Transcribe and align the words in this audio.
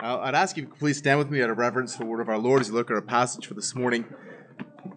I'd 0.00 0.34
ask 0.34 0.56
you 0.56 0.66
please 0.66 0.98
stand 0.98 1.18
with 1.18 1.30
me 1.30 1.42
out 1.42 1.50
of 1.50 1.58
reverence 1.58 1.96
for 1.96 2.04
the 2.04 2.10
word 2.10 2.20
of 2.20 2.28
our 2.28 2.38
Lord 2.38 2.60
as 2.60 2.68
you 2.68 2.74
look 2.74 2.90
at 2.90 2.94
our 2.94 3.02
passage 3.02 3.46
for 3.46 3.54
this 3.54 3.74
morning. 3.74 4.04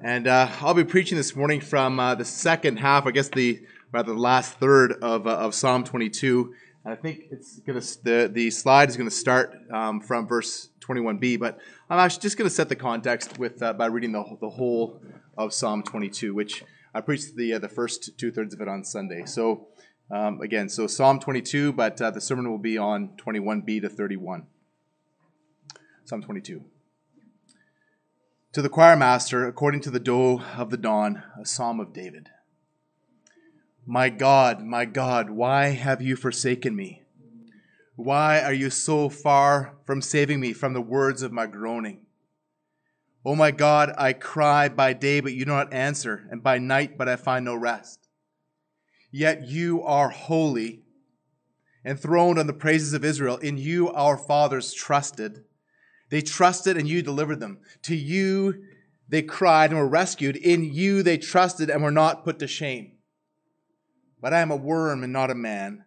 And 0.02 0.28
uh, 0.28 0.50
I'll 0.60 0.74
be 0.74 0.84
preaching 0.84 1.18
this 1.18 1.36
morning 1.36 1.62
from 1.62 2.00
uh, 2.00 2.16
the 2.16 2.26
second 2.26 2.78
half, 2.78 3.06
I 3.06 3.12
guess 3.12 3.30
the 3.30 3.64
rather 3.92 4.14
the 4.14 4.20
last 4.20 4.60
third 4.60 4.94
of, 5.02 5.26
uh, 5.26 5.38
of 5.38 5.56
Psalm 5.56 5.84
22. 5.84 6.54
And 6.84 6.94
I 6.94 6.96
think 6.96 7.26
it's 7.32 7.60
gonna 7.60 7.82
the 8.04 8.30
the 8.32 8.52
slide 8.52 8.90
is 8.90 8.98
going 8.98 9.10
to 9.10 9.16
start 9.16 9.58
um, 9.72 10.02
from 10.02 10.28
verse 10.28 10.70
21b, 10.82 11.40
but 11.40 11.58
I'm 11.90 12.00
actually 12.00 12.22
just 12.22 12.38
going 12.38 12.50
to 12.50 12.56
set 12.56 12.70
the 12.70 12.76
context 12.76 13.40
with 13.40 13.62
uh, 13.62 13.74
by 13.74 13.86
reading 13.86 14.12
the 14.12 14.24
the 14.42 14.50
whole 14.50 15.02
of 15.38 15.54
Psalm 15.54 15.84
22, 15.84 16.34
which 16.34 16.64
I 16.94 17.02
preached 17.02 17.36
the 17.36 17.54
uh, 17.54 17.60
the 17.60 17.70
first 17.70 18.18
two 18.18 18.32
thirds 18.32 18.54
of 18.54 18.62
it 18.62 18.68
on 18.68 18.84
Sunday. 18.84 19.26
So. 19.26 19.68
Um, 20.10 20.40
again, 20.40 20.70
so 20.70 20.88
Psalm 20.88 21.20
22, 21.20 21.74
but 21.74 21.98
the 21.98 22.22
sermon 22.22 22.50
will 22.50 22.58
be 22.58 22.78
on 22.78 23.10
21b 23.18 23.82
to 23.82 23.90
31. 23.90 24.48
Psalm 26.08 26.22
22. 26.22 26.64
To 28.54 28.62
the 28.62 28.70
choir 28.70 28.96
master, 28.96 29.46
according 29.46 29.82
to 29.82 29.92
the 29.92 30.00
doe 30.00 30.42
of 30.56 30.70
the 30.70 30.78
dawn, 30.78 31.22
a 31.38 31.46
psalm 31.46 31.82
of 31.82 31.92
David. 31.92 32.30
My 33.86 34.08
God, 34.08 34.64
my 34.64 34.86
God, 34.86 35.30
why 35.30 35.72
have 35.72 36.02
you 36.02 36.16
forsaken 36.16 36.78
me? 36.78 37.04
Why 37.98 38.40
are 38.40 38.54
you 38.54 38.70
so 38.70 39.10
far 39.10 39.76
from 39.86 40.02
saving 40.02 40.40
me 40.40 40.54
from 40.54 40.72
the 40.72 40.80
words 40.80 41.24
of 41.24 41.34
my 41.34 41.46
groaning? 41.46 42.06
O 43.26 43.32
oh 43.32 43.36
my 43.36 43.52
God, 43.52 43.94
I 43.98 44.14
cry 44.14 44.70
by 44.70 44.94
day, 44.94 45.20
but 45.20 45.34
you 45.34 45.44
do 45.44 45.52
not 45.52 45.74
answer, 45.74 46.26
and 46.32 46.42
by 46.42 46.58
night, 46.58 46.98
but 46.98 47.10
I 47.10 47.18
find 47.18 47.44
no 47.44 47.56
rest. 47.56 48.08
Yet 49.12 49.46
you 49.50 49.84
are 49.84 50.08
holy, 50.12 50.84
enthroned 51.84 52.40
on 52.40 52.48
the 52.48 52.54
praises 52.54 52.94
of 52.94 53.04
Israel. 53.04 53.36
In 53.40 53.58
you 53.58 53.90
our 53.90 54.16
fathers 54.16 54.74
trusted. 54.74 55.44
They 56.10 56.22
trusted 56.22 56.78
and 56.78 56.88
you 56.88 57.02
delivered 57.02 57.40
them. 57.40 57.60
To 57.84 57.96
you 57.96 58.64
they 59.10 59.22
cried 59.22 59.72
and 59.72 59.80
were 59.80 59.88
rescued. 59.88 60.36
In 60.36 60.64
you 60.64 61.04
they 61.04 61.18
trusted 61.18 61.70
and 61.70 61.82
were 61.82 61.92
not 61.92 62.24
put 62.24 62.40
to 62.40 62.48
shame. 62.48 62.94
But 64.22 64.34
I 64.34 64.40
am 64.40 64.52
a 64.52 64.56
worm 64.56 65.04
and 65.04 65.14
not 65.14 65.32
a 65.32 65.36
man, 65.36 65.86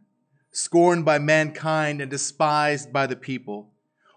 scorned 0.52 1.04
by 1.04 1.18
mankind 1.18 2.00
and 2.00 2.10
despised 2.10 2.92
by 2.92 3.06
the 3.06 3.16
people. 3.16 3.72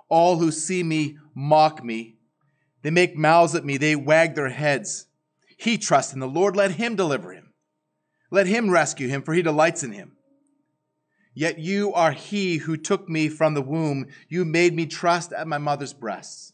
All 0.07 0.37
who 0.37 0.51
see 0.51 0.83
me 0.83 1.17
mock 1.33 1.83
me. 1.83 2.17
They 2.83 2.91
make 2.91 3.17
mouths 3.17 3.55
at 3.55 3.65
me. 3.65 3.77
They 3.77 3.95
wag 3.95 4.35
their 4.35 4.49
heads. 4.49 5.07
He 5.57 5.77
trusts 5.77 6.13
in 6.13 6.19
the 6.19 6.27
Lord. 6.27 6.55
Let 6.55 6.71
him 6.71 6.95
deliver 6.95 7.33
him. 7.33 7.53
Let 8.29 8.47
him 8.47 8.69
rescue 8.69 9.07
him, 9.07 9.23
for 9.23 9.33
he 9.33 9.41
delights 9.41 9.83
in 9.83 9.93
him. 9.93 10.13
Yet 11.33 11.59
you 11.59 11.93
are 11.93 12.11
he 12.11 12.57
who 12.57 12.77
took 12.77 13.09
me 13.09 13.27
from 13.27 13.53
the 13.53 13.61
womb. 13.61 14.07
You 14.29 14.45
made 14.45 14.75
me 14.75 14.85
trust 14.85 15.33
at 15.33 15.47
my 15.47 15.57
mother's 15.57 15.93
breasts. 15.93 16.53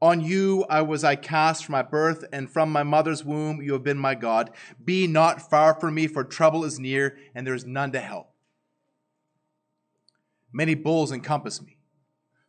On 0.00 0.20
you 0.20 0.64
I 0.68 0.82
was 0.82 1.04
I 1.04 1.14
cast 1.14 1.64
from 1.64 1.74
my 1.74 1.82
birth, 1.82 2.24
and 2.32 2.50
from 2.50 2.72
my 2.72 2.82
mother's 2.82 3.24
womb 3.24 3.62
you 3.62 3.72
have 3.74 3.84
been 3.84 3.98
my 3.98 4.16
God. 4.16 4.50
Be 4.84 5.06
not 5.06 5.48
far 5.48 5.78
from 5.78 5.94
me, 5.94 6.08
for 6.08 6.24
trouble 6.24 6.64
is 6.64 6.80
near, 6.80 7.16
and 7.36 7.46
there 7.46 7.54
is 7.54 7.64
none 7.64 7.92
to 7.92 8.00
help. 8.00 8.32
Many 10.52 10.74
bulls 10.74 11.12
encompass 11.12 11.62
me. 11.62 11.78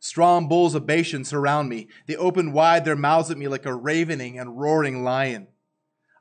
Strong 0.00 0.48
bulls 0.48 0.74
of 0.74 0.84
Bashan 0.84 1.24
surround 1.24 1.68
me. 1.68 1.88
They 2.06 2.16
open 2.16 2.52
wide 2.52 2.84
their 2.84 2.96
mouths 2.96 3.30
at 3.30 3.38
me 3.38 3.48
like 3.48 3.64
a 3.64 3.74
ravening 3.74 4.38
and 4.38 4.58
roaring 4.58 5.04
lion. 5.04 5.46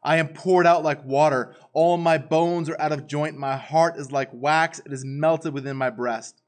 I 0.03 0.17
am 0.17 0.29
poured 0.29 0.67
out 0.67 0.83
like 0.83 1.05
water. 1.05 1.55
All 1.71 1.97
my 1.97 2.17
bones 2.17 2.69
are 2.69 2.79
out 2.79 2.91
of 2.91 3.07
joint. 3.07 3.37
My 3.37 3.57
heart 3.57 3.97
is 3.97 4.11
like 4.11 4.29
wax. 4.33 4.79
It 4.85 4.91
is 4.91 5.05
melted 5.05 5.53
within 5.53 5.77
my 5.77 5.89
breast. 5.89 6.41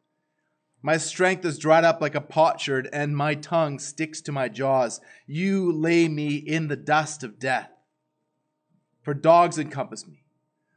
My 0.82 0.98
strength 0.98 1.44
is 1.46 1.58
dried 1.58 1.84
up 1.84 2.00
like 2.00 2.14
a 2.14 2.22
potsherd, 2.22 2.88
and 2.94 3.18
my 3.18 3.34
tongue 3.34 3.80
sticks 3.80 4.22
to 4.22 4.32
my 4.32 4.50
jaws. 4.50 5.02
You 5.26 5.72
lay 5.72 6.08
me 6.08 6.36
in 6.36 6.68
the 6.68 6.76
dust 6.76 7.24
of 7.24 7.40
death. 7.40 7.72
For 9.02 9.14
dogs 9.14 9.58
encompass 9.58 10.06
me. 10.06 10.26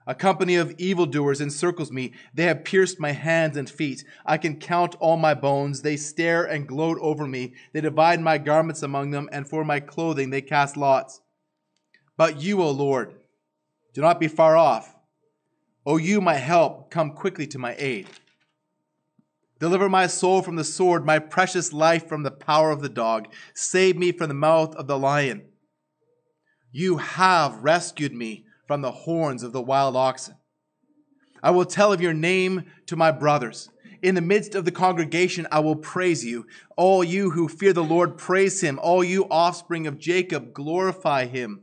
A 0.07 0.15
company 0.15 0.55
of 0.55 0.75
evildoers 0.79 1.43
encircles 1.43 1.93
me. 1.93 2.15
They 2.33 2.45
have 2.45 2.65
pierced 2.65 2.99
my 2.99 3.13
hands 3.13 3.59
and 3.59 3.69
feet. 3.69 4.03
I 4.25 4.39
can 4.39 4.59
count 4.59 4.95
all 5.01 5.19
my 5.19 5.35
bones. 5.35 5.83
They 5.83 5.99
stare 5.99 6.45
and 6.45 6.67
gloat 6.67 6.97
over 7.03 7.27
me. 7.27 7.53
They 7.75 7.83
divide 7.83 8.23
my 8.23 8.39
garments 8.39 8.83
among 8.83 9.11
them, 9.11 9.29
and 9.31 9.47
for 9.47 9.63
my 9.63 9.81
clothing 9.81 10.31
they 10.31 10.41
cast 10.41 10.79
lots. 10.79 11.21
But 12.19 12.43
you, 12.43 12.61
O 12.61 12.71
Lord, 12.71 13.15
do 13.95 14.03
not 14.03 14.21
be 14.21 14.27
far 14.27 14.57
off. 14.57 14.95
O 15.87 15.97
you, 15.97 16.21
my 16.21 16.35
help, 16.35 16.91
come 16.91 17.13
quickly 17.13 17.47
to 17.47 17.59
my 17.59 17.77
aid. 17.79 18.09
Deliver 19.61 19.89
my 19.89 20.09
soul 20.09 20.43
from 20.43 20.57
the 20.57 20.65
sword, 20.65 21.07
my 21.07 21.21
precious 21.21 21.73
life 21.73 22.09
from 22.09 22.25
the 22.25 22.33
power 22.33 22.73
of 22.73 22.83
the 22.83 22.89
dog. 22.89 23.29
Save 23.55 23.97
me 23.97 24.11
from 24.11 24.29
the 24.29 24.35
mouth 24.35 24.75
of 24.75 24.89
the 24.89 24.99
lion. 24.99 25.45
You 26.73 26.99
have 26.99 27.63
rescued 27.63 28.13
me 28.13 28.45
from 28.67 28.83
the 28.83 28.93
horns 28.93 29.45
of 29.45 29.53
the 29.53 29.63
wild 29.63 29.97
oxen. 29.97 30.35
I 31.41 31.53
will 31.53 31.65
tell 31.65 31.93
of 31.93 32.01
your 32.01 32.15
name 32.15 32.65
to 32.87 32.97
my 32.97 33.13
brothers. 33.13 33.71
In 34.03 34.17
the 34.17 34.21
midst 34.21 34.57
of 34.57 34.65
the 34.65 34.73
congregation, 34.73 35.47
I 35.53 35.61
will 35.61 35.77
praise 35.77 36.25
you. 36.25 36.47
All 36.77 37.05
you 37.05 37.31
who 37.31 37.49
fear 37.49 37.73
the 37.73 37.85
Lord, 37.85 38.19
praise 38.19 38.61
him. 38.61 38.81
All 38.81 39.05
you 39.05 39.27
offspring 39.31 39.87
of 39.87 39.99
Jacob, 39.99 40.53
glorify 40.53 41.27
him 41.27 41.63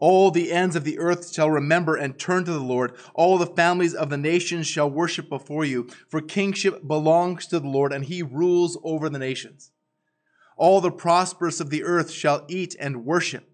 All 0.00 0.30
the 0.30 0.50
ends 0.50 0.76
of 0.76 0.84
the 0.84 0.98
earth 0.98 1.32
shall 1.32 1.50
remember 1.50 1.94
and 1.94 2.18
turn 2.18 2.44
to 2.46 2.52
the 2.52 2.58
Lord. 2.58 2.96
All 3.14 3.36
the 3.36 3.46
families 3.46 3.94
of 3.94 4.08
the 4.08 4.16
nations 4.16 4.66
shall 4.66 4.90
worship 4.90 5.28
before 5.28 5.64
you. 5.64 5.88
For 6.08 6.22
kingship 6.22 6.86
belongs 6.86 7.46
to 7.48 7.60
the 7.60 7.68
Lord, 7.68 7.92
and 7.92 8.06
he 8.06 8.22
rules 8.22 8.78
over 8.82 9.10
the 9.10 9.18
nations. 9.18 9.70
All 10.56 10.80
the 10.80 10.90
prosperous 10.90 11.60
of 11.60 11.68
the 11.68 11.84
earth 11.84 12.10
shall 12.10 12.46
eat 12.48 12.74
and 12.80 13.04
worship. 13.04 13.46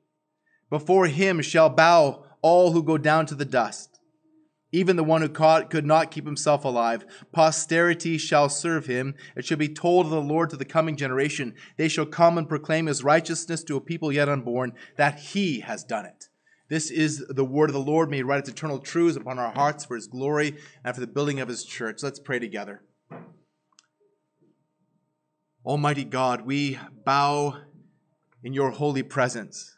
Before 0.70 1.06
him 1.06 1.42
shall 1.42 1.68
bow 1.68 2.24
all 2.42 2.72
who 2.72 2.82
go 2.82 2.96
down 2.96 3.26
to 3.26 3.34
the 3.34 3.44
dust. 3.44 3.98
Even 4.72 4.96
the 4.96 5.04
one 5.04 5.22
who 5.22 5.28
caught 5.28 5.70
could 5.70 5.86
not 5.86 6.10
keep 6.10 6.26
himself 6.26 6.64
alive. 6.64 7.04
Posterity 7.32 8.18
shall 8.18 8.48
serve 8.48 8.86
him. 8.86 9.14
It 9.36 9.44
shall 9.44 9.56
be 9.56 9.68
told 9.68 10.06
of 10.06 10.12
the 10.12 10.20
Lord 10.20 10.50
to 10.50 10.56
the 10.56 10.64
coming 10.64 10.96
generation. 10.96 11.54
They 11.76 11.88
shall 11.88 12.06
come 12.06 12.36
and 12.36 12.48
proclaim 12.48 12.86
his 12.86 13.02
righteousness 13.02 13.64
to 13.64 13.76
a 13.76 13.80
people 13.80 14.12
yet 14.12 14.28
unborn, 14.28 14.74
that 14.96 15.18
he 15.18 15.60
has 15.60 15.82
done 15.82 16.06
it. 16.06 16.28
This 16.68 16.90
is 16.90 17.24
the 17.28 17.44
word 17.44 17.70
of 17.70 17.74
the 17.74 17.80
Lord. 17.80 18.10
May 18.10 18.18
he 18.18 18.22
write 18.22 18.40
its 18.40 18.48
eternal 18.48 18.80
truths 18.80 19.16
upon 19.16 19.38
our 19.38 19.52
hearts 19.52 19.84
for 19.84 19.94
his 19.94 20.08
glory 20.08 20.56
and 20.84 20.94
for 20.94 21.00
the 21.00 21.06
building 21.06 21.38
of 21.38 21.48
his 21.48 21.64
church. 21.64 22.02
Let's 22.02 22.18
pray 22.18 22.40
together. 22.40 22.82
Almighty 25.64 26.04
God, 26.04 26.42
we 26.42 26.78
bow 27.04 27.58
in 28.42 28.52
your 28.52 28.70
holy 28.70 29.02
presence. 29.02 29.76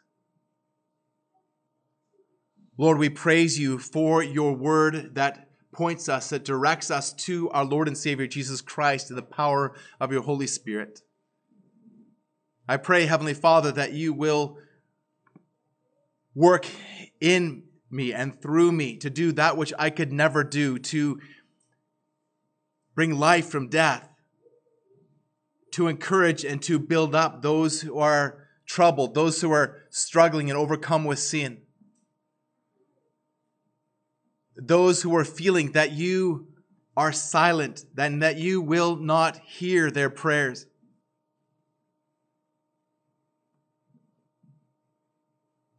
Lord, 2.77 2.97
we 2.97 3.09
praise 3.09 3.59
you 3.59 3.77
for 3.77 4.23
your 4.23 4.53
word 4.53 5.15
that 5.15 5.49
points 5.73 6.09
us, 6.09 6.29
that 6.29 6.45
directs 6.45 6.89
us 6.89 7.13
to 7.13 7.49
our 7.51 7.65
Lord 7.65 7.87
and 7.87 7.97
Savior 7.97 8.25
Jesus 8.25 8.61
Christ 8.61 9.09
in 9.09 9.15
the 9.15 9.21
power 9.21 9.75
of 9.99 10.11
your 10.11 10.21
Holy 10.21 10.47
Spirit. 10.47 11.01
I 12.67 12.77
pray, 12.77 13.05
Heavenly 13.05 13.33
Father, 13.33 13.71
that 13.73 13.93
you 13.93 14.13
will 14.13 14.57
work 16.39 16.65
in 17.19 17.61
me 17.91 18.13
and 18.13 18.41
through 18.41 18.71
me 18.71 18.95
to 18.95 19.09
do 19.09 19.33
that 19.33 19.57
which 19.57 19.73
I 19.77 19.89
could 19.89 20.13
never 20.13 20.41
do, 20.41 20.79
to 20.79 21.19
bring 22.95 23.19
life 23.19 23.49
from 23.49 23.67
death, 23.67 24.07
to 25.71 25.87
encourage 25.87 26.45
and 26.45 26.61
to 26.63 26.79
build 26.79 27.13
up 27.13 27.41
those 27.41 27.81
who 27.81 27.99
are 27.99 28.47
troubled, 28.65 29.15
those 29.15 29.41
who 29.41 29.51
are 29.51 29.79
struggling 29.89 30.49
and 30.49 30.57
overcome 30.57 31.03
with 31.03 31.19
sin, 31.19 31.61
those 34.55 35.01
who 35.01 35.13
are 35.17 35.25
feeling 35.25 35.73
that 35.73 35.91
you 35.91 36.47
are 36.95 37.11
silent, 37.11 37.83
and 37.97 38.23
that 38.23 38.37
you 38.37 38.61
will 38.61 38.95
not 38.95 39.41
hear 39.45 39.91
their 39.91 40.09
prayers. 40.09 40.65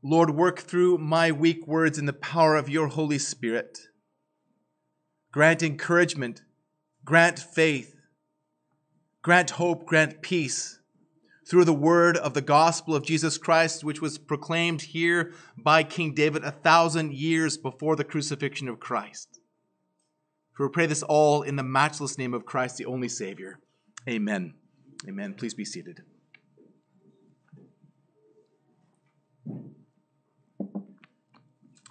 Lord, 0.02 0.30
work 0.30 0.60
through 0.60 0.98
my 0.98 1.30
weak 1.30 1.66
words 1.66 1.98
in 1.98 2.06
the 2.06 2.12
power 2.12 2.56
of 2.56 2.68
your 2.68 2.88
Holy 2.88 3.18
Spirit. 3.18 3.78
Grant 5.30 5.62
encouragement, 5.62 6.42
grant 7.04 7.38
faith, 7.38 7.94
grant 9.22 9.50
hope, 9.50 9.84
grant 9.84 10.22
peace 10.22 10.78
through 11.46 11.64
the 11.64 11.74
word 11.74 12.16
of 12.16 12.32
the 12.32 12.40
gospel 12.40 12.94
of 12.94 13.04
Jesus 13.04 13.36
Christ, 13.36 13.84
which 13.84 14.00
was 14.00 14.16
proclaimed 14.16 14.82
here 14.82 15.34
by 15.56 15.82
King 15.82 16.14
David 16.14 16.44
a 16.44 16.52
thousand 16.52 17.12
years 17.12 17.58
before 17.58 17.96
the 17.96 18.04
crucifixion 18.04 18.68
of 18.68 18.80
Christ. 18.80 19.40
For 20.52 20.66
we 20.66 20.72
pray 20.72 20.86
this 20.86 21.02
all 21.02 21.42
in 21.42 21.56
the 21.56 21.62
matchless 21.62 22.16
name 22.16 22.34
of 22.34 22.46
Christ, 22.46 22.76
the 22.76 22.86
only 22.86 23.08
Savior. 23.08 23.58
Amen. 24.08 24.54
Amen. 25.08 25.34
Please 25.34 25.54
be 25.54 25.64
seated. 25.64 26.02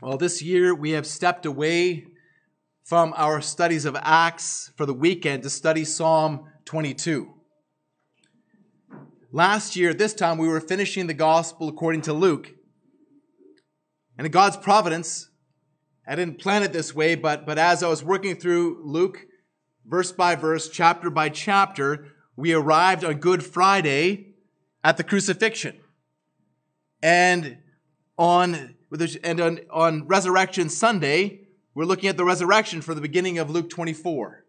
Well, 0.01 0.15
this 0.15 0.41
year 0.41 0.73
we 0.73 0.91
have 0.91 1.05
stepped 1.05 1.45
away 1.45 2.05
from 2.85 3.13
our 3.17 3.41
studies 3.41 3.83
of 3.83 3.97
Acts 3.99 4.71
for 4.77 4.85
the 4.85 4.93
weekend 4.93 5.43
to 5.43 5.49
study 5.49 5.83
Psalm 5.83 6.45
22. 6.63 7.33
Last 9.33 9.75
year, 9.75 9.93
this 9.93 10.13
time, 10.13 10.37
we 10.37 10.47
were 10.47 10.61
finishing 10.61 11.07
the 11.07 11.13
gospel 11.13 11.67
according 11.67 12.03
to 12.03 12.13
Luke. 12.13 12.49
And 14.17 14.25
in 14.25 14.31
God's 14.31 14.55
providence, 14.55 15.29
I 16.07 16.15
didn't 16.15 16.39
plan 16.39 16.63
it 16.63 16.71
this 16.71 16.95
way, 16.95 17.15
but, 17.15 17.45
but 17.45 17.57
as 17.59 17.83
I 17.83 17.89
was 17.89 18.01
working 18.01 18.37
through 18.37 18.81
Luke, 18.85 19.25
verse 19.85 20.13
by 20.13 20.35
verse, 20.35 20.69
chapter 20.69 21.09
by 21.09 21.27
chapter, 21.27 22.07
we 22.37 22.53
arrived 22.53 23.03
on 23.03 23.15
Good 23.15 23.43
Friday 23.43 24.35
at 24.81 24.95
the 24.95 25.03
crucifixion. 25.03 25.77
And 27.03 27.57
on 28.17 28.75
and 29.23 29.39
on, 29.39 29.59
on 29.71 30.07
Resurrection 30.07 30.69
Sunday, 30.69 31.47
we're 31.75 31.85
looking 31.85 32.09
at 32.09 32.17
the 32.17 32.25
resurrection 32.25 32.81
for 32.81 32.93
the 32.93 33.01
beginning 33.01 33.37
of 33.37 33.49
Luke 33.49 33.69
24. 33.69 34.45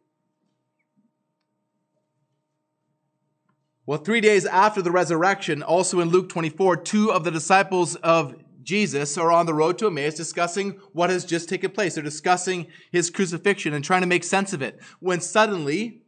Well, 3.87 3.99
three 3.99 4.21
days 4.21 4.47
after 4.47 4.83
the 4.83 4.91
resurrection, 4.91 5.63
also 5.63 6.01
in 6.01 6.11
Luke 6.11 6.29
24, 6.29 6.77
two 6.79 7.13
of 7.13 7.25
the 7.25 7.31
disciples 7.31 7.97
of 7.97 8.37
Jesus 8.63 9.19
are 9.19 9.33
on 9.33 9.47
the 9.47 9.55
road 9.55 9.79
to 9.79 9.89
Emmaus 9.89 10.15
discussing 10.15 10.79
what 10.93 11.11
has 11.11 11.25
just 11.25 11.49
taken 11.49 11.71
place. 11.71 11.95
They're 11.95 12.05
discussing 12.05 12.69
his 12.93 13.11
crucifixion 13.11 13.75
and 13.75 13.85
trying 13.85 14.03
to 14.03 14.07
make 14.07 14.23
sense 14.23 14.53
of 14.53 14.63
it. 14.63 14.81
When 15.01 15.21
suddenly, 15.21 16.03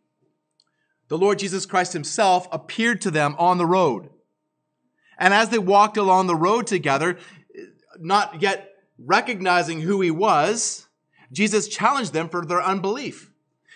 the 1.08 1.18
Lord 1.18 1.38
Jesus 1.38 1.66
Christ 1.66 1.92
himself 1.92 2.46
appeared 2.52 3.00
to 3.02 3.10
them 3.10 3.34
on 3.38 3.58
the 3.58 3.66
road. 3.66 4.10
And 5.18 5.34
as 5.34 5.48
they 5.48 5.58
walked 5.58 5.96
along 5.96 6.26
the 6.26 6.36
road 6.36 6.66
together, 6.66 7.18
not 8.02 8.42
yet 8.42 8.74
recognizing 8.98 9.80
who 9.80 10.00
he 10.00 10.10
was, 10.10 10.86
Jesus 11.32 11.68
challenged 11.68 12.12
them 12.12 12.28
for 12.28 12.44
their 12.44 12.62
unbelief, 12.62 13.32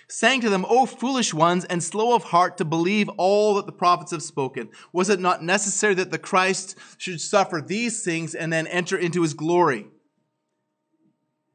saying 0.08 0.42
to 0.42 0.50
them, 0.50 0.66
O 0.68 0.86
foolish 0.86 1.32
ones 1.32 1.64
and 1.64 1.82
slow 1.82 2.14
of 2.14 2.24
heart 2.24 2.58
to 2.58 2.64
believe 2.64 3.08
all 3.16 3.54
that 3.54 3.66
the 3.66 3.72
prophets 3.72 4.10
have 4.10 4.22
spoken. 4.22 4.68
Was 4.92 5.08
it 5.08 5.20
not 5.20 5.42
necessary 5.42 5.94
that 5.94 6.10
the 6.10 6.18
Christ 6.18 6.76
should 6.98 7.20
suffer 7.20 7.60
these 7.60 8.04
things 8.04 8.34
and 8.34 8.52
then 8.52 8.66
enter 8.66 8.96
into 8.96 9.22
his 9.22 9.34
glory? 9.34 9.86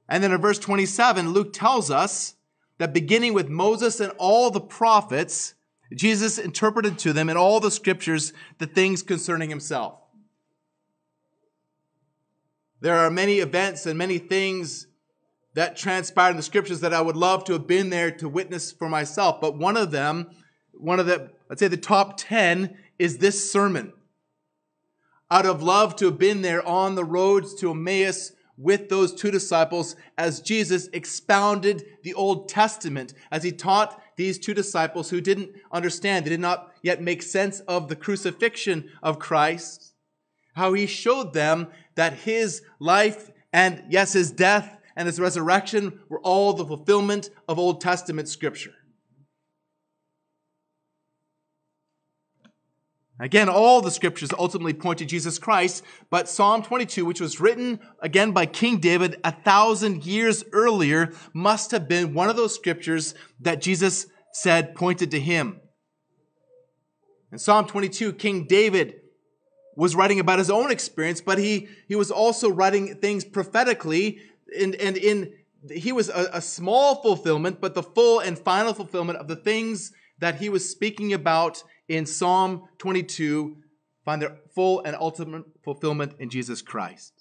And 0.09 0.21
then 0.21 0.33
in 0.33 0.41
verse 0.41 0.59
27, 0.59 1.29
Luke 1.29 1.53
tells 1.53 1.89
us 1.89 2.35
that 2.79 2.93
beginning 2.93 3.33
with 3.33 3.47
Moses 3.47 3.99
and 3.99 4.11
all 4.17 4.49
the 4.49 4.59
prophets, 4.59 5.53
Jesus 5.93 6.37
interpreted 6.37 6.97
to 6.99 7.13
them 7.13 7.29
in 7.29 7.37
all 7.37 7.59
the 7.59 7.71
scriptures 7.71 8.33
the 8.57 8.65
things 8.67 9.03
concerning 9.03 9.49
himself. 9.49 10.00
There 12.81 12.97
are 12.97 13.11
many 13.11 13.39
events 13.39 13.85
and 13.85 13.97
many 13.97 14.17
things 14.17 14.87
that 15.53 15.77
transpired 15.77 16.31
in 16.31 16.37
the 16.37 16.43
scriptures 16.43 16.79
that 16.79 16.93
I 16.93 17.01
would 17.01 17.15
love 17.15 17.43
to 17.45 17.53
have 17.53 17.67
been 17.67 17.91
there 17.91 18.09
to 18.11 18.27
witness 18.27 18.71
for 18.71 18.89
myself. 18.89 19.39
But 19.39 19.55
one 19.55 19.77
of 19.77 19.91
them, 19.91 20.31
one 20.73 20.99
of 20.99 21.05
the, 21.05 21.29
let's 21.47 21.59
say 21.59 21.67
the 21.67 21.77
top 21.77 22.17
10 22.17 22.75
is 22.97 23.19
this 23.19 23.51
sermon. 23.51 23.93
Out 25.29 25.45
of 25.45 25.61
love 25.61 25.95
to 25.97 26.05
have 26.05 26.17
been 26.17 26.41
there 26.41 26.67
on 26.67 26.95
the 26.95 27.05
roads 27.05 27.53
to 27.55 27.71
Emmaus 27.71 28.31
with 28.57 28.89
those 28.89 29.13
two 29.13 29.31
disciples 29.31 29.95
as 30.17 30.41
Jesus 30.41 30.87
expounded 30.91 31.83
the 32.03 32.13
Old 32.13 32.49
Testament, 32.49 33.13
as 33.31 33.43
he 33.43 33.51
taught 33.51 34.01
these 34.17 34.37
two 34.37 34.53
disciples 34.53 35.09
who 35.09 35.21
didn't 35.21 35.51
understand, 35.71 36.25
they 36.25 36.29
did 36.29 36.39
not 36.39 36.71
yet 36.81 37.01
make 37.01 37.21
sense 37.21 37.59
of 37.61 37.87
the 37.87 37.95
crucifixion 37.95 38.89
of 39.01 39.19
Christ, 39.19 39.93
how 40.53 40.73
he 40.73 40.85
showed 40.85 41.33
them 41.33 41.67
that 41.95 42.13
his 42.13 42.61
life 42.79 43.29
and, 43.53 43.83
yes, 43.89 44.13
his 44.13 44.31
death 44.31 44.77
and 44.95 45.07
his 45.07 45.19
resurrection 45.19 45.99
were 46.09 46.21
all 46.21 46.53
the 46.53 46.65
fulfillment 46.65 47.29
of 47.47 47.59
Old 47.59 47.81
Testament 47.81 48.27
scripture. 48.27 48.73
Again, 53.19 53.49
all 53.49 53.81
the 53.81 53.91
scriptures 53.91 54.31
ultimately 54.37 54.73
point 54.73 54.97
to 54.97 55.05
Jesus 55.05 55.37
Christ, 55.37 55.83
but 56.09 56.27
Psalm 56.27 56.63
22, 56.63 57.05
which 57.05 57.21
was 57.21 57.39
written 57.39 57.79
again 58.01 58.31
by 58.31 58.47
King 58.47 58.79
David 58.79 59.17
a 59.23 59.31
thousand 59.31 60.07
years 60.07 60.43
earlier, 60.51 61.13
must 61.31 61.69
have 61.69 61.87
been 61.87 62.15
one 62.15 62.31
of 62.31 62.35
those 62.35 62.55
scriptures 62.55 63.13
that 63.39 63.61
Jesus 63.61 64.07
said 64.33 64.73
pointed 64.73 65.11
to 65.11 65.19
him. 65.19 65.61
In 67.31 67.37
Psalm 67.37 67.67
22, 67.67 68.13
King 68.13 68.47
David 68.47 69.00
was 69.75 69.95
writing 69.95 70.19
about 70.19 70.39
his 70.39 70.49
own 70.49 70.71
experience, 70.71 71.21
but 71.21 71.37
he, 71.37 71.67
he 71.87 71.95
was 71.95 72.11
also 72.11 72.49
writing 72.49 72.95
things 72.95 73.23
prophetically 73.23 74.19
and, 74.59 74.75
and 74.75 74.97
in 74.97 75.33
he 75.69 75.91
was 75.91 76.09
a, 76.09 76.27
a 76.33 76.41
small 76.41 77.03
fulfillment, 77.03 77.61
but 77.61 77.75
the 77.75 77.83
full 77.83 78.19
and 78.19 78.37
final 78.37 78.73
fulfillment 78.73 79.19
of 79.19 79.27
the 79.27 79.35
things 79.35 79.91
that 80.17 80.35
he 80.35 80.49
was 80.49 80.67
speaking 80.67 81.13
about 81.13 81.63
in 81.87 82.05
Psalm 82.05 82.67
22 82.79 83.57
find 84.03 84.21
their 84.21 84.37
full 84.55 84.81
and 84.83 84.95
ultimate 84.95 85.43
fulfillment 85.63 86.13
in 86.19 86.29
Jesus 86.29 86.61
Christ. 86.61 87.13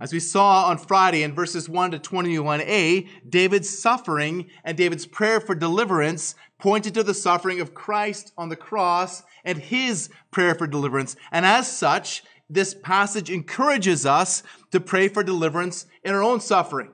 As 0.00 0.12
we 0.12 0.20
saw 0.20 0.66
on 0.66 0.78
Friday 0.78 1.22
in 1.22 1.34
verses 1.34 1.68
1 1.68 1.90
to 1.90 1.98
21a, 1.98 3.08
David's 3.28 3.78
suffering 3.78 4.48
and 4.62 4.76
David's 4.76 5.06
prayer 5.06 5.40
for 5.40 5.54
deliverance 5.54 6.36
pointed 6.58 6.94
to 6.94 7.02
the 7.02 7.14
suffering 7.14 7.60
of 7.60 7.74
Christ 7.74 8.32
on 8.36 8.48
the 8.48 8.56
cross 8.56 9.22
and 9.44 9.58
his 9.58 10.10
prayer 10.30 10.54
for 10.54 10.66
deliverance. 10.66 11.16
And 11.30 11.46
as 11.46 11.70
such, 11.70 12.22
this 12.50 12.74
passage 12.74 13.30
encourages 13.30 14.06
us 14.06 14.42
to 14.72 14.80
pray 14.80 15.08
for 15.08 15.22
deliverance 15.22 15.86
in 16.02 16.14
our 16.14 16.22
own 16.22 16.40
suffering. 16.40 16.90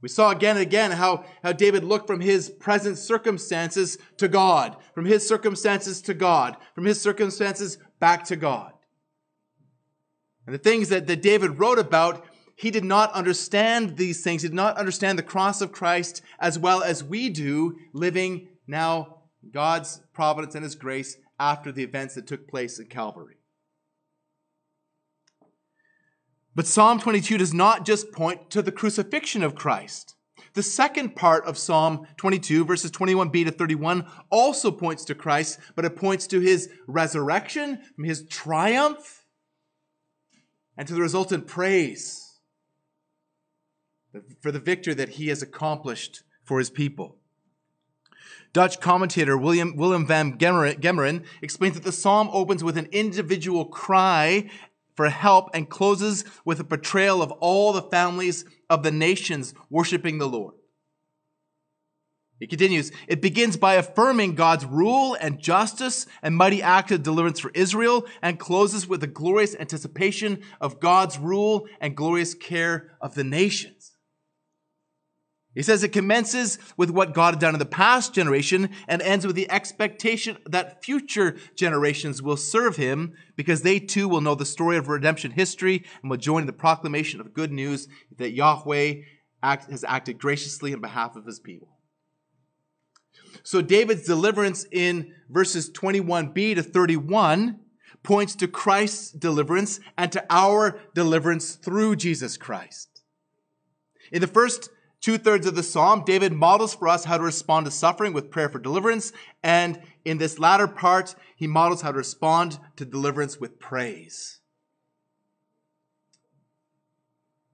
We 0.00 0.08
saw 0.08 0.30
again 0.30 0.56
and 0.56 0.62
again 0.66 0.90
how, 0.90 1.24
how 1.42 1.52
David 1.52 1.82
looked 1.82 2.06
from 2.06 2.20
his 2.20 2.50
present 2.50 2.98
circumstances 2.98 3.96
to 4.18 4.28
God, 4.28 4.76
from 4.94 5.06
his 5.06 5.26
circumstances 5.26 6.02
to 6.02 6.14
God, 6.14 6.56
from 6.74 6.84
his 6.84 7.00
circumstances 7.00 7.78
back 8.00 8.24
to 8.24 8.36
God. 8.36 8.72
And 10.46 10.54
the 10.54 10.58
things 10.58 10.90
that, 10.90 11.06
that 11.06 11.22
David 11.22 11.58
wrote 11.58 11.78
about, 11.78 12.26
he 12.54 12.70
did 12.70 12.84
not 12.84 13.12
understand 13.12 13.96
these 13.96 14.22
things, 14.22 14.42
he 14.42 14.48
did 14.48 14.54
not 14.54 14.76
understand 14.76 15.18
the 15.18 15.22
cross 15.22 15.62
of 15.62 15.72
Christ 15.72 16.20
as 16.38 16.58
well 16.58 16.82
as 16.82 17.02
we 17.02 17.30
do, 17.30 17.78
living 17.94 18.48
now 18.66 19.22
God's 19.52 20.00
providence 20.12 20.54
and 20.54 20.64
his 20.64 20.74
grace 20.74 21.16
after 21.38 21.72
the 21.72 21.82
events 21.82 22.14
that 22.14 22.26
took 22.26 22.48
place 22.48 22.78
at 22.78 22.90
Calvary. 22.90 23.36
But 26.54 26.66
Psalm 26.66 27.00
22 27.00 27.38
does 27.38 27.52
not 27.52 27.84
just 27.84 28.12
point 28.12 28.50
to 28.50 28.62
the 28.62 28.72
crucifixion 28.72 29.42
of 29.42 29.54
Christ. 29.54 30.14
The 30.54 30.62
second 30.62 31.16
part 31.16 31.44
of 31.46 31.58
Psalm 31.58 32.06
22, 32.16 32.64
verses 32.64 32.92
21b 32.92 33.44
to 33.44 33.50
31, 33.50 34.06
also 34.30 34.70
points 34.70 35.04
to 35.06 35.14
Christ, 35.14 35.58
but 35.74 35.84
it 35.84 35.96
points 35.96 36.28
to 36.28 36.38
his 36.38 36.70
resurrection, 36.86 37.80
his 37.98 38.24
triumph, 38.28 39.24
and 40.76 40.86
to 40.86 40.94
the 40.94 41.00
resultant 41.00 41.48
praise 41.48 42.38
for 44.40 44.52
the 44.52 44.60
victory 44.60 44.94
that 44.94 45.10
he 45.10 45.28
has 45.28 45.42
accomplished 45.42 46.22
for 46.44 46.60
his 46.60 46.70
people. 46.70 47.16
Dutch 48.54 48.80
commentator 48.80 49.36
William, 49.36 49.74
William 49.76 50.06
VanGemeren 50.06 51.24
explains 51.42 51.74
that 51.74 51.82
the 51.82 51.90
psalm 51.90 52.30
opens 52.32 52.62
with 52.62 52.78
an 52.78 52.86
individual 52.92 53.64
cry 53.64 54.48
for 54.94 55.10
help 55.10 55.50
and 55.52 55.68
closes 55.68 56.24
with 56.44 56.60
a 56.60 56.64
portrayal 56.64 57.20
of 57.20 57.32
all 57.32 57.72
the 57.72 57.82
families 57.82 58.44
of 58.70 58.84
the 58.84 58.92
nations 58.92 59.54
worshiping 59.70 60.18
the 60.18 60.28
Lord. 60.28 60.54
He 62.38 62.46
continues, 62.46 62.92
it 63.08 63.20
begins 63.20 63.56
by 63.56 63.74
affirming 63.74 64.36
God's 64.36 64.64
rule 64.64 65.16
and 65.20 65.40
justice 65.40 66.06
and 66.22 66.36
mighty 66.36 66.62
act 66.62 66.92
of 66.92 67.02
deliverance 67.02 67.40
for 67.40 67.50
Israel 67.54 68.06
and 68.22 68.38
closes 68.38 68.86
with 68.86 69.02
a 69.02 69.08
glorious 69.08 69.56
anticipation 69.56 70.42
of 70.60 70.78
God's 70.78 71.18
rule 71.18 71.66
and 71.80 71.96
glorious 71.96 72.34
care 72.34 72.92
of 73.00 73.14
the 73.14 73.24
nations. 73.24 73.73
He 75.54 75.62
says 75.62 75.84
it 75.84 75.92
commences 75.92 76.58
with 76.76 76.90
what 76.90 77.14
God 77.14 77.34
had 77.34 77.40
done 77.40 77.54
in 77.54 77.60
the 77.60 77.64
past 77.64 78.12
generation 78.12 78.70
and 78.88 79.00
ends 79.00 79.24
with 79.24 79.36
the 79.36 79.50
expectation 79.50 80.36
that 80.46 80.82
future 80.82 81.36
generations 81.54 82.20
will 82.20 82.36
serve 82.36 82.76
him 82.76 83.14
because 83.36 83.62
they 83.62 83.78
too 83.78 84.08
will 84.08 84.20
know 84.20 84.34
the 84.34 84.44
story 84.44 84.76
of 84.76 84.88
redemption 84.88 85.30
history 85.30 85.84
and 86.02 86.10
will 86.10 86.16
join 86.16 86.42
in 86.42 86.46
the 86.46 86.52
proclamation 86.52 87.20
of 87.20 87.34
good 87.34 87.52
news 87.52 87.86
that 88.18 88.32
Yahweh 88.32 88.94
act, 89.44 89.70
has 89.70 89.84
acted 89.84 90.18
graciously 90.18 90.74
on 90.74 90.80
behalf 90.80 91.14
of 91.14 91.24
his 91.24 91.38
people. 91.38 91.68
So 93.44 93.60
David's 93.60 94.06
deliverance 94.06 94.66
in 94.72 95.14
verses 95.28 95.70
21b 95.70 96.56
to 96.56 96.62
31 96.62 97.60
points 98.02 98.34
to 98.36 98.48
Christ's 98.48 99.10
deliverance 99.12 99.80
and 99.96 100.10
to 100.12 100.24
our 100.30 100.80
deliverance 100.94 101.54
through 101.54 101.96
Jesus 101.96 102.36
Christ. 102.36 103.02
In 104.10 104.20
the 104.20 104.26
first 104.26 104.70
two 105.04 105.18
thirds 105.18 105.46
of 105.46 105.54
the 105.54 105.62
psalm, 105.62 106.02
David 106.06 106.32
models 106.32 106.74
for 106.74 106.88
us 106.88 107.04
how 107.04 107.18
to 107.18 107.22
respond 107.22 107.66
to 107.66 107.70
suffering 107.70 108.14
with 108.14 108.30
prayer 108.30 108.48
for 108.48 108.58
deliverance. 108.58 109.12
And 109.42 109.82
in 110.02 110.16
this 110.16 110.38
latter 110.38 110.66
part, 110.66 111.14
he 111.36 111.46
models 111.46 111.82
how 111.82 111.92
to 111.92 111.98
respond 111.98 112.58
to 112.76 112.86
deliverance 112.86 113.38
with 113.38 113.60
praise. 113.60 114.40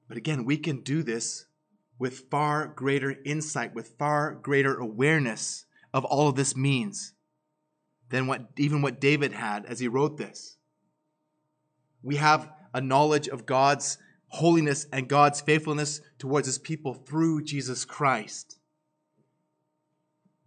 But 0.06 0.16
again, 0.16 0.44
we 0.44 0.58
can 0.58 0.82
do 0.82 1.02
this 1.02 1.46
with 1.98 2.30
far 2.30 2.68
greater 2.68 3.16
insight, 3.24 3.74
with 3.74 3.96
far 3.98 4.32
greater 4.32 4.76
awareness 4.76 5.64
of 5.92 6.04
all 6.04 6.28
of 6.28 6.36
this 6.36 6.54
means 6.54 7.14
than 8.10 8.28
what 8.28 8.46
even 8.58 8.80
what 8.80 9.00
David 9.00 9.32
had 9.32 9.66
as 9.66 9.80
he 9.80 9.88
wrote 9.88 10.18
this. 10.18 10.56
We 12.00 12.14
have 12.14 12.48
a 12.72 12.80
knowledge 12.80 13.26
of 13.26 13.44
God's 13.44 13.98
holiness 14.30 14.86
and 14.92 15.08
God's 15.08 15.40
faithfulness 15.40 16.00
towards 16.18 16.46
his 16.46 16.58
people 16.58 16.94
through 16.94 17.42
Jesus 17.42 17.84
Christ, 17.84 18.58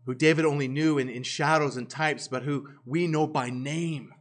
who 0.05 0.15
David 0.15 0.45
only 0.45 0.67
knew 0.67 0.97
in, 0.97 1.09
in 1.09 1.23
shadows 1.23 1.77
and 1.77 1.89
types, 1.89 2.27
but 2.27 2.43
who 2.43 2.69
we 2.85 3.07
know 3.07 3.27
by 3.27 3.49
name 3.49 4.13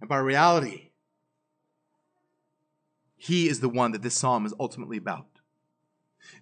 and 0.00 0.08
by 0.08 0.18
reality. 0.18 0.90
He 3.16 3.48
is 3.48 3.60
the 3.60 3.68
one 3.68 3.92
that 3.92 4.02
this 4.02 4.16
psalm 4.16 4.44
is 4.46 4.54
ultimately 4.58 4.96
about. 4.96 5.26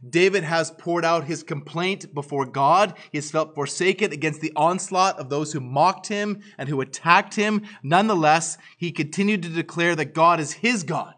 David 0.08 0.44
has 0.44 0.70
poured 0.70 1.04
out 1.04 1.24
his 1.24 1.42
complaint 1.42 2.14
before 2.14 2.44
God. 2.46 2.94
He 3.10 3.18
has 3.18 3.30
felt 3.30 3.54
forsaken 3.54 4.12
against 4.12 4.40
the 4.40 4.52
onslaught 4.54 5.18
of 5.18 5.28
those 5.28 5.52
who 5.52 5.60
mocked 5.60 6.06
him 6.06 6.42
and 6.58 6.68
who 6.68 6.80
attacked 6.80 7.34
him. 7.34 7.62
Nonetheless, 7.82 8.58
he 8.76 8.92
continued 8.92 9.42
to 9.42 9.48
declare 9.48 9.96
that 9.96 10.14
God 10.14 10.38
is 10.38 10.52
his 10.52 10.82
God 10.82 11.14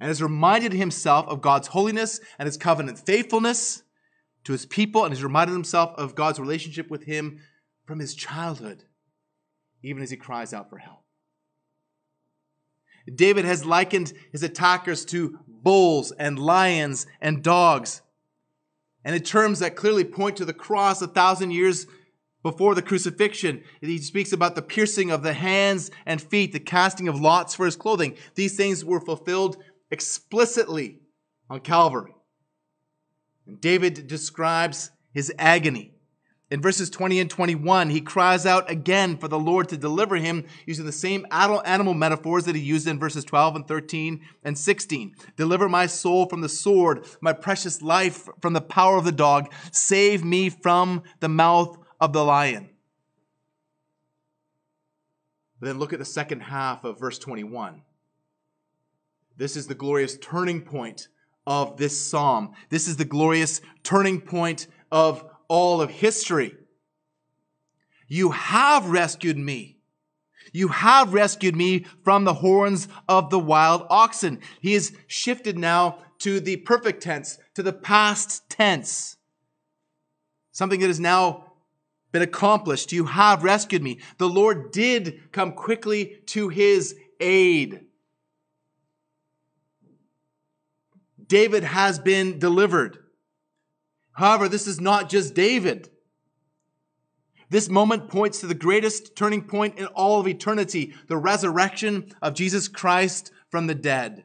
and 0.00 0.08
has 0.08 0.22
reminded 0.22 0.72
himself 0.72 1.28
of 1.28 1.42
God's 1.42 1.68
holiness 1.68 2.20
and 2.38 2.46
his 2.46 2.56
covenant 2.56 2.98
faithfulness 2.98 3.82
to 4.44 4.52
his 4.52 4.64
people, 4.64 5.04
and 5.04 5.12
has 5.12 5.22
reminded 5.22 5.52
himself 5.52 5.90
of 5.98 6.14
God's 6.14 6.40
relationship 6.40 6.90
with 6.90 7.04
him 7.04 7.40
from 7.84 7.98
his 7.98 8.14
childhood, 8.14 8.84
even 9.82 10.02
as 10.02 10.10
he 10.10 10.16
cries 10.16 10.54
out 10.54 10.70
for 10.70 10.78
help. 10.78 11.04
David 13.14 13.44
has 13.44 13.66
likened 13.66 14.14
his 14.32 14.42
attackers 14.42 15.04
to 15.06 15.38
bulls 15.46 16.12
and 16.12 16.38
lions 16.38 17.06
and 17.20 17.42
dogs, 17.42 18.00
and 19.04 19.14
in 19.14 19.22
terms 19.22 19.58
that 19.58 19.76
clearly 19.76 20.04
point 20.04 20.36
to 20.38 20.44
the 20.46 20.54
cross 20.54 21.02
a 21.02 21.06
thousand 21.06 21.50
years 21.50 21.86
before 22.42 22.74
the 22.74 22.82
crucifixion. 22.82 23.62
He 23.80 23.98
speaks 23.98 24.32
about 24.32 24.54
the 24.54 24.62
piercing 24.62 25.10
of 25.10 25.22
the 25.22 25.34
hands 25.34 25.90
and 26.06 26.20
feet, 26.22 26.52
the 26.52 26.60
casting 26.60 27.08
of 27.08 27.20
lots 27.20 27.54
for 27.54 27.66
his 27.66 27.76
clothing. 27.76 28.16
These 28.34 28.56
things 28.56 28.84
were 28.84 29.00
fulfilled 29.00 29.58
explicitly 29.90 31.00
on 31.48 31.60
Calvary. 31.60 32.14
And 33.46 33.60
David 33.60 34.06
describes 34.06 34.90
his 35.12 35.32
agony. 35.38 35.92
In 36.50 36.60
verses 36.60 36.90
20 36.90 37.20
and 37.20 37.30
21, 37.30 37.90
he 37.90 38.00
cries 38.00 38.44
out 38.44 38.68
again 38.68 39.16
for 39.16 39.28
the 39.28 39.38
Lord 39.38 39.68
to 39.68 39.76
deliver 39.76 40.16
him 40.16 40.46
using 40.66 40.84
the 40.84 40.90
same 40.90 41.24
animal 41.30 41.94
metaphors 41.94 42.44
that 42.44 42.56
he 42.56 42.60
used 42.60 42.88
in 42.88 42.98
verses 42.98 43.24
12 43.24 43.54
and 43.54 43.68
13 43.68 44.20
and 44.42 44.58
16. 44.58 45.14
Deliver 45.36 45.68
my 45.68 45.86
soul 45.86 46.26
from 46.26 46.40
the 46.40 46.48
sword, 46.48 47.06
my 47.20 47.32
precious 47.32 47.82
life 47.82 48.28
from 48.40 48.52
the 48.52 48.60
power 48.60 48.96
of 48.96 49.04
the 49.04 49.12
dog. 49.12 49.52
Save 49.70 50.24
me 50.24 50.48
from 50.48 51.04
the 51.20 51.28
mouth 51.28 51.78
of 52.00 52.12
the 52.12 52.24
lion. 52.24 52.70
Then 55.60 55.78
look 55.78 55.92
at 55.92 56.00
the 56.00 56.04
second 56.04 56.40
half 56.40 56.84
of 56.84 56.98
verse 56.98 57.18
21. 57.18 57.82
This 59.40 59.56
is 59.56 59.66
the 59.66 59.74
glorious 59.74 60.18
turning 60.18 60.60
point 60.60 61.08
of 61.46 61.78
this 61.78 61.98
psalm. 61.98 62.52
This 62.68 62.86
is 62.86 62.98
the 62.98 63.06
glorious 63.06 63.62
turning 63.82 64.20
point 64.20 64.66
of 64.92 65.24
all 65.48 65.80
of 65.80 65.88
history. 65.88 66.52
You 68.06 68.32
have 68.32 68.90
rescued 68.90 69.38
me. 69.38 69.78
You 70.52 70.68
have 70.68 71.14
rescued 71.14 71.56
me 71.56 71.86
from 72.04 72.24
the 72.24 72.34
horns 72.34 72.86
of 73.08 73.30
the 73.30 73.38
wild 73.38 73.86
oxen. 73.88 74.40
He 74.60 74.74
is 74.74 74.94
shifted 75.06 75.56
now 75.56 76.00
to 76.18 76.38
the 76.40 76.58
perfect 76.58 77.02
tense, 77.02 77.38
to 77.54 77.62
the 77.62 77.72
past 77.72 78.42
tense. 78.50 79.16
Something 80.52 80.80
that 80.80 80.88
has 80.88 81.00
now 81.00 81.54
been 82.12 82.20
accomplished. 82.20 82.92
You 82.92 83.06
have 83.06 83.42
rescued 83.42 83.82
me. 83.82 84.00
The 84.18 84.28
Lord 84.28 84.70
did 84.70 85.32
come 85.32 85.52
quickly 85.52 86.18
to 86.26 86.50
his 86.50 86.94
aid. 87.20 87.86
David 91.30 91.62
has 91.62 92.00
been 92.00 92.40
delivered. 92.40 92.98
However, 94.12 94.48
this 94.48 94.66
is 94.66 94.80
not 94.80 95.08
just 95.08 95.32
David. 95.32 95.88
This 97.48 97.68
moment 97.68 98.08
points 98.08 98.40
to 98.40 98.48
the 98.48 98.54
greatest 98.54 99.14
turning 99.14 99.44
point 99.44 99.78
in 99.78 99.86
all 99.86 100.18
of 100.18 100.26
eternity, 100.26 100.92
the 101.06 101.16
resurrection 101.16 102.12
of 102.20 102.34
Jesus 102.34 102.66
Christ 102.66 103.30
from 103.48 103.68
the 103.68 103.76
dead. 103.76 104.24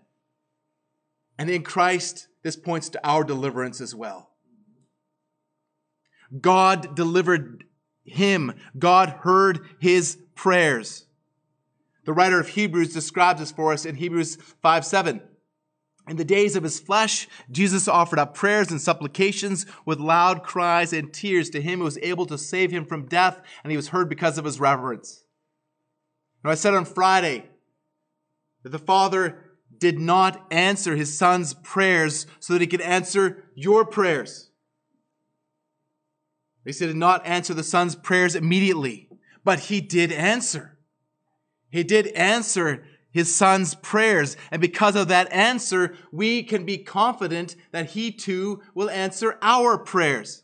And 1.37 1.47
in 1.47 1.61
Christ, 1.61 2.27
this 2.43 2.55
points 2.55 2.89
to 2.89 3.07
our 3.07 3.23
deliverance 3.23 3.81
as 3.81 3.93
well. 3.93 4.31
God 6.41 6.95
delivered 6.95 7.65
him. 8.03 8.51
God 8.79 9.09
heard 9.09 9.59
his 9.79 10.17
prayers. 10.33 11.05
The 12.05 12.13
writer 12.13 12.39
of 12.39 12.49
Hebrews 12.49 12.93
describes 12.93 13.41
this 13.41 13.51
for 13.51 13.73
us 13.73 13.85
in 13.85 13.95
Hebrews 13.95 14.37
5 14.63 14.85
7. 14.85 15.21
In 16.07 16.17
the 16.17 16.25
days 16.25 16.55
of 16.55 16.63
his 16.63 16.79
flesh, 16.79 17.27
Jesus 17.49 17.87
offered 17.87 18.19
up 18.19 18.35
prayers 18.35 18.69
and 18.69 18.79
supplications 18.79 19.65
with 19.85 19.99
loud 19.99 20.43
cries 20.43 20.93
and 20.93 21.11
tears 21.11 21.49
to 21.51 21.61
him 21.61 21.79
who 21.79 21.85
was 21.85 21.97
able 21.99 22.27
to 22.27 22.37
save 22.37 22.69
him 22.69 22.85
from 22.85 23.07
death, 23.07 23.41
and 23.63 23.71
he 23.71 23.77
was 23.77 23.87
heard 23.87 24.07
because 24.07 24.37
of 24.37 24.45
his 24.45 24.59
reverence. 24.59 25.23
Now, 26.43 26.51
I 26.51 26.55
said 26.55 26.75
on 26.75 26.85
Friday 26.85 27.49
that 28.61 28.69
the 28.69 28.77
Father 28.77 29.41
did 29.77 29.99
not 29.99 30.45
answer 30.51 30.95
his 30.95 31.17
son's 31.17 31.53
prayers 31.55 32.27
so 32.39 32.53
that 32.53 32.61
he 32.61 32.67
could 32.67 32.81
answer 32.81 33.45
your 33.55 33.83
prayers. 33.83 34.51
He 36.63 36.71
said, 36.71 36.87
did 36.87 36.95
not 36.95 37.25
answer 37.25 37.53
the 37.53 37.63
son's 37.63 37.95
prayers 37.95 38.35
immediately, 38.35 39.09
but 39.43 39.59
he 39.59 39.81
did 39.81 40.11
answer. 40.11 40.77
He 41.69 41.83
did 41.83 42.07
answer 42.07 42.85
his 43.15 43.33
son's 43.33 43.75
prayers. 43.75 44.35
And 44.51 44.59
because 44.59 44.97
of 44.97 45.07
that 45.07 45.31
answer, 45.31 45.95
we 46.11 46.43
can 46.43 46.65
be 46.65 46.77
confident 46.77 47.55
that 47.71 47.91
he 47.91 48.11
too 48.11 48.61
will 48.73 48.89
answer 48.89 49.39
our 49.41 49.77
prayers. 49.77 50.43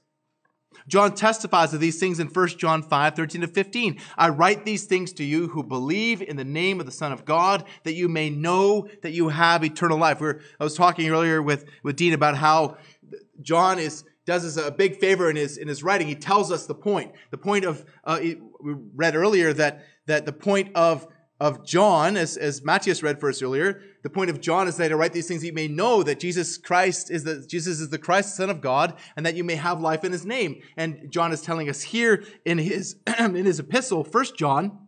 John 0.87 1.13
testifies 1.13 1.73
of 1.73 1.81
these 1.81 1.99
things 1.99 2.21
in 2.21 2.27
1 2.27 2.47
John 2.57 2.81
5, 2.81 3.13
13 3.13 3.41
to 3.41 3.47
15. 3.47 3.99
I 4.17 4.29
write 4.29 4.63
these 4.63 4.85
things 4.85 5.11
to 5.13 5.23
you 5.25 5.49
who 5.49 5.63
believe 5.63 6.21
in 6.21 6.37
the 6.37 6.45
name 6.45 6.79
of 6.79 6.85
the 6.85 6.93
Son 6.93 7.11
of 7.11 7.25
God, 7.25 7.65
that 7.83 7.93
you 7.93 8.07
may 8.07 8.29
know 8.29 8.87
that 9.01 9.11
you 9.11 9.27
have 9.27 9.65
eternal 9.65 9.97
life. 9.97 10.21
We're, 10.21 10.39
I 10.57 10.63
was 10.63 10.75
talking 10.75 11.09
earlier 11.09 11.41
with, 11.41 11.65
with 11.83 11.97
Dean 11.97 12.13
about 12.13 12.37
how 12.37 12.77
John 13.41 13.79
is, 13.79 14.05
does 14.25 14.45
us 14.45 14.55
a 14.55 14.71
big 14.71 14.95
favor 14.95 15.29
in 15.29 15.35
his, 15.35 15.57
in 15.57 15.67
his 15.67 15.83
writing. 15.83 16.07
He 16.07 16.15
tells 16.15 16.53
us 16.53 16.67
the 16.67 16.75
point. 16.75 17.11
The 17.31 17.37
point 17.37 17.65
of, 17.65 17.83
uh, 18.05 18.19
we 18.21 18.75
read 18.95 19.17
earlier 19.17 19.51
that, 19.51 19.83
that 20.05 20.25
the 20.25 20.33
point 20.33 20.73
of 20.73 21.05
of 21.41 21.65
John, 21.65 22.17
as, 22.17 22.37
as 22.37 22.63
Matthias 22.63 23.01
read 23.01 23.19
for 23.19 23.27
us 23.27 23.41
earlier, 23.41 23.81
the 24.03 24.11
point 24.11 24.29
of 24.29 24.39
John 24.39 24.67
is 24.67 24.77
that 24.77 24.89
to 24.89 24.95
write 24.95 25.11
these 25.11 25.27
things, 25.27 25.43
you 25.43 25.51
may 25.51 25.67
know 25.67 26.03
that 26.03 26.19
Jesus 26.19 26.55
Christ 26.55 27.09
is 27.09 27.23
the, 27.23 27.43
Jesus 27.47 27.79
is 27.79 27.89
the 27.89 27.97
Christ, 27.97 28.35
Son 28.35 28.51
of 28.51 28.61
God, 28.61 28.93
and 29.17 29.25
that 29.25 29.33
you 29.33 29.43
may 29.43 29.55
have 29.55 29.81
life 29.81 30.03
in 30.03 30.11
his 30.11 30.23
name. 30.23 30.61
And 30.77 31.09
John 31.09 31.31
is 31.31 31.41
telling 31.41 31.67
us 31.67 31.81
here 31.81 32.23
in 32.45 32.59
his, 32.59 32.97
in 33.19 33.33
his 33.33 33.59
epistle, 33.59 34.03
First 34.03 34.37
John, 34.37 34.87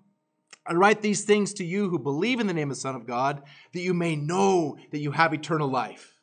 I 0.68 0.74
write 0.74 1.02
these 1.02 1.24
things 1.24 1.56
to 1.56 1.66
you 1.66 1.90
who 1.90 1.98
believe 1.98 2.40
in 2.40 2.46
the 2.46 2.54
name 2.54 2.70
of 2.70 2.78
the 2.78 2.82
Son 2.82 2.96
of 2.96 3.08
God, 3.08 3.42
that 3.74 3.82
you 3.82 3.96
may 3.96 4.16
know 4.16 4.78
that 4.92 5.00
you 5.00 5.10
have 5.10 5.34
eternal 5.34 5.68
life. 5.68 6.20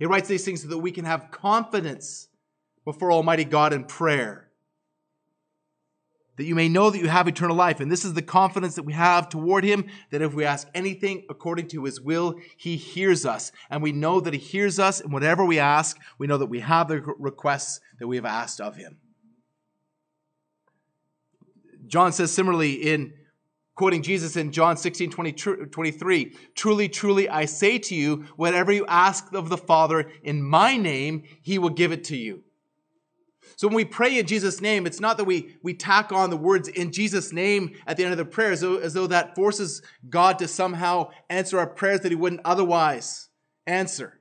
He 0.00 0.06
writes 0.06 0.26
these 0.26 0.44
things 0.44 0.62
so 0.62 0.68
that 0.68 0.78
we 0.78 0.90
can 0.90 1.04
have 1.04 1.30
confidence 1.30 2.26
before 2.84 3.12
Almighty 3.12 3.44
God 3.44 3.72
in 3.72 3.84
prayer 3.84 4.45
that 6.36 6.44
you 6.44 6.54
may 6.54 6.68
know 6.68 6.90
that 6.90 6.98
you 6.98 7.08
have 7.08 7.28
eternal 7.28 7.56
life. 7.56 7.80
And 7.80 7.90
this 7.90 8.04
is 8.04 8.14
the 8.14 8.22
confidence 8.22 8.74
that 8.74 8.84
we 8.84 8.92
have 8.92 9.28
toward 9.28 9.64
him, 9.64 9.86
that 10.10 10.22
if 10.22 10.34
we 10.34 10.44
ask 10.44 10.68
anything 10.74 11.24
according 11.30 11.68
to 11.68 11.84
his 11.84 12.00
will, 12.00 12.38
he 12.56 12.76
hears 12.76 13.24
us. 13.24 13.52
And 13.70 13.82
we 13.82 13.92
know 13.92 14.20
that 14.20 14.34
he 14.34 14.38
hears 14.38 14.78
us, 14.78 15.00
and 15.00 15.12
whatever 15.12 15.44
we 15.44 15.58
ask, 15.58 15.98
we 16.18 16.26
know 16.26 16.38
that 16.38 16.46
we 16.46 16.60
have 16.60 16.88
the 16.88 17.00
requests 17.18 17.80
that 17.98 18.06
we 18.06 18.16
have 18.16 18.26
asked 18.26 18.60
of 18.60 18.76
him. 18.76 18.98
John 21.86 22.12
says 22.12 22.32
similarly 22.32 22.72
in 22.72 23.12
quoting 23.76 24.02
Jesus 24.02 24.36
in 24.36 24.50
John 24.52 24.76
16, 24.76 25.10
20, 25.10 25.32
23, 25.70 26.36
Truly, 26.54 26.88
truly, 26.88 27.28
I 27.28 27.44
say 27.44 27.78
to 27.78 27.94
you, 27.94 28.26
whatever 28.36 28.72
you 28.72 28.84
ask 28.86 29.32
of 29.32 29.48
the 29.48 29.58
Father 29.58 30.10
in 30.22 30.42
my 30.42 30.76
name, 30.76 31.22
he 31.42 31.58
will 31.58 31.70
give 31.70 31.92
it 31.92 32.04
to 32.04 32.16
you. 32.16 32.42
So 33.54 33.68
when 33.68 33.76
we 33.76 33.84
pray 33.84 34.18
in 34.18 34.26
Jesus' 34.26 34.60
name, 34.60 34.86
it's 34.86 35.00
not 35.00 35.16
that 35.16 35.24
we, 35.24 35.56
we 35.62 35.72
tack 35.72 36.12
on 36.12 36.30
the 36.30 36.36
words 36.36 36.68
in 36.68 36.92
Jesus' 36.92 37.32
name 37.32 37.76
at 37.86 37.96
the 37.96 38.02
end 38.02 38.12
of 38.12 38.18
the 38.18 38.24
prayer 38.24 38.52
as 38.52 38.60
though, 38.60 38.76
as 38.76 38.94
though 38.94 39.06
that 39.06 39.34
forces 39.34 39.80
God 40.10 40.38
to 40.40 40.48
somehow 40.48 41.10
answer 41.30 41.58
our 41.58 41.66
prayers 41.66 42.00
that 42.00 42.12
he 42.12 42.16
wouldn't 42.16 42.42
otherwise 42.44 43.28
answer. 43.66 44.20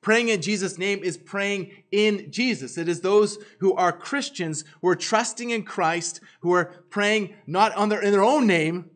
Praying 0.00 0.28
in 0.28 0.42
Jesus' 0.42 0.76
name 0.76 1.02
is 1.02 1.16
praying 1.16 1.72
in 1.90 2.30
Jesus. 2.30 2.76
It 2.76 2.88
is 2.88 3.00
those 3.00 3.38
who 3.60 3.74
are 3.74 3.92
Christians, 3.92 4.64
who 4.82 4.88
are 4.88 4.96
trusting 4.96 5.50
in 5.50 5.62
Christ, 5.62 6.20
who 6.40 6.52
are 6.52 6.84
praying 6.90 7.34
not 7.46 7.74
on 7.74 7.88
their, 7.88 8.02
in 8.02 8.12
their 8.12 8.24
own 8.24 8.46
name, 8.46 8.90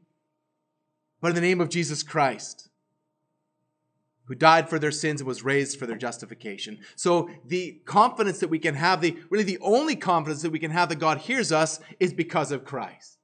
but 1.21 1.29
in 1.29 1.35
the 1.35 1.41
name 1.41 1.61
of 1.61 1.71
Jesus 1.71 2.03
Christ, 2.03 2.68
who 4.29 4.35
died 4.35 4.69
for 4.69 4.79
their 4.79 4.93
sins 4.93 5.21
and 5.21 5.27
was 5.27 5.43
raised 5.43 5.79
for 5.79 5.87
their 5.87 5.97
justification. 5.97 6.79
So 6.95 7.31
the 7.47 7.81
confidence 7.87 8.39
that 8.41 8.51
we 8.51 8.59
can 8.59 8.75
have, 8.75 9.01
the 9.01 9.17
really 9.31 9.45
the 9.45 9.59
only 9.61 9.97
confidence 9.97 10.43
that 10.43 10.53
we 10.53 10.59
can 10.59 10.71
have 10.71 10.91
that 10.91 10.97
God 10.97 11.19
hears 11.19 11.51
us 11.51 11.81
is 11.99 12.13
because 12.13 12.53
of 12.53 12.65
Christ. 12.65 13.19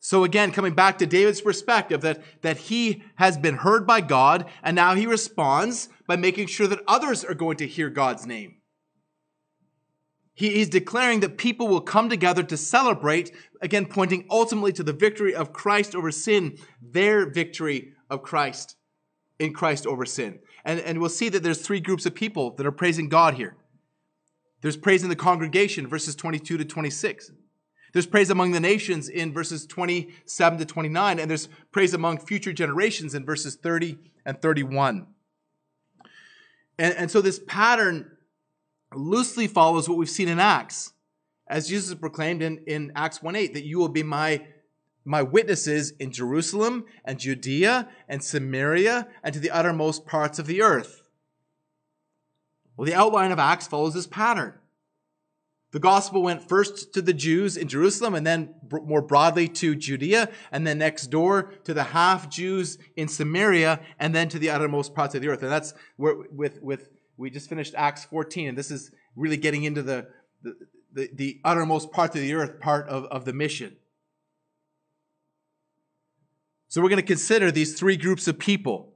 So 0.00 0.24
again, 0.24 0.52
coming 0.52 0.74
back 0.74 0.98
to 0.98 1.06
David's 1.06 1.40
perspective 1.40 2.00
that, 2.02 2.22
that 2.42 2.56
he 2.56 3.02
has 3.16 3.36
been 3.36 3.56
heard 3.56 3.86
by 3.86 4.00
God 4.00 4.46
and 4.62 4.76
now 4.76 4.94
he 4.94 5.04
responds 5.04 5.88
by 6.06 6.16
making 6.16 6.46
sure 6.46 6.68
that 6.68 6.78
others 6.86 7.24
are 7.24 7.34
going 7.34 7.56
to 7.56 7.66
hear 7.66 7.90
God's 7.90 8.24
name. 8.24 8.58
He 10.36 10.60
is 10.60 10.68
declaring 10.68 11.20
that 11.20 11.38
people 11.38 11.66
will 11.66 11.80
come 11.80 12.10
together 12.10 12.42
to 12.42 12.58
celebrate, 12.58 13.32
again, 13.62 13.86
pointing 13.86 14.26
ultimately 14.30 14.70
to 14.74 14.82
the 14.82 14.92
victory 14.92 15.34
of 15.34 15.54
Christ 15.54 15.94
over 15.94 16.10
sin, 16.10 16.58
their 16.82 17.28
victory 17.28 17.94
of 18.10 18.22
Christ 18.22 18.76
in 19.38 19.54
Christ 19.54 19.86
over 19.86 20.04
sin. 20.04 20.38
And, 20.62 20.78
and 20.80 21.00
we'll 21.00 21.08
see 21.08 21.30
that 21.30 21.42
there's 21.42 21.62
three 21.62 21.80
groups 21.80 22.04
of 22.04 22.14
people 22.14 22.50
that 22.56 22.66
are 22.66 22.72
praising 22.72 23.08
God 23.08 23.34
here. 23.34 23.56
There's 24.60 24.76
praise 24.76 25.02
in 25.02 25.08
the 25.08 25.16
congregation, 25.16 25.86
verses 25.86 26.14
22 26.14 26.58
to 26.58 26.64
26. 26.66 27.32
There's 27.94 28.06
praise 28.06 28.28
among 28.28 28.52
the 28.52 28.60
nations 28.60 29.08
in 29.08 29.32
verses 29.32 29.64
27 29.64 30.58
to 30.58 30.66
29, 30.66 31.18
and 31.18 31.30
there's 31.30 31.48
praise 31.72 31.94
among 31.94 32.18
future 32.18 32.52
generations 32.52 33.14
in 33.14 33.24
verses 33.24 33.56
30 33.56 33.96
and 34.26 34.42
31. 34.42 35.06
And, 36.78 36.94
and 36.94 37.10
so 37.10 37.22
this 37.22 37.40
pattern 37.46 38.15
loosely 38.98 39.46
follows 39.46 39.88
what 39.88 39.98
we've 39.98 40.10
seen 40.10 40.28
in 40.28 40.38
Acts, 40.38 40.92
as 41.48 41.68
Jesus 41.68 41.94
proclaimed 41.94 42.42
in, 42.42 42.58
in 42.66 42.92
Acts 42.94 43.22
1 43.22 43.36
8, 43.36 43.54
that 43.54 43.64
you 43.64 43.78
will 43.78 43.88
be 43.88 44.02
my, 44.02 44.44
my 45.04 45.22
witnesses 45.22 45.92
in 45.98 46.10
Jerusalem 46.10 46.84
and 47.04 47.18
Judea 47.18 47.88
and 48.08 48.22
Samaria 48.22 49.08
and 49.22 49.32
to 49.32 49.40
the 49.40 49.50
uttermost 49.50 50.06
parts 50.06 50.38
of 50.38 50.46
the 50.46 50.62
earth. 50.62 51.02
Well, 52.76 52.86
the 52.86 52.94
outline 52.94 53.32
of 53.32 53.38
Acts 53.38 53.66
follows 53.66 53.94
this 53.94 54.06
pattern. 54.06 54.54
The 55.72 55.80
gospel 55.80 56.22
went 56.22 56.48
first 56.48 56.94
to 56.94 57.02
the 57.02 57.12
Jews 57.12 57.56
in 57.56 57.68
Jerusalem 57.68 58.14
and 58.14 58.26
then 58.26 58.54
more 58.70 59.02
broadly 59.02 59.48
to 59.48 59.74
Judea 59.74 60.30
and 60.52 60.66
then 60.66 60.78
next 60.78 61.08
door 61.08 61.52
to 61.64 61.74
the 61.74 61.82
half 61.82 62.30
Jews 62.30 62.78
in 62.96 63.08
Samaria 63.08 63.80
and 63.98 64.14
then 64.14 64.28
to 64.30 64.38
the 64.38 64.50
uttermost 64.50 64.94
parts 64.94 65.14
of 65.14 65.22
the 65.22 65.28
earth. 65.28 65.42
And 65.42 65.50
that's 65.50 65.74
where 65.96 66.16
with, 66.30 66.62
with, 66.62 66.88
we 67.16 67.30
just 67.30 67.48
finished 67.48 67.74
Acts 67.76 68.04
14 68.04 68.48
and 68.48 68.58
this 68.58 68.70
is 68.70 68.90
really 69.14 69.36
getting 69.36 69.64
into 69.64 69.82
the, 69.82 70.06
the, 70.42 70.56
the, 70.92 71.10
the 71.14 71.40
uttermost 71.44 71.90
part 71.90 72.14
of 72.14 72.20
the 72.20 72.34
earth 72.34 72.60
part 72.60 72.88
of, 72.88 73.04
of 73.04 73.24
the 73.24 73.32
mission. 73.32 73.76
So 76.68 76.82
we're 76.82 76.88
going 76.88 77.00
to 77.00 77.06
consider 77.06 77.50
these 77.50 77.78
three 77.78 77.96
groups 77.96 78.28
of 78.28 78.38
people. 78.38 78.92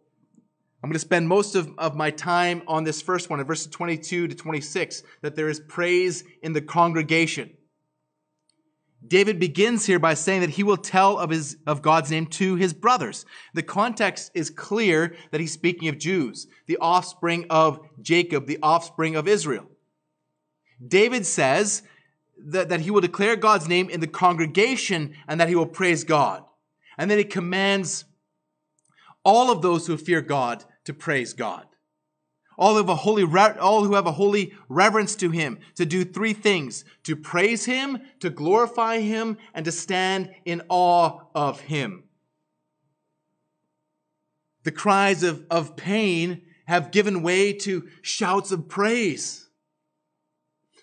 I'm 0.82 0.88
going 0.88 0.94
to 0.94 0.98
spend 0.98 1.28
most 1.28 1.54
of, 1.54 1.70
of 1.78 1.94
my 1.94 2.10
time 2.10 2.62
on 2.66 2.84
this 2.84 3.00
first 3.02 3.30
one 3.30 3.38
in 3.38 3.46
verses 3.46 3.68
22 3.68 4.28
to 4.28 4.34
26, 4.34 5.02
that 5.22 5.36
there 5.36 5.48
is 5.48 5.60
praise 5.60 6.24
in 6.42 6.52
the 6.52 6.60
congregation. 6.60 7.50
David 9.06 9.40
begins 9.40 9.86
here 9.86 9.98
by 9.98 10.14
saying 10.14 10.42
that 10.42 10.50
he 10.50 10.62
will 10.62 10.76
tell 10.76 11.18
of 11.18 11.30
his, 11.30 11.56
of 11.66 11.80
God's 11.80 12.10
name 12.10 12.26
to 12.26 12.56
his 12.56 12.74
brothers. 12.74 13.24
The 13.54 13.62
context 13.62 14.30
is 14.34 14.50
clear 14.50 15.16
that 15.30 15.40
he's 15.40 15.52
speaking 15.52 15.88
of 15.88 15.98
Jews, 15.98 16.46
the 16.66 16.76
offspring 16.78 17.46
of 17.48 17.80
Jacob, 18.02 18.46
the 18.46 18.58
offspring 18.62 19.16
of 19.16 19.26
Israel. 19.26 19.66
David 20.86 21.24
says 21.24 21.82
that, 22.38 22.68
that 22.68 22.80
he 22.80 22.90
will 22.90 23.00
declare 23.00 23.36
God's 23.36 23.68
name 23.68 23.88
in 23.88 24.00
the 24.00 24.06
congregation 24.06 25.14
and 25.26 25.40
that 25.40 25.48
he 25.48 25.54
will 25.54 25.66
praise 25.66 26.04
God. 26.04 26.44
And 26.98 27.10
then 27.10 27.18
he 27.18 27.24
commands 27.24 28.04
all 29.24 29.50
of 29.50 29.62
those 29.62 29.86
who 29.86 29.96
fear 29.96 30.20
God 30.20 30.64
to 30.84 30.92
praise 30.92 31.32
God. 31.32 31.66
All 32.60 32.72
who 32.72 32.76
have 32.76 32.90
a 32.90 32.94
holy, 32.94 33.24
all 33.58 33.84
who 33.84 33.94
have 33.94 34.06
a 34.06 34.12
holy 34.12 34.52
reverence 34.68 35.16
to 35.16 35.30
Him, 35.30 35.58
to 35.76 35.86
do 35.86 36.04
three 36.04 36.34
things: 36.34 36.84
to 37.04 37.16
praise 37.16 37.64
Him, 37.64 37.98
to 38.20 38.28
glorify 38.28 39.00
Him, 39.00 39.38
and 39.54 39.64
to 39.64 39.72
stand 39.72 40.30
in 40.44 40.60
awe 40.68 41.20
of 41.34 41.60
Him. 41.60 42.04
The 44.64 44.72
cries 44.72 45.22
of, 45.22 45.46
of 45.50 45.74
pain 45.74 46.42
have 46.66 46.90
given 46.90 47.22
way 47.22 47.54
to 47.54 47.88
shouts 48.02 48.52
of 48.52 48.68
praise. 48.68 49.48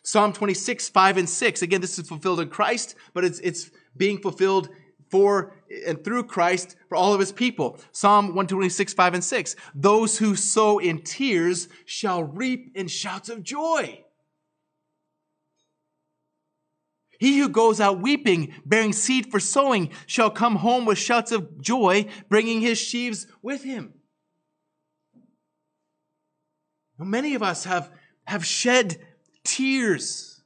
Psalm 0.01 0.33
26, 0.33 0.89
5 0.89 1.17
and 1.17 1.29
6. 1.29 1.61
Again, 1.61 1.81
this 1.81 1.99
is 1.99 2.07
fulfilled 2.07 2.39
in 2.39 2.49
Christ, 2.49 2.95
but 3.13 3.23
it's, 3.23 3.39
it's 3.39 3.69
being 3.95 4.17
fulfilled 4.17 4.69
for 5.09 5.53
and 5.85 6.03
through 6.03 6.23
Christ 6.23 6.75
for 6.89 6.95
all 6.95 7.13
of 7.13 7.19
his 7.19 7.31
people. 7.31 7.79
Psalm 7.91 8.27
126, 8.27 8.93
5 8.93 9.13
and 9.15 9.23
6. 9.23 9.55
Those 9.75 10.17
who 10.17 10.35
sow 10.35 10.79
in 10.79 11.01
tears 11.01 11.67
shall 11.85 12.23
reap 12.23 12.71
in 12.75 12.87
shouts 12.87 13.29
of 13.29 13.43
joy. 13.43 14.03
He 17.19 17.39
who 17.39 17.49
goes 17.49 17.81
out 17.81 18.01
weeping, 18.01 18.53
bearing 18.65 18.93
seed 18.93 19.31
for 19.31 19.39
sowing, 19.39 19.89
shall 20.05 20.29
come 20.29 20.57
home 20.57 20.85
with 20.85 20.97
shouts 20.97 21.31
of 21.31 21.59
joy, 21.61 22.05
bringing 22.29 22.61
his 22.61 22.77
sheaves 22.77 23.25
with 23.41 23.63
him. 23.63 23.93
Many 26.99 27.35
of 27.35 27.43
us 27.43 27.63
have, 27.65 27.91
have 28.25 28.45
shed 28.45 28.97
tears 29.43 30.41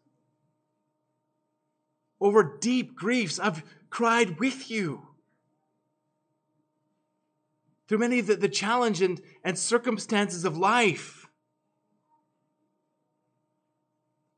over 2.20 2.58
deep 2.60 2.96
griefs. 2.96 3.40
I've 3.40 3.64
cried 3.92 4.40
with 4.40 4.72
you. 4.72 5.06
Through 7.88 8.00
many 8.00 8.20
of 8.20 8.28
the, 8.28 8.36
the 8.38 8.50
challenge 8.50 9.02
and, 9.02 9.22
and 9.44 9.60
circumstances 9.60 10.46
of 10.46 10.58
life. 10.58 11.28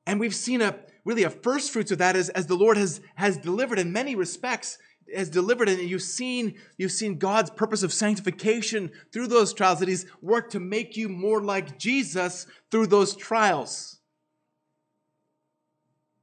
And 0.05 0.19
we've 0.19 0.35
seen 0.35 0.61
a 0.61 0.75
really 1.05 1.23
a 1.23 1.29
first 1.29 1.71
fruits 1.71 1.91
of 1.91 1.99
that 1.99 2.15
as, 2.15 2.29
as 2.29 2.47
the 2.47 2.55
Lord 2.55 2.77
has, 2.77 2.99
has 3.15 3.37
delivered 3.37 3.79
in 3.79 3.93
many 3.93 4.15
respects, 4.15 4.77
has 5.13 5.29
delivered, 5.29 5.69
and 5.69 5.79
you've 5.81 6.01
seen, 6.01 6.55
you've 6.77 6.91
seen 6.91 7.17
God's 7.17 7.49
purpose 7.49 7.83
of 7.83 7.93
sanctification 7.93 8.91
through 9.11 9.27
those 9.27 9.53
trials, 9.53 9.79
that 9.79 9.87
He's 9.87 10.05
worked 10.21 10.53
to 10.53 10.59
make 10.59 10.97
you 10.97 11.09
more 11.09 11.41
like 11.41 11.77
Jesus 11.77 12.47
through 12.71 12.87
those 12.87 13.15
trials. 13.15 13.99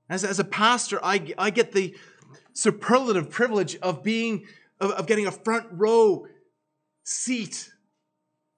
As, 0.09 0.25
as 0.25 0.41
a 0.41 0.45
pastor, 0.45 0.99
I, 1.05 1.35
I 1.39 1.51
get 1.51 1.73
the, 1.73 1.95
superlative 2.61 3.31
privilege 3.31 3.77
of 3.77 4.03
being, 4.03 4.47
of, 4.81 4.91
of 4.93 5.07
getting 5.07 5.27
a 5.27 5.33
front 5.33 5.67
row 5.71 6.27
seat 7.05 7.71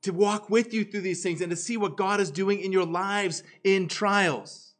to 0.02 0.12
walk 0.12 0.50
with 0.50 0.74
you 0.74 0.84
through 0.84 1.02
these 1.02 1.22
things 1.22 1.40
and 1.40 1.50
to 1.50 1.56
see 1.56 1.76
what 1.76 1.96
God 1.96 2.18
is 2.20 2.30
doing 2.30 2.60
in 2.60 2.72
your 2.72 2.84
lives 2.84 3.44
in 3.62 3.86
trials. 3.86 4.74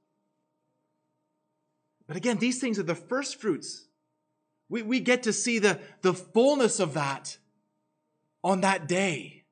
But 2.08 2.16
again, 2.16 2.38
these 2.38 2.61
things 2.61 2.80
are 2.80 2.85
the 2.85 2.96
first 2.96 3.40
fruits. 3.40 3.87
We, 4.68 4.82
we 4.82 4.98
get 4.98 5.22
to 5.22 5.32
see 5.32 5.61
the, 5.61 5.78
the 6.00 6.14
fullness 6.14 6.80
of 6.80 6.94
that 6.94 7.38
on 8.42 8.62
that 8.62 8.88
day, 8.88 9.44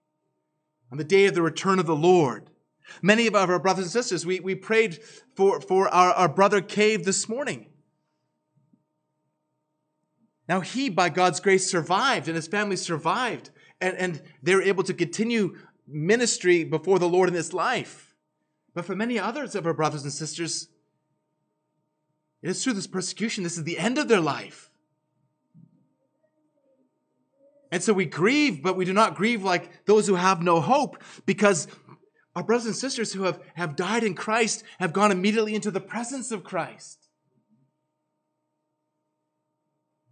on 0.90 0.98
the 0.98 1.04
day 1.04 1.26
of 1.26 1.35
the 1.35 1.42
return 1.42 1.78
of 1.78 1.87
the 1.87 1.94
Lord. 1.94 2.50
Many 3.02 3.28
of 3.28 3.37
our 3.37 3.61
brothers 3.61 3.85
and 3.85 3.92
sisters, 3.92 4.26
we, 4.26 4.40
we 4.40 4.56
prayed 4.56 4.98
for, 5.37 5.61
for 5.61 5.88
our, 5.88 6.12
our 6.12 6.28
brother 6.28 6.61
Cave 6.61 7.04
this 7.04 7.28
morning. 7.28 7.69
Now, 10.50 10.58
he, 10.58 10.90
by 10.90 11.10
God's 11.10 11.38
grace, 11.38 11.70
survived 11.70 12.26
and 12.26 12.34
his 12.34 12.48
family 12.48 12.74
survived, 12.74 13.50
and, 13.80 13.96
and 13.96 14.20
they're 14.42 14.60
able 14.60 14.82
to 14.82 14.92
continue 14.92 15.56
ministry 15.86 16.64
before 16.64 16.98
the 16.98 17.08
Lord 17.08 17.28
in 17.28 17.34
this 17.36 17.52
life. 17.52 18.16
But 18.74 18.84
for 18.84 18.96
many 18.96 19.16
others 19.16 19.54
of 19.54 19.64
our 19.64 19.72
brothers 19.72 20.02
and 20.02 20.12
sisters, 20.12 20.68
it 22.42 22.50
is 22.50 22.64
through 22.64 22.72
this 22.72 22.88
persecution, 22.88 23.44
this 23.44 23.58
is 23.58 23.62
the 23.62 23.78
end 23.78 23.96
of 23.96 24.08
their 24.08 24.20
life. 24.20 24.72
And 27.70 27.80
so 27.80 27.92
we 27.92 28.06
grieve, 28.06 28.60
but 28.60 28.76
we 28.76 28.84
do 28.84 28.92
not 28.92 29.14
grieve 29.14 29.44
like 29.44 29.86
those 29.86 30.08
who 30.08 30.16
have 30.16 30.42
no 30.42 30.60
hope, 30.60 31.00
because 31.26 31.68
our 32.34 32.42
brothers 32.42 32.66
and 32.66 32.74
sisters 32.74 33.12
who 33.12 33.22
have, 33.22 33.38
have 33.54 33.76
died 33.76 34.02
in 34.02 34.14
Christ 34.14 34.64
have 34.80 34.92
gone 34.92 35.12
immediately 35.12 35.54
into 35.54 35.70
the 35.70 35.80
presence 35.80 36.32
of 36.32 36.42
Christ. 36.42 36.99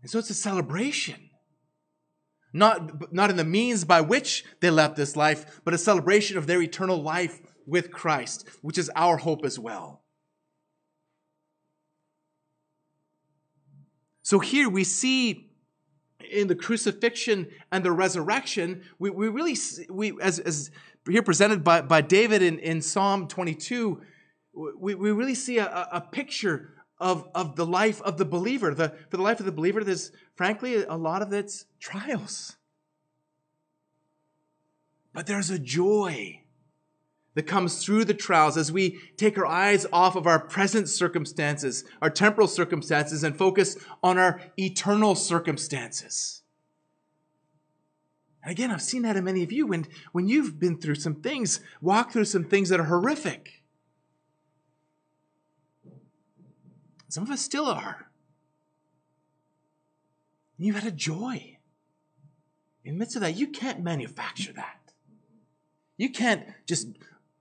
And 0.02 0.10
so 0.10 0.18
it's 0.18 0.30
a 0.30 0.34
celebration. 0.34 1.30
Not, 2.52 3.12
not 3.12 3.30
in 3.30 3.36
the 3.36 3.44
means 3.44 3.84
by 3.84 4.00
which 4.00 4.44
they 4.60 4.70
left 4.70 4.96
this 4.96 5.16
life, 5.16 5.60
but 5.64 5.74
a 5.74 5.78
celebration 5.78 6.38
of 6.38 6.46
their 6.46 6.62
eternal 6.62 7.00
life 7.00 7.40
with 7.66 7.90
Christ, 7.90 8.48
which 8.62 8.78
is 8.78 8.90
our 8.96 9.18
hope 9.18 9.44
as 9.44 9.58
well. 9.58 10.02
So 14.22 14.38
here 14.38 14.68
we 14.68 14.84
see 14.84 15.50
in 16.30 16.48
the 16.48 16.54
crucifixion 16.54 17.48
and 17.72 17.84
the 17.84 17.92
resurrection, 17.92 18.82
we, 18.98 19.10
we 19.10 19.28
really, 19.28 19.56
we, 19.88 20.12
as, 20.20 20.38
as 20.38 20.70
here 21.08 21.22
presented 21.22 21.64
by, 21.64 21.82
by 21.82 22.00
David 22.00 22.42
in, 22.42 22.58
in 22.58 22.82
Psalm 22.82 23.28
22, 23.28 24.00
we, 24.78 24.94
we 24.94 25.12
really 25.12 25.34
see 25.34 25.58
a, 25.58 25.88
a 25.92 26.00
picture 26.00 26.74
of, 27.00 27.28
of 27.34 27.56
the 27.56 27.66
life 27.66 28.00
of 28.02 28.18
the 28.18 28.24
believer. 28.24 28.74
The, 28.74 28.90
for 29.10 29.16
the 29.16 29.22
life 29.22 29.40
of 29.40 29.46
the 29.46 29.52
believer, 29.52 29.84
there's 29.84 30.10
frankly 30.34 30.84
a 30.84 30.96
lot 30.96 31.22
of 31.22 31.32
its 31.32 31.66
trials. 31.80 32.56
But 35.12 35.26
there's 35.26 35.50
a 35.50 35.58
joy 35.58 36.42
that 37.34 37.46
comes 37.46 37.84
through 37.84 38.04
the 38.04 38.14
trials 38.14 38.56
as 38.56 38.72
we 38.72 38.98
take 39.16 39.38
our 39.38 39.46
eyes 39.46 39.86
off 39.92 40.16
of 40.16 40.26
our 40.26 40.40
present 40.40 40.88
circumstances, 40.88 41.84
our 42.02 42.10
temporal 42.10 42.48
circumstances, 42.48 43.22
and 43.22 43.36
focus 43.36 43.76
on 44.02 44.18
our 44.18 44.40
eternal 44.58 45.14
circumstances. 45.14 46.42
And 48.42 48.50
again, 48.50 48.70
I've 48.70 48.82
seen 48.82 49.02
that 49.02 49.16
in 49.16 49.24
many 49.24 49.42
of 49.42 49.52
you 49.52 49.66
when, 49.66 49.86
when 50.12 50.26
you've 50.26 50.58
been 50.58 50.78
through 50.78 50.96
some 50.96 51.16
things, 51.16 51.60
walked 51.80 52.12
through 52.12 52.24
some 52.24 52.44
things 52.44 52.70
that 52.70 52.80
are 52.80 52.84
horrific. 52.84 53.57
Some 57.08 57.24
of 57.24 57.30
us 57.30 57.40
still 57.40 57.66
are. 57.66 58.08
And 60.56 60.66
you've 60.66 60.76
had 60.76 60.86
a 60.86 60.94
joy. 60.94 61.58
In 62.84 62.94
the 62.94 62.98
midst 62.98 63.16
of 63.16 63.22
that, 63.22 63.36
you 63.36 63.48
can't 63.48 63.82
manufacture 63.82 64.52
that. 64.52 64.92
You 65.96 66.10
can't 66.10 66.44
just 66.66 66.88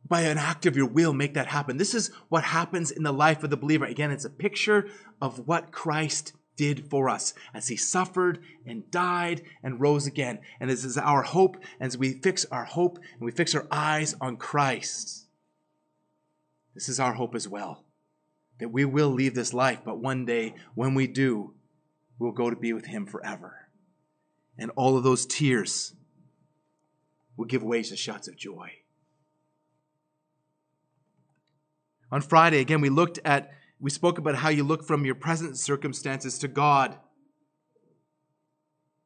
by 0.07 0.21
an 0.21 0.37
act 0.37 0.65
of 0.65 0.77
your 0.77 0.87
will 0.87 1.13
make 1.13 1.33
that 1.33 1.47
happen. 1.47 1.77
This 1.77 1.93
is 1.93 2.11
what 2.29 2.45
happens 2.45 2.91
in 2.91 3.03
the 3.03 3.11
life 3.11 3.43
of 3.43 3.49
the 3.49 3.57
believer. 3.57 3.85
Again, 3.85 4.09
it's 4.09 4.23
a 4.23 4.29
picture 4.29 4.89
of 5.21 5.47
what 5.47 5.71
Christ 5.71 6.31
did 6.55 6.89
for 6.89 7.09
us 7.09 7.33
as 7.53 7.67
he 7.67 7.75
suffered 7.75 8.39
and 8.65 8.89
died 8.89 9.43
and 9.61 9.81
rose 9.81 10.07
again. 10.07 10.39
And 10.61 10.69
this 10.69 10.85
is 10.85 10.97
our 10.97 11.23
hope 11.23 11.57
as 11.79 11.97
we 11.97 12.13
fix 12.13 12.45
our 12.45 12.63
hope 12.63 12.99
and 13.13 13.21
we 13.21 13.31
fix 13.31 13.53
our 13.53 13.67
eyes 13.69 14.15
on 14.21 14.37
Christ. 14.37 15.27
This 16.73 16.87
is 16.87 16.99
our 16.99 17.13
hope 17.13 17.35
as 17.35 17.47
well 17.47 17.83
that 18.59 18.69
we 18.69 18.85
will 18.85 19.09
leave 19.09 19.35
this 19.35 19.53
life, 19.53 19.81
but 19.85 19.99
one 19.99 20.25
day 20.25 20.55
when 20.75 20.95
we 20.95 21.07
do, 21.07 21.53
we'll 22.19 22.31
go 22.31 22.49
to 22.49 22.55
be 22.55 22.73
with 22.73 22.85
him 22.85 23.05
forever. 23.05 23.69
And 24.57 24.71
all 24.75 24.97
of 24.97 25.03
those 25.03 25.25
tears 25.25 25.93
will 27.35 27.45
give 27.45 27.63
way 27.63 27.83
to 27.83 27.95
shouts 27.95 28.27
of 28.27 28.35
joy. 28.35 28.71
On 32.11 32.21
Friday, 32.21 32.59
again, 32.59 32.81
we 32.81 32.89
looked 32.89 33.19
at, 33.25 33.51
we 33.79 33.91
spoke 33.91 34.17
about 34.17 34.35
how 34.35 34.49
you 34.49 34.63
look 34.63 34.83
from 34.83 35.05
your 35.05 35.15
present 35.15 35.57
circumstances 35.57 36.39
to 36.39 36.47
God, 36.47 36.97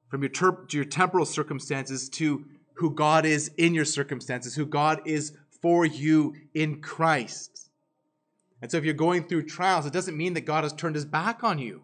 from 0.07 0.21
your, 0.21 0.29
ter- 0.29 0.65
to 0.67 0.77
your 0.77 0.85
temporal 0.85 1.25
circumstances 1.25 2.07
to 2.09 2.45
who 2.75 2.93
God 2.93 3.25
is 3.25 3.51
in 3.57 3.73
your 3.73 3.85
circumstances, 3.85 4.55
who 4.55 4.65
God 4.65 5.01
is 5.05 5.33
for 5.61 5.85
you 5.85 6.35
in 6.53 6.81
Christ. 6.81 7.70
And 8.61 8.69
so 8.69 8.77
if 8.77 8.85
you're 8.85 8.93
going 8.93 9.23
through 9.23 9.47
trials, 9.47 9.85
it 9.85 9.93
doesn't 9.93 10.17
mean 10.17 10.33
that 10.35 10.41
God 10.41 10.63
has 10.63 10.73
turned 10.73 10.95
his 10.95 11.05
back 11.05 11.43
on 11.43 11.57
you. 11.57 11.81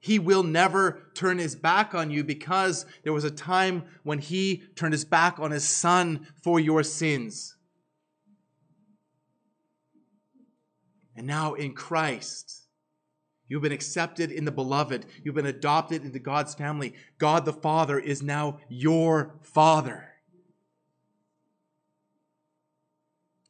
He 0.00 0.18
will 0.18 0.42
never 0.42 1.10
turn 1.14 1.38
his 1.38 1.56
back 1.56 1.94
on 1.94 2.10
you 2.10 2.22
because 2.22 2.86
there 3.02 3.12
was 3.12 3.24
a 3.24 3.30
time 3.30 3.84
when 4.02 4.18
he 4.18 4.62
turned 4.74 4.92
his 4.92 5.04
back 5.04 5.38
on 5.38 5.50
his 5.50 5.66
son 5.66 6.26
for 6.42 6.60
your 6.60 6.82
sins. 6.82 7.56
And 11.16 11.26
now 11.26 11.54
in 11.54 11.72
Christ, 11.72 12.66
you've 13.48 13.62
been 13.62 13.72
accepted 13.72 14.30
in 14.30 14.44
the 14.44 14.52
beloved. 14.52 15.06
You've 15.24 15.34
been 15.34 15.46
adopted 15.46 16.04
into 16.04 16.18
God's 16.18 16.54
family. 16.54 16.92
God 17.18 17.44
the 17.44 17.52
Father 17.52 17.98
is 17.98 18.22
now 18.22 18.58
your 18.68 19.36
Father, 19.42 20.08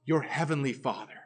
your 0.05 0.23
heavenly 0.23 0.73
Father. 0.73 1.26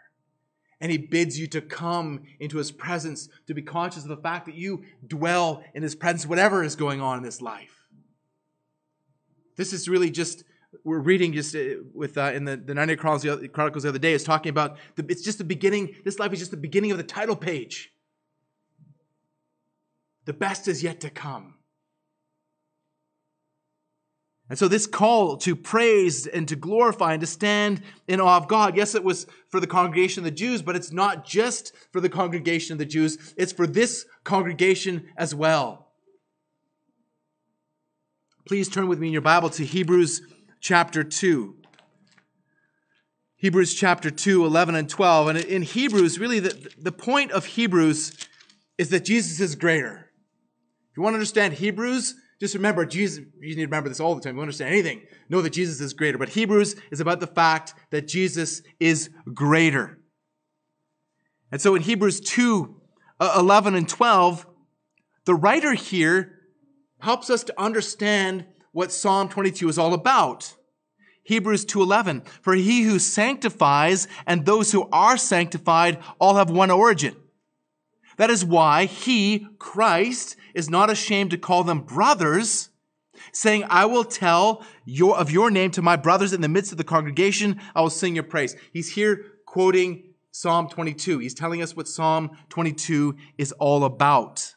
And 0.81 0.90
he 0.90 0.99
bids 0.99 1.38
you 1.38 1.47
to 1.49 1.61
come 1.61 2.23
into 2.38 2.57
his 2.57 2.73
presence, 2.73 3.29
to 3.47 3.55
be 3.55 3.62
conscious 3.62 4.03
of 4.03 4.09
the 4.09 4.16
fact 4.16 4.47
that 4.47 4.55
you 4.55 4.85
dwell 5.07 5.62
in 5.75 5.83
his 5.83 5.95
presence, 5.95 6.27
whatever 6.27 6.64
is 6.64 6.75
going 6.75 7.01
on 7.01 7.19
in 7.19 7.23
this 7.23 7.43
life. 7.43 7.87
This 9.57 9.75
is 9.75 9.88
really 9.88 10.11
just 10.11 10.45
we're 10.85 10.99
reading 10.99 11.33
just 11.33 11.55
uh, 11.55 11.83
with 11.93 12.16
uh, 12.16 12.33
in 12.35 12.45
the, 12.45 12.57
the 12.57 12.73
Narnia 12.73 12.97
Chronicles, 12.97 13.49
Chronicles 13.53 13.83
the 13.83 13.88
other 13.88 13.99
day 13.99 14.12
is 14.12 14.25
talking 14.25 14.51
about 14.51 14.79
the, 14.97 15.05
it's 15.09 15.23
just 15.23 15.38
the 15.38 15.45
beginning. 15.45 15.97
This 16.05 16.19
life 16.19 16.33
is 16.33 16.38
just 16.38 16.51
the 16.51 16.57
beginning 16.57 16.93
of 16.93 16.99
the 16.99 17.05
title 17.05 17.37
page. 17.37 17.93
The 20.27 20.33
best 20.33 20.69
is 20.69 20.83
yet 20.83 21.01
to 21.01 21.11
come. 21.11 21.55
And 24.50 24.58
so, 24.58 24.66
this 24.66 24.88
call 24.88 25.36
to 25.38 25.54
praise 25.54 26.26
and 26.26 26.46
to 26.48 26.56
glorify 26.56 27.12
and 27.12 27.20
to 27.20 27.26
stand 27.26 27.82
in 28.08 28.20
awe 28.20 28.36
of 28.36 28.48
God, 28.48 28.76
yes, 28.76 28.96
it 28.96 29.04
was 29.04 29.28
for 29.48 29.60
the 29.60 29.66
congregation 29.68 30.20
of 30.20 30.24
the 30.24 30.32
Jews, 30.32 30.60
but 30.60 30.74
it's 30.74 30.90
not 30.90 31.24
just 31.24 31.72
for 31.92 32.00
the 32.00 32.08
congregation 32.08 32.72
of 32.72 32.78
the 32.78 32.84
Jews, 32.84 33.32
it's 33.36 33.52
for 33.52 33.68
this 33.68 34.04
congregation 34.24 35.06
as 35.16 35.36
well. 35.36 35.92
Please 38.44 38.68
turn 38.68 38.88
with 38.88 38.98
me 38.98 39.06
in 39.06 39.12
your 39.12 39.22
Bible 39.22 39.50
to 39.50 39.64
Hebrews 39.64 40.20
chapter 40.60 41.04
2. 41.04 41.54
Hebrews 43.36 43.74
chapter 43.74 44.10
2, 44.10 44.44
11 44.44 44.74
and 44.74 44.88
12. 44.88 45.28
And 45.28 45.38
in 45.38 45.62
Hebrews, 45.62 46.18
really, 46.18 46.40
the, 46.40 46.72
the 46.76 46.90
point 46.90 47.30
of 47.30 47.46
Hebrews 47.46 48.12
is 48.76 48.90
that 48.90 49.04
Jesus 49.04 49.38
is 49.38 49.54
greater. 49.54 50.10
If 50.90 50.96
you 50.96 51.04
want 51.04 51.12
to 51.14 51.18
understand 51.18 51.54
Hebrews, 51.54 52.16
just 52.40 52.55
remember 52.55 52.87
Jesus, 52.87 53.18
you 53.18 53.48
need 53.48 53.55
to 53.57 53.64
remember 53.66 53.90
this 53.90 54.00
all 54.00 54.14
the 54.14 54.20
time. 54.20 54.37
You 54.37 54.40
understand 54.40 54.72
anything, 54.72 55.03
know 55.29 55.42
that 55.42 55.53
Jesus 55.53 55.81
is 55.81 55.92
greater. 55.92 56.16
But 56.16 56.31
Hebrews 56.31 56.74
is 56.90 57.00
about 57.00 57.20
the 57.20 57.26
fact 57.26 57.74
that 57.90 58.09
Jesus 58.09 58.62
is 58.81 59.11
greater. 59.35 59.98
And 61.53 61.61
so 61.61 61.74
in 61.74 61.83
Hebrews 61.83 62.20
2, 62.20 62.76
uh, 63.20 63.37
11 63.38 63.74
and 63.74 63.87
12, 63.87 64.46
the 65.26 65.35
writer 65.35 65.74
here 65.74 66.40
helps 67.00 67.29
us 67.29 67.44
to 67.44 67.61
understand 67.61 68.46
what 68.72 68.90
Psalm 68.90 69.29
22 69.29 69.68
is 69.68 69.79
all 69.79 69.92
about. 69.92 70.57
Hebrews 71.24 71.64
2:11 71.66 72.22
For 72.40 72.55
he 72.55 72.83
who 72.83 72.98
sanctifies 72.98 74.09
and 74.26 74.46
those 74.46 74.72
who 74.72 74.88
are 74.90 75.16
sanctified 75.16 76.03
all 76.18 76.37
have 76.37 76.50
one 76.50 76.70
origin. 76.70 77.16
That 78.20 78.28
is 78.28 78.44
why 78.44 78.85
he, 78.85 79.46
Christ, 79.59 80.37
is 80.52 80.68
not 80.68 80.90
ashamed 80.90 81.30
to 81.30 81.38
call 81.38 81.64
them 81.64 81.80
brothers, 81.80 82.68
saying, 83.33 83.64
I 83.70 83.87
will 83.87 84.04
tell 84.04 84.62
your, 84.85 85.16
of 85.16 85.30
your 85.30 85.50
name 85.50 85.70
to 85.70 85.80
my 85.80 85.96
brothers 85.96 86.35
in 86.35 86.42
the 86.42 86.48
midst 86.48 86.70
of 86.70 86.76
the 86.76 86.85
congregation. 86.85 87.59
I 87.74 87.80
will 87.80 87.88
sing 87.88 88.14
your 88.14 88.24
praise. 88.24 88.54
He's 88.74 88.92
here 88.92 89.24
quoting 89.46 90.12
Psalm 90.33 90.68
22. 90.68 91.20
He's 91.20 91.33
telling 91.33 91.62
us 91.62 91.74
what 91.74 91.88
Psalm 91.88 92.33
22 92.50 93.16
is 93.38 93.52
all 93.52 93.85
about. 93.85 94.54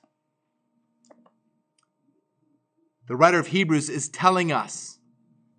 The 3.07 3.15
writer 3.15 3.39
of 3.39 3.47
Hebrews 3.47 3.89
is 3.89 4.09
telling 4.09 4.51
us 4.51 4.99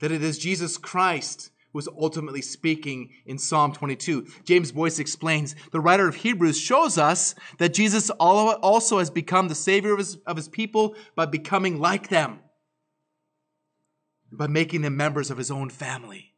that 0.01 0.13
it 0.13 0.23
is 0.23 0.37
Jesus 0.37 0.77
Christ 0.77 1.53
is 1.79 1.89
ultimately 1.99 2.43
speaking 2.43 3.11
in 3.27 3.39
Psalm 3.39 3.73
22. 3.73 4.27
James 4.45 4.73
Boice 4.73 4.99
explains 4.99 5.57
the 5.73 5.81
writer 5.81 6.09
of 6.09 6.17
Hebrews 6.17 6.59
shows 6.59 6.99
us 6.99 7.35
that 7.59 7.75
Jesus 7.75 8.11
also 8.11 8.99
has 8.99 9.11
become 9.11 9.49
the 9.49 9.55
Savior 9.55 9.93
of 9.93 9.99
his, 9.99 10.17
of 10.27 10.37
his 10.37 10.49
people 10.49 10.95
by 11.15 11.27
becoming 11.27 11.81
like 11.81 12.09
them, 12.09 12.41
by 14.31 14.47
making 14.47 14.83
them 14.83 14.97
members 14.97 15.31
of 15.31 15.39
his 15.39 15.51
own 15.51 15.71
family. 15.71 16.35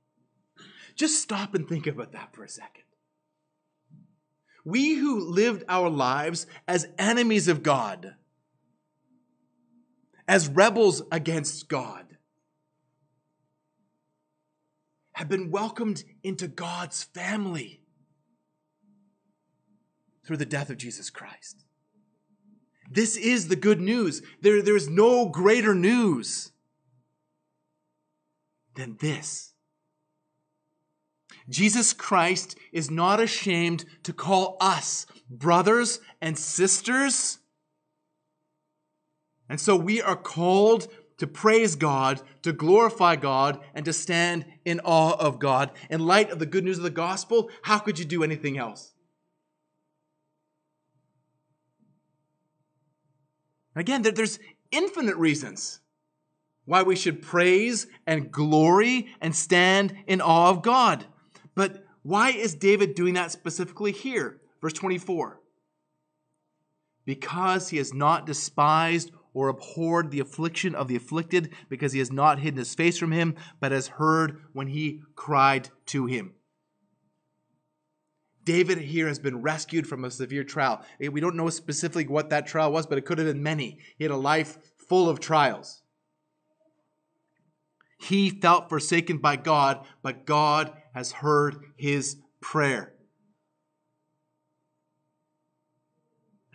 Just 0.95 1.21
stop 1.21 1.55
and 1.55 1.69
think 1.69 1.87
about 1.87 2.13
that 2.13 2.35
for 2.35 2.43
a 2.43 2.49
second. 2.49 2.85
We 4.65 4.95
who 4.95 5.31
lived 5.31 5.63
our 5.69 5.89
lives 5.89 6.47
as 6.67 6.89
enemies 6.99 7.47
of 7.47 7.63
God, 7.63 8.15
as 10.27 10.49
rebels 10.49 11.03
against 11.13 11.69
God, 11.69 12.16
have 15.17 15.31
been 15.31 15.51
welcomed 15.51 16.05
into 16.23 16.47
God's 16.47 17.03
family 17.03 17.81
through 20.27 20.37
the 20.37 20.45
death 20.45 20.69
of 20.69 20.77
Jesus 20.77 21.09
Christ. 21.09 21.65
This 22.91 23.17
is 23.17 23.49
the 23.49 23.57
good 23.57 23.81
news. 23.81 24.21
There, 24.43 24.61
there's 24.61 24.91
no 24.91 25.31
greater 25.31 25.75
news 25.75 26.53
than 28.75 28.99
this. 29.01 29.55
Jesus 31.49 31.95
Christ 31.95 32.59
is 32.71 32.91
not 32.91 33.19
ashamed 33.19 33.87
to 34.03 34.13
call 34.13 34.59
us 34.61 35.07
brothers 35.31 35.99
and 36.21 36.39
sisters 36.39 37.39
and 39.49 39.61
so 39.61 39.77
we 39.77 40.03
are 40.03 40.17
called 40.17 40.89
to 41.19 41.27
praise 41.27 41.77
God, 41.77 42.21
to 42.43 42.53
glorify 42.53 43.17
God, 43.17 43.61
and 43.75 43.85
to 43.85 43.93
stand 43.93 44.45
in 44.65 44.81
awe 44.81 45.17
of 45.19 45.39
God. 45.39 45.71
In 45.89 46.07
light 46.07 46.31
of 46.31 46.39
the 46.39 46.47
good 46.47 46.65
news 46.65 46.79
of 46.79 46.85
the 46.85 46.91
gospel, 46.91 47.51
how 47.63 47.79
could 47.79 47.99
you 47.99 48.05
do 48.05 48.23
anything 48.23 48.59
else? 48.59 48.93
Again, 53.75 54.03
there's 54.03 54.39
infinite 54.71 55.17
reasons 55.17 55.81
why 56.65 56.83
we 56.83 56.97
should 56.97 57.23
praise 57.23 57.87
and 58.07 58.33
glory 58.33 59.09
and 59.21 59.35
stand 59.35 59.95
in 60.07 60.21
awe 60.21 60.51
of 60.51 60.63
God. 60.63 61.07
But 61.55 61.85
why 62.03 62.31
is 62.31 62.55
David 62.55 62.95
doing 62.95 63.15
that 63.15 63.33
specifically 63.33 63.93
here? 63.93 64.41
Verse 64.61 64.73
24. 64.73 65.41
Because 67.05 67.69
he 67.69 67.77
has 67.77 67.95
not 67.95 68.27
despised 68.27 69.13
or 69.37 69.49
abhorred 69.51 70.11
the 70.11 70.19
affliction 70.19 70.75
of 70.75 70.89
the 70.89 70.97
afflicted, 70.97 71.53
because 71.69 71.93
he 71.93 71.99
has 71.99 72.11
not 72.11 72.39
hidden 72.39 72.57
his 72.57 72.75
face 72.75 72.97
from 72.97 73.13
him, 73.13 73.35
but 73.61 73.71
has 73.71 73.87
heard 73.87 74.41
when 74.55 74.69
he 74.69 75.03
cried 75.15 75.69
to 75.85 76.07
him. 76.07 76.33
David 78.45 78.79
here 78.79 79.07
has 79.07 79.19
been 79.19 79.43
rescued 79.43 79.87
from 79.87 80.07
a 80.07 80.11
severe 80.11 80.43
trial. 80.43 80.83
Eh, 81.03 81.09
we 81.09 81.21
don't 81.21 81.37
know 81.37 81.51
specifically 81.51 82.07
what 82.07 82.31
that 82.31 82.47
trial 82.47 82.73
was, 82.73 82.87
but 82.87 82.97
it 82.97 83.05
could 83.05 83.19
have 83.19 83.27
been 83.27 83.43
many. 83.43 83.77
He 83.99 84.05
had 84.05 84.11
a 84.11 84.17
life 84.17 84.57
full 84.89 85.11
of 85.11 85.21
trials. 85.21 85.83
He 87.99 88.31
felt 88.31 88.71
forsaken 88.71 89.19
by 89.19 89.37
God, 89.37 89.87
but 90.03 90.25
God 90.25 90.73
has 90.95 91.13
heard 91.13 91.57
his 91.77 92.17
prayer. 92.41 92.95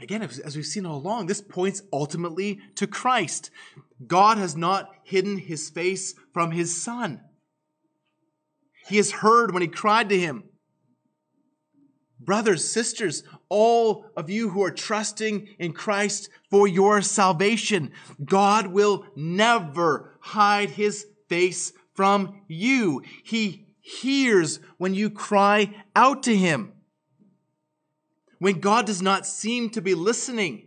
Again, 0.02 0.24
as 0.24 0.56
we've 0.56 0.66
seen 0.66 0.86
all 0.86 0.98
along, 0.98 1.28
this 1.28 1.42
points 1.42 1.84
ultimately 1.94 2.60
to 2.76 2.88
Christ. 2.88 3.52
God 4.08 4.38
has 4.38 4.56
not 4.56 4.90
hidden 5.04 5.38
his 5.38 5.70
face 5.70 6.16
from 6.34 6.52
his 6.52 6.82
Son. 6.82 7.22
He 8.88 8.98
has 8.98 9.12
heard 9.12 9.54
when 9.54 9.62
he 9.62 9.68
cried 9.68 10.10
to 10.10 10.20
him. 10.20 10.44
Brothers, 12.20 12.68
sisters, 12.68 13.24
all 13.50 14.06
of 14.16 14.30
you 14.30 14.50
who 14.50 14.64
are 14.64 14.72
trusting 14.72 15.48
in 15.60 15.74
Christ 15.74 16.30
for 16.50 16.68
your 16.68 17.02
salvation, 17.02 17.92
God 18.24 18.68
will 18.68 19.06
never 19.16 20.18
hide 20.20 20.72
his 20.72 21.06
face 21.30 21.74
from 21.94 22.42
you. 22.48 23.02
He 23.24 23.68
hears 23.80 24.60
when 24.78 24.94
you 24.94 25.10
cry 25.10 25.74
out 25.96 26.24
to 26.24 26.36
him. 26.36 26.74
When 28.41 28.60
God 28.60 28.88
does 28.88 29.04
not 29.04 29.27
seem 29.27 29.69
to 29.69 29.84
be 29.84 29.93
listening, 29.93 30.65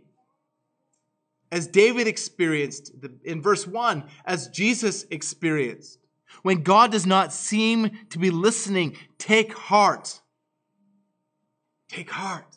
as 1.51 1.67
David 1.67 2.07
experienced 2.07 2.93
in 3.25 3.41
verse 3.41 3.67
1, 3.67 4.05
as 4.23 4.47
Jesus 4.47 5.05
experienced. 5.11 5.99
When 6.41 6.63
God 6.63 6.93
does 6.93 7.05
not 7.05 7.33
seem 7.33 7.91
to 8.11 8.17
be 8.17 8.29
listening, 8.29 8.95
take 9.17 9.51
heart. 9.51 10.21
Take 11.89 12.11
heart. 12.11 12.55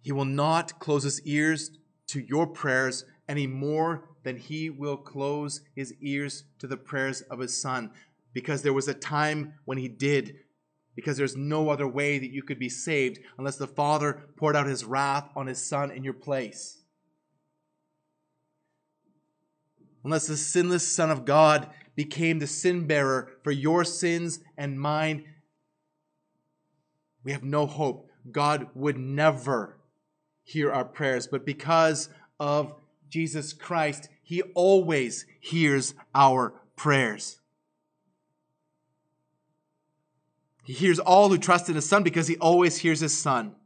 He 0.00 0.10
will 0.10 0.24
not 0.24 0.80
close 0.80 1.04
his 1.04 1.22
ears 1.22 1.70
to 2.08 2.18
your 2.18 2.48
prayers 2.48 3.04
any 3.28 3.46
more 3.46 4.08
than 4.24 4.36
he 4.36 4.68
will 4.68 4.96
close 4.96 5.60
his 5.76 5.94
ears 6.00 6.42
to 6.58 6.66
the 6.66 6.76
prayers 6.76 7.20
of 7.22 7.38
his 7.38 7.56
son. 7.62 7.92
Because 8.32 8.62
there 8.62 8.72
was 8.72 8.88
a 8.88 8.94
time 8.94 9.54
when 9.64 9.78
he 9.78 9.88
did, 9.88 10.36
because 10.94 11.16
there's 11.16 11.36
no 11.36 11.70
other 11.70 11.88
way 11.88 12.18
that 12.18 12.30
you 12.30 12.42
could 12.42 12.58
be 12.58 12.68
saved 12.68 13.18
unless 13.38 13.56
the 13.56 13.66
Father 13.66 14.22
poured 14.36 14.56
out 14.56 14.66
his 14.66 14.84
wrath 14.84 15.28
on 15.36 15.46
his 15.46 15.64
son 15.64 15.90
in 15.90 16.04
your 16.04 16.14
place. 16.14 16.82
Unless 20.04 20.26
the 20.26 20.36
sinless 20.36 20.86
Son 20.86 21.10
of 21.10 21.24
God 21.24 21.68
became 21.94 22.38
the 22.38 22.46
sin 22.46 22.86
bearer 22.86 23.30
for 23.44 23.52
your 23.52 23.84
sins 23.84 24.40
and 24.56 24.80
mine, 24.80 25.24
we 27.24 27.32
have 27.32 27.44
no 27.44 27.66
hope. 27.66 28.10
God 28.30 28.68
would 28.74 28.98
never 28.98 29.78
hear 30.42 30.72
our 30.72 30.84
prayers, 30.84 31.26
but 31.26 31.46
because 31.46 32.08
of 32.40 32.74
Jesus 33.08 33.52
Christ, 33.52 34.08
He 34.22 34.42
always 34.54 35.26
hears 35.40 35.94
our 36.14 36.54
prayers. 36.76 37.41
He 40.62 40.72
hears 40.72 40.98
all 40.98 41.28
who 41.28 41.38
trust 41.38 41.68
in 41.68 41.74
His 41.74 41.88
Son 41.88 42.02
because 42.02 42.28
He 42.28 42.36
always 42.36 42.78
hears 42.78 43.00
His 43.00 43.16
Son. 43.16 43.56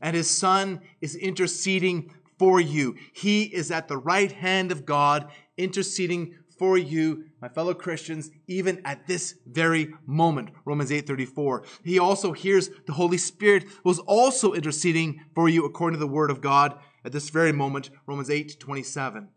And 0.00 0.16
His 0.16 0.30
Son 0.30 0.80
is 1.00 1.14
interceding 1.14 2.12
for 2.38 2.60
you. 2.60 2.96
He 3.12 3.44
is 3.44 3.70
at 3.70 3.88
the 3.88 3.98
right 3.98 4.32
hand 4.32 4.72
of 4.72 4.86
God, 4.86 5.30
interceding 5.58 6.36
for 6.58 6.76
you, 6.76 7.24
my 7.40 7.48
fellow 7.48 7.72
Christians, 7.72 8.30
even 8.46 8.82
at 8.84 9.06
this 9.06 9.34
very 9.46 9.94
moment. 10.06 10.50
Romans 10.66 10.90
8:34. 10.90 11.64
He 11.82 11.98
also 11.98 12.32
hears 12.32 12.70
the 12.86 12.92
Holy 12.92 13.16
Spirit 13.16 13.64
was 13.82 13.98
also 14.00 14.52
interceding 14.52 15.24
for 15.34 15.48
you 15.48 15.64
according 15.64 15.98
to 15.98 16.04
the 16.04 16.12
word 16.12 16.30
of 16.30 16.42
God 16.42 16.78
at 17.02 17.12
this 17.12 17.30
very 17.30 17.52
moment. 17.52 17.88
Romans 18.06 18.28
8:27. 18.28 19.28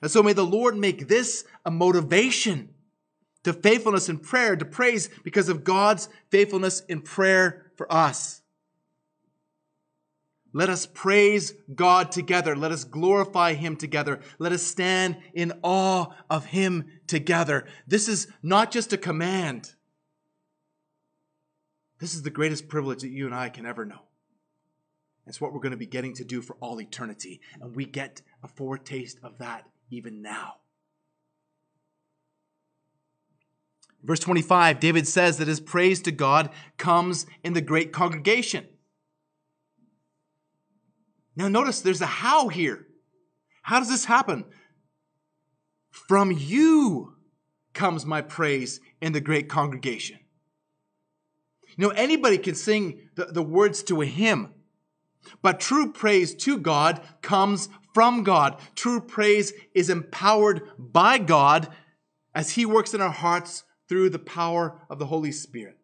And 0.00 0.10
so 0.10 0.22
may 0.22 0.32
the 0.32 0.46
Lord 0.46 0.76
make 0.76 1.08
this 1.08 1.44
a 1.64 1.70
motivation 1.70 2.74
to 3.44 3.52
faithfulness 3.52 4.08
in 4.08 4.18
prayer, 4.18 4.56
to 4.56 4.64
praise 4.64 5.08
because 5.24 5.48
of 5.48 5.64
God's 5.64 6.08
faithfulness 6.30 6.80
in 6.88 7.02
prayer 7.02 7.70
for 7.76 7.90
us. 7.92 8.42
Let 10.52 10.70
us 10.70 10.86
praise 10.86 11.52
God 11.74 12.10
together. 12.10 12.56
Let 12.56 12.72
us 12.72 12.84
glorify 12.84 13.54
Him 13.54 13.76
together. 13.76 14.20
Let 14.38 14.52
us 14.52 14.62
stand 14.62 15.18
in 15.34 15.52
awe 15.62 16.06
of 16.30 16.46
Him 16.46 16.86
together. 17.06 17.66
This 17.86 18.08
is 18.08 18.28
not 18.42 18.70
just 18.70 18.92
a 18.92 18.98
command. 18.98 19.74
This 22.00 22.14
is 22.14 22.22
the 22.22 22.30
greatest 22.30 22.68
privilege 22.68 23.02
that 23.02 23.10
you 23.10 23.26
and 23.26 23.34
I 23.34 23.50
can 23.50 23.66
ever 23.66 23.84
know. 23.84 24.00
It's 25.26 25.40
what 25.40 25.52
we're 25.52 25.60
going 25.60 25.72
to 25.72 25.76
be 25.76 25.86
getting 25.86 26.14
to 26.14 26.24
do 26.24 26.40
for 26.40 26.56
all 26.60 26.80
eternity. 26.80 27.40
And 27.60 27.76
we 27.76 27.84
get 27.84 28.22
a 28.42 28.48
foretaste 28.48 29.18
of 29.22 29.38
that 29.38 29.64
even 29.90 30.22
now. 30.22 30.54
Verse 34.02 34.20
25, 34.20 34.80
David 34.80 35.06
says 35.08 35.38
that 35.38 35.48
his 35.48 35.60
praise 35.60 36.00
to 36.02 36.12
God 36.12 36.50
comes 36.76 37.26
in 37.42 37.52
the 37.52 37.60
great 37.60 37.92
congregation. 37.92 38.66
Now, 41.36 41.48
notice 41.48 41.80
there's 41.80 42.00
a 42.00 42.06
how 42.06 42.48
here. 42.48 42.86
How 43.62 43.78
does 43.78 43.88
this 43.88 44.04
happen? 44.06 44.44
From 45.90 46.32
you 46.32 47.14
comes 47.74 48.06
my 48.06 48.22
praise 48.22 48.80
in 49.00 49.12
the 49.12 49.20
great 49.20 49.48
congregation. 49.48 50.18
You 51.76 51.86
know, 51.86 51.90
anybody 51.90 52.38
can 52.38 52.54
sing 52.54 53.08
the, 53.14 53.26
the 53.26 53.42
words 53.42 53.82
to 53.84 54.00
a 54.00 54.06
hymn, 54.06 54.52
but 55.42 55.60
true 55.60 55.92
praise 55.92 56.34
to 56.36 56.58
God 56.58 57.00
comes 57.22 57.68
from 57.94 58.24
God. 58.24 58.58
True 58.74 59.00
praise 59.00 59.52
is 59.74 59.90
empowered 59.90 60.62
by 60.78 61.18
God 61.18 61.68
as 62.34 62.52
He 62.52 62.66
works 62.66 62.94
in 62.94 63.00
our 63.00 63.10
hearts 63.10 63.64
through 63.88 64.10
the 64.10 64.18
power 64.18 64.80
of 64.90 64.98
the 64.98 65.06
Holy 65.06 65.32
Spirit. 65.32 65.76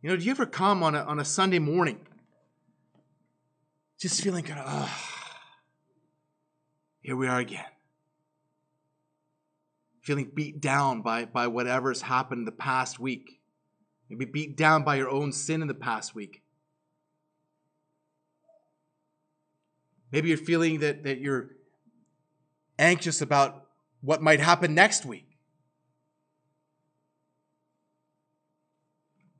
You 0.00 0.10
know, 0.10 0.16
do 0.16 0.24
you 0.24 0.30
ever 0.30 0.46
come 0.46 0.82
on 0.82 0.94
a, 0.94 1.00
on 1.00 1.18
a 1.18 1.24
Sunday 1.24 1.58
morning 1.58 1.98
just 3.98 4.22
feeling 4.22 4.44
kind 4.44 4.60
of, 4.60 4.66
ah, 4.68 5.40
here 7.00 7.16
we 7.16 7.26
are 7.26 7.40
again. 7.40 7.64
Feeling 10.02 10.30
beat 10.32 10.60
down 10.60 11.02
by, 11.02 11.24
by 11.24 11.48
whatever's 11.48 12.02
happened 12.02 12.46
the 12.46 12.52
past 12.52 13.00
week. 13.00 13.40
Maybe 14.08 14.24
beat 14.24 14.56
down 14.56 14.84
by 14.84 14.96
your 14.96 15.10
own 15.10 15.32
sin 15.32 15.62
in 15.62 15.68
the 15.68 15.74
past 15.74 16.14
week. 16.14 16.42
Maybe 20.12 20.28
you're 20.28 20.38
feeling 20.38 20.78
that, 20.80 21.02
that 21.02 21.18
you're 21.18 21.50
anxious 22.78 23.20
about 23.20 23.67
what 24.00 24.22
might 24.22 24.40
happen 24.40 24.74
next 24.74 25.04
week. 25.04 25.38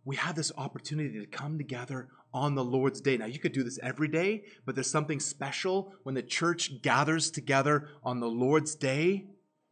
We 0.05 0.17
have 0.17 0.37
this 0.37 0.51
opportunity 0.57 1.21
to 1.21 1.27
come 1.27 1.59
together 1.59 2.09
on 2.33 2.55
the 2.55 2.65
Lord's 2.65 3.01
day. 3.01 3.17
Now, 3.17 3.27
you 3.27 3.39
could 3.39 3.53
do 3.53 3.63
this 3.63 3.79
every 3.83 4.09
day, 4.09 4.45
but 4.65 4.75
there's 4.75 4.91
something 4.91 5.21
special 5.21 5.93
when 6.03 6.15
the 6.15 6.23
church 6.23 6.83
gathers 6.83 7.31
together 7.31 7.89
on 8.03 8.21
the 8.21 8.29
Lord's 8.29 8.75
day 8.75 9.27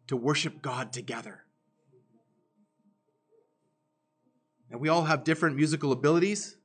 to 0.09 0.16
worship 0.16 0.62
God 0.62 0.92
together. 0.92 1.44
And 4.70 4.81
we 4.81 4.88
all 4.88 5.05
have 5.05 5.25
different 5.25 5.57
musical 5.57 5.92
abilities. 5.92 6.57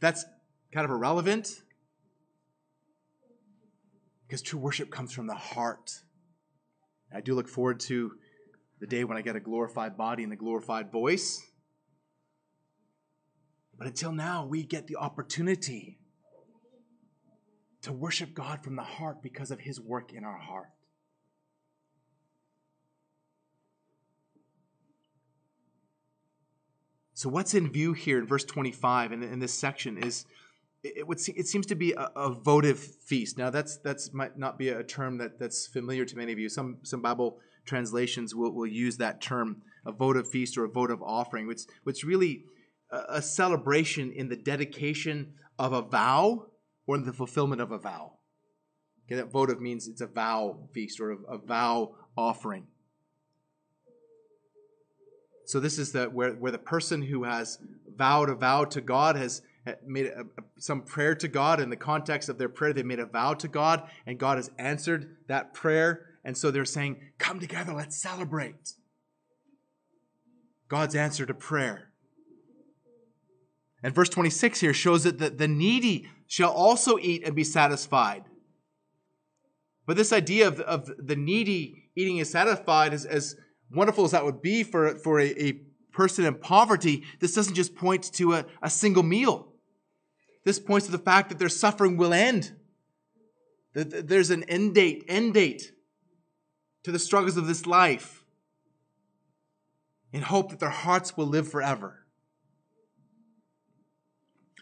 That's 0.00 0.24
kind 0.72 0.84
of 0.84 0.90
irrelevant 0.90 1.62
because 4.26 4.42
true 4.42 4.58
worship 4.58 4.90
comes 4.90 5.12
from 5.12 5.26
the 5.26 5.34
heart. 5.34 6.02
I 7.14 7.20
do 7.20 7.34
look 7.34 7.48
forward 7.48 7.80
to 7.80 8.12
the 8.80 8.86
day 8.86 9.04
when 9.04 9.16
I 9.16 9.22
get 9.22 9.36
a 9.36 9.40
glorified 9.40 9.96
body 9.96 10.24
and 10.24 10.32
a 10.32 10.36
glorified 10.36 10.92
voice. 10.92 11.42
But 13.76 13.86
until 13.86 14.12
now, 14.12 14.44
we 14.44 14.64
get 14.64 14.86
the 14.86 14.96
opportunity 14.96 15.98
to 17.82 17.92
worship 17.92 18.34
God 18.34 18.62
from 18.62 18.76
the 18.76 18.82
heart 18.82 19.22
because 19.22 19.50
of 19.50 19.60
his 19.60 19.80
work 19.80 20.12
in 20.12 20.24
our 20.24 20.38
heart. 20.38 20.68
So, 27.14 27.28
what's 27.28 27.54
in 27.54 27.72
view 27.72 27.94
here 27.94 28.18
in 28.18 28.26
verse 28.26 28.44
25 28.44 29.10
in, 29.12 29.22
in 29.24 29.40
this 29.40 29.52
section 29.52 29.98
is 29.98 30.24
it, 30.82 31.06
would 31.06 31.18
it 31.28 31.46
seems 31.46 31.66
to 31.66 31.74
be 31.74 31.92
a, 31.92 32.10
a, 32.14 32.30
votive 32.30 32.78
feast. 32.78 33.36
Now, 33.36 33.50
that's 33.50 33.78
that's 33.78 34.12
might 34.12 34.38
not 34.38 34.58
be 34.58 34.68
a 34.68 34.84
term 34.84 35.18
that, 35.18 35.38
that's 35.38 35.66
familiar 35.66 36.04
to 36.04 36.16
many 36.16 36.32
of 36.32 36.38
you. 36.38 36.48
Some 36.48 36.78
some 36.82 37.02
Bible 37.02 37.38
translations 37.64 38.34
will, 38.34 38.52
will 38.52 38.66
use 38.66 38.96
that 38.98 39.20
term, 39.20 39.62
a 39.84 39.92
votive 39.92 40.28
feast 40.28 40.56
or 40.56 40.64
a 40.64 40.68
votive 40.68 41.02
offering, 41.02 41.46
which 41.46 41.62
which 41.82 42.04
really 42.04 42.44
a, 42.90 43.02
a 43.08 43.22
celebration 43.22 44.12
in 44.12 44.28
the 44.28 44.36
dedication 44.36 45.34
of 45.58 45.72
a 45.72 45.82
vow 45.82 46.46
or 46.86 46.96
in 46.96 47.04
the 47.04 47.12
fulfillment 47.12 47.60
of 47.60 47.72
a 47.72 47.78
vow. 47.78 48.12
Okay, 49.06 49.16
that 49.16 49.32
votive 49.32 49.60
means 49.60 49.88
it's 49.88 50.00
a 50.00 50.06
vow 50.06 50.68
feast 50.72 51.00
or 51.00 51.12
a, 51.12 51.16
a 51.34 51.38
vow 51.38 51.94
offering. 52.16 52.66
So 55.46 55.60
this 55.60 55.78
is 55.78 55.92
the 55.92 56.06
where, 56.06 56.32
where 56.34 56.52
the 56.52 56.58
person 56.58 57.02
who 57.02 57.24
has 57.24 57.58
vowed 57.96 58.28
a 58.28 58.34
vow 58.34 58.64
to 58.66 58.80
God 58.80 59.16
has 59.16 59.42
made 59.86 60.06
a, 60.06 60.24
some 60.58 60.82
prayer 60.82 61.14
to 61.16 61.28
God. 61.28 61.60
In 61.60 61.70
the 61.70 61.76
context 61.76 62.28
of 62.28 62.38
their 62.38 62.48
prayer, 62.48 62.72
they 62.72 62.82
made 62.82 62.98
a 62.98 63.06
vow 63.06 63.34
to 63.34 63.48
God, 63.48 63.88
and 64.06 64.18
God 64.18 64.38
has 64.38 64.50
answered 64.58 65.16
that 65.28 65.54
prayer. 65.54 66.06
And 66.24 66.36
so 66.36 66.50
they're 66.50 66.64
saying, 66.64 67.00
Come 67.18 67.40
together, 67.40 67.72
let's 67.72 68.00
celebrate. 68.00 68.74
God's 70.68 70.94
answer 70.94 71.24
to 71.24 71.34
prayer. 71.34 71.90
And 73.82 73.94
verse 73.94 74.08
26 74.08 74.60
here 74.60 74.74
shows 74.74 75.04
that 75.04 75.18
the, 75.18 75.30
the 75.30 75.48
needy 75.48 76.08
shall 76.26 76.50
also 76.50 76.98
eat 76.98 77.24
and 77.24 77.34
be 77.34 77.44
satisfied. 77.44 78.24
But 79.86 79.96
this 79.96 80.12
idea 80.12 80.48
of, 80.48 80.60
of 80.60 80.90
the 80.98 81.16
needy 81.16 81.88
eating 81.98 82.18
and 82.18 82.28
satisfied, 82.28 82.92
is, 82.92 83.04
as 83.04 83.36
wonderful 83.72 84.04
as 84.04 84.12
that 84.12 84.24
would 84.24 84.40
be 84.40 84.62
for, 84.62 84.94
for 84.96 85.18
a, 85.20 85.42
a 85.42 85.60
person 85.92 86.24
in 86.24 86.34
poverty, 86.34 87.02
this 87.18 87.34
doesn't 87.34 87.54
just 87.54 87.74
point 87.74 88.12
to 88.12 88.34
a, 88.34 88.44
a 88.62 88.70
single 88.70 89.02
meal. 89.02 89.47
This 90.44 90.58
points 90.58 90.86
to 90.86 90.92
the 90.92 90.98
fact 90.98 91.28
that 91.28 91.38
their 91.38 91.48
suffering 91.48 91.96
will 91.96 92.12
end. 92.12 92.52
That 93.74 94.08
there's 94.08 94.30
an 94.30 94.44
end 94.44 94.74
date, 94.74 95.04
end 95.08 95.34
date 95.34 95.72
to 96.84 96.92
the 96.92 96.98
struggles 96.98 97.36
of 97.36 97.46
this 97.46 97.66
life 97.66 98.24
in 100.12 100.22
hope 100.22 100.50
that 100.50 100.60
their 100.60 100.70
hearts 100.70 101.16
will 101.16 101.26
live 101.26 101.50
forever. 101.50 102.06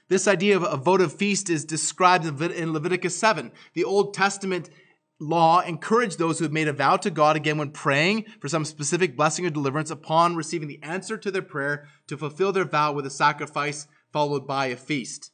This 0.08 0.28
idea 0.28 0.56
of 0.56 0.62
a 0.62 0.76
votive 0.76 1.12
feast 1.12 1.50
is 1.50 1.64
described 1.64 2.24
in 2.24 2.72
Leviticus 2.72 3.16
7. 3.16 3.50
The 3.74 3.84
Old 3.84 4.14
Testament 4.14 4.70
law 5.18 5.60
encouraged 5.60 6.18
those 6.18 6.38
who 6.38 6.44
had 6.44 6.52
made 6.52 6.68
a 6.68 6.72
vow 6.72 6.96
to 6.96 7.10
God 7.10 7.36
again 7.36 7.58
when 7.58 7.70
praying 7.70 8.26
for 8.40 8.48
some 8.48 8.64
specific 8.64 9.16
blessing 9.16 9.46
or 9.46 9.50
deliverance 9.50 9.90
upon 9.90 10.36
receiving 10.36 10.68
the 10.68 10.82
answer 10.82 11.16
to 11.16 11.30
their 11.30 11.42
prayer 11.42 11.88
to 12.06 12.16
fulfill 12.16 12.52
their 12.52 12.64
vow 12.64 12.92
with 12.92 13.06
a 13.06 13.10
sacrifice 13.10 13.86
followed 14.12 14.46
by 14.46 14.66
a 14.66 14.76
feast. 14.76 15.32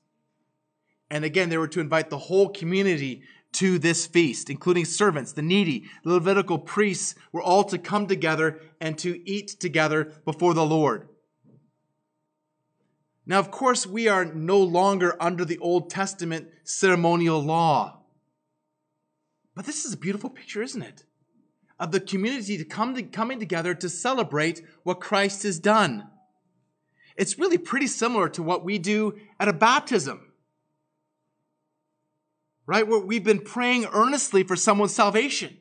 And 1.13 1.27
again, 1.27 1.51
they 1.51 1.59
were 1.59 1.69
to 1.69 1.81
invite 1.81 2.09
the 2.09 2.17
whole 2.17 2.49
community 2.49 3.23
to 3.53 3.79
this 3.79 4.07
feast, 4.07 4.49
including 4.49 4.87
servants, 4.87 5.33
the 5.33 5.43
needy, 5.43 5.85
the 6.05 6.15
Levitical 6.15 6.59
priests 6.59 7.15
were 7.33 7.43
all 7.43 7.65
to 7.65 7.77
come 7.77 8.07
together 8.07 8.63
and 8.81 8.97
to 8.97 9.21
eat 9.31 9.49
together 9.61 10.11
before 10.25 10.55
the 10.55 10.65
Lord. 10.65 11.11
Now, 13.27 13.39
of 13.39 13.51
course, 13.51 13.87
we 13.87 14.09
are 14.09 14.25
no 14.25 14.59
longer 14.59 15.15
under 15.21 15.45
the 15.45 15.59
Old 15.59 15.91
Testament 15.91 16.49
ceremonial 16.65 17.43
law. 17.43 18.01
But 19.55 19.67
this 19.67 19.85
is 19.85 19.93
a 19.93 19.99
beautiful 19.99 20.31
picture, 20.31 20.63
isn't 20.63 20.83
it? 20.83 21.05
Of 21.79 21.93
the 21.93 22.01
community 22.01 22.57
to 22.57 22.65
come 22.65 22.95
to, 22.95 23.03
coming 23.03 23.39
together 23.39 23.75
to 23.75 23.91
celebrate 23.91 24.63
what 24.83 25.03
Christ 25.03 25.43
has 25.43 25.59
done. 25.59 26.09
It's 27.19 27.39
really 27.39 27.59
pretty 27.59 27.87
similar 27.87 28.31
to 28.31 28.43
what 28.43 28.65
we 28.65 28.79
do 28.79 29.19
at 29.39 29.49
a 29.49 29.53
baptism. 29.53 30.32
Right? 32.73 32.89
Where 32.89 33.01
we've 33.01 33.23
been 33.23 33.41
praying 33.41 33.85
earnestly 33.93 34.45
for 34.45 34.57
someone's 34.57 34.95
salvation. 34.95 35.59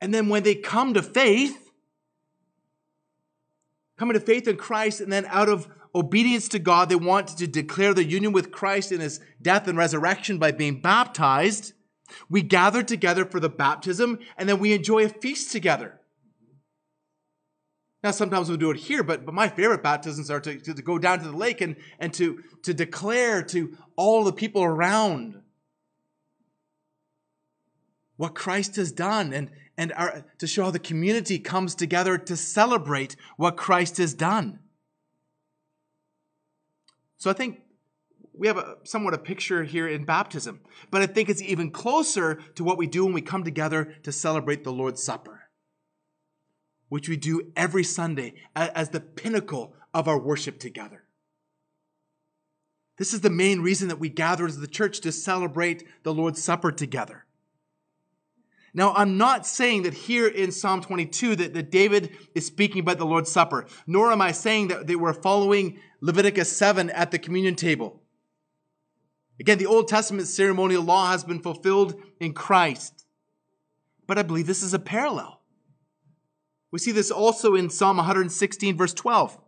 And 0.00 0.14
then 0.14 0.28
when 0.28 0.44
they 0.44 0.54
come 0.54 0.94
to 0.94 1.02
faith, 1.02 1.72
coming 3.98 4.14
to 4.14 4.20
faith 4.20 4.46
in 4.46 4.58
Christ, 4.58 5.00
and 5.00 5.12
then 5.12 5.26
out 5.26 5.48
of 5.48 5.66
obedience 5.92 6.46
to 6.50 6.60
God, 6.60 6.88
they 6.88 6.94
want 6.94 7.36
to 7.36 7.48
declare 7.48 7.94
their 7.94 8.04
union 8.04 8.30
with 8.30 8.52
Christ 8.52 8.92
in 8.92 9.00
his 9.00 9.18
death 9.42 9.66
and 9.66 9.76
resurrection 9.76 10.38
by 10.38 10.52
being 10.52 10.80
baptized. 10.80 11.72
We 12.30 12.42
gather 12.42 12.84
together 12.84 13.24
for 13.24 13.40
the 13.40 13.48
baptism 13.48 14.20
and 14.38 14.48
then 14.48 14.60
we 14.60 14.74
enjoy 14.74 15.06
a 15.06 15.08
feast 15.08 15.50
together. 15.50 15.98
Now, 18.04 18.12
sometimes 18.12 18.48
we'll 18.48 18.56
do 18.56 18.70
it 18.70 18.76
here, 18.76 19.02
but, 19.02 19.24
but 19.24 19.34
my 19.34 19.48
favorite 19.48 19.82
baptisms 19.82 20.30
are 20.30 20.38
to, 20.42 20.60
to, 20.60 20.74
to 20.74 20.82
go 20.82 21.00
down 21.00 21.18
to 21.18 21.24
the 21.24 21.36
lake 21.36 21.60
and, 21.60 21.74
and 21.98 22.14
to, 22.14 22.40
to 22.62 22.72
declare 22.72 23.42
to 23.46 23.76
all 23.96 24.22
the 24.22 24.32
people 24.32 24.62
around 24.62 25.41
what 28.22 28.36
Christ 28.36 28.76
has 28.76 28.92
done 28.92 29.32
and, 29.32 29.50
and 29.76 29.92
our, 29.94 30.24
to 30.38 30.46
show 30.46 30.62
how 30.62 30.70
the 30.70 30.78
community 30.78 31.40
comes 31.40 31.74
together 31.74 32.16
to 32.16 32.36
celebrate 32.36 33.16
what 33.36 33.56
Christ 33.56 33.96
has 33.96 34.14
done. 34.14 34.60
So 37.16 37.30
I 37.30 37.32
think 37.32 37.62
we 38.32 38.46
have 38.46 38.58
a, 38.58 38.76
somewhat 38.84 39.14
a 39.14 39.18
picture 39.18 39.64
here 39.64 39.88
in 39.88 40.04
baptism, 40.04 40.60
but 40.92 41.02
I 41.02 41.06
think 41.06 41.30
it's 41.30 41.42
even 41.42 41.72
closer 41.72 42.36
to 42.54 42.62
what 42.62 42.78
we 42.78 42.86
do 42.86 43.04
when 43.04 43.12
we 43.12 43.22
come 43.22 43.42
together 43.42 43.92
to 44.04 44.12
celebrate 44.12 44.62
the 44.62 44.72
Lord's 44.72 45.02
Supper, 45.02 45.48
which 46.90 47.08
we 47.08 47.16
do 47.16 47.50
every 47.56 47.82
Sunday 47.82 48.34
as 48.54 48.90
the 48.90 49.00
pinnacle 49.00 49.74
of 49.92 50.06
our 50.06 50.20
worship 50.20 50.60
together. 50.60 51.02
This 52.98 53.12
is 53.14 53.22
the 53.22 53.30
main 53.30 53.62
reason 53.62 53.88
that 53.88 53.98
we 53.98 54.10
gather 54.10 54.46
as 54.46 54.58
the 54.58 54.68
church 54.68 55.00
to 55.00 55.10
celebrate 55.10 55.82
the 56.04 56.14
Lord's 56.14 56.40
Supper 56.40 56.70
together. 56.70 57.26
Now, 58.74 58.94
I'm 58.94 59.18
not 59.18 59.46
saying 59.46 59.82
that 59.82 59.92
here 59.92 60.26
in 60.26 60.50
Psalm 60.50 60.80
22 60.80 61.36
that, 61.36 61.54
that 61.54 61.70
David 61.70 62.16
is 62.34 62.46
speaking 62.46 62.80
about 62.80 62.98
the 62.98 63.04
Lord's 63.04 63.30
Supper, 63.30 63.66
nor 63.86 64.10
am 64.10 64.22
I 64.22 64.32
saying 64.32 64.68
that 64.68 64.86
they 64.86 64.96
were 64.96 65.12
following 65.12 65.78
Leviticus 66.00 66.56
7 66.56 66.88
at 66.90 67.10
the 67.10 67.18
communion 67.18 67.54
table. 67.54 68.02
Again, 69.38 69.58
the 69.58 69.66
Old 69.66 69.88
Testament 69.88 70.26
ceremonial 70.28 70.82
law 70.82 71.10
has 71.10 71.22
been 71.22 71.40
fulfilled 71.40 72.00
in 72.18 72.32
Christ. 72.32 73.04
But 74.06 74.18
I 74.18 74.22
believe 74.22 74.46
this 74.46 74.62
is 74.62 74.74
a 74.74 74.78
parallel. 74.78 75.40
We 76.70 76.78
see 76.78 76.92
this 76.92 77.10
also 77.10 77.54
in 77.54 77.68
Psalm 77.68 77.98
116, 77.98 78.76
verse 78.76 78.94
12. 78.94 79.38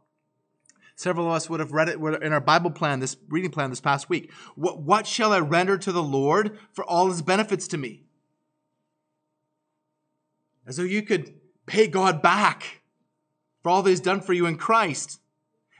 Several 0.96 1.26
of 1.26 1.32
us 1.32 1.48
would 1.48 1.60
have 1.60 1.72
read 1.72 1.88
it 1.88 1.98
in 1.98 2.32
our 2.32 2.40
Bible 2.40 2.70
plan, 2.70 3.00
this 3.00 3.16
reading 3.28 3.50
plan 3.50 3.70
this 3.70 3.80
past 3.80 4.08
week. 4.08 4.30
What, 4.54 4.82
what 4.82 5.06
shall 5.06 5.32
I 5.32 5.40
render 5.40 5.78
to 5.78 5.92
the 5.92 6.02
Lord 6.02 6.58
for 6.72 6.84
all 6.84 7.08
his 7.08 7.22
benefits 7.22 7.66
to 7.68 7.78
me? 7.78 8.04
As 10.66 10.76
though 10.76 10.82
you 10.82 11.02
could 11.02 11.34
pay 11.66 11.86
God 11.86 12.22
back 12.22 12.82
for 13.62 13.70
all 13.70 13.82
that 13.82 13.90
he's 13.90 14.00
done 14.00 14.20
for 14.20 14.32
you 14.32 14.46
in 14.46 14.56
Christ. 14.56 15.20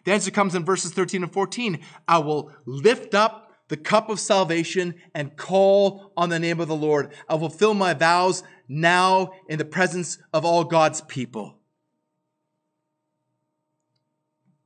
The 0.05 0.12
answer 0.12 0.31
comes 0.31 0.55
in 0.55 0.64
verses 0.64 0.92
13 0.92 1.23
and 1.23 1.33
14. 1.33 1.81
I 2.09 2.18
will 2.18 2.51
lift 2.66 3.14
up 3.14 3.53
the 3.68 3.77
cup 3.77 4.11
of 4.11 4.20
salvation 4.20 4.94
and 5.14 5.37
call 5.37 6.12
on 6.16 6.29
the 6.29 6.38
name 6.38 6.61
of 6.61 6.68
the 6.68 6.77
Lord. 6.77 7.12
I 7.29 7.35
will 7.35 7.49
fulfill 7.49 7.75
my 7.75 7.94
vows 7.94 8.42
now 8.68 9.33
in 9.49 9.59
the 9.59 9.64
presence 9.64 10.18
of 10.33 10.44
all 10.44 10.64
God's 10.64 11.01
people. 11.03 11.59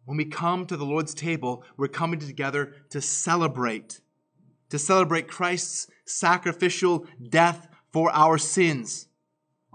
When 0.05 0.17
we 0.17 0.25
come 0.25 0.67
to 0.67 0.77
the 0.77 0.87
Lord's 0.87 1.15
table, 1.15 1.65
we're 1.77 1.89
coming 1.89 2.19
together 2.19 2.75
to 2.91 3.01
celebrate, 3.01 4.01
to 4.71 4.79
celebrate 4.79 5.29
Christ's 5.29 5.87
sacrificial 6.07 7.07
death 7.29 7.69
for 7.93 8.11
our 8.13 8.39
sins 8.39 9.08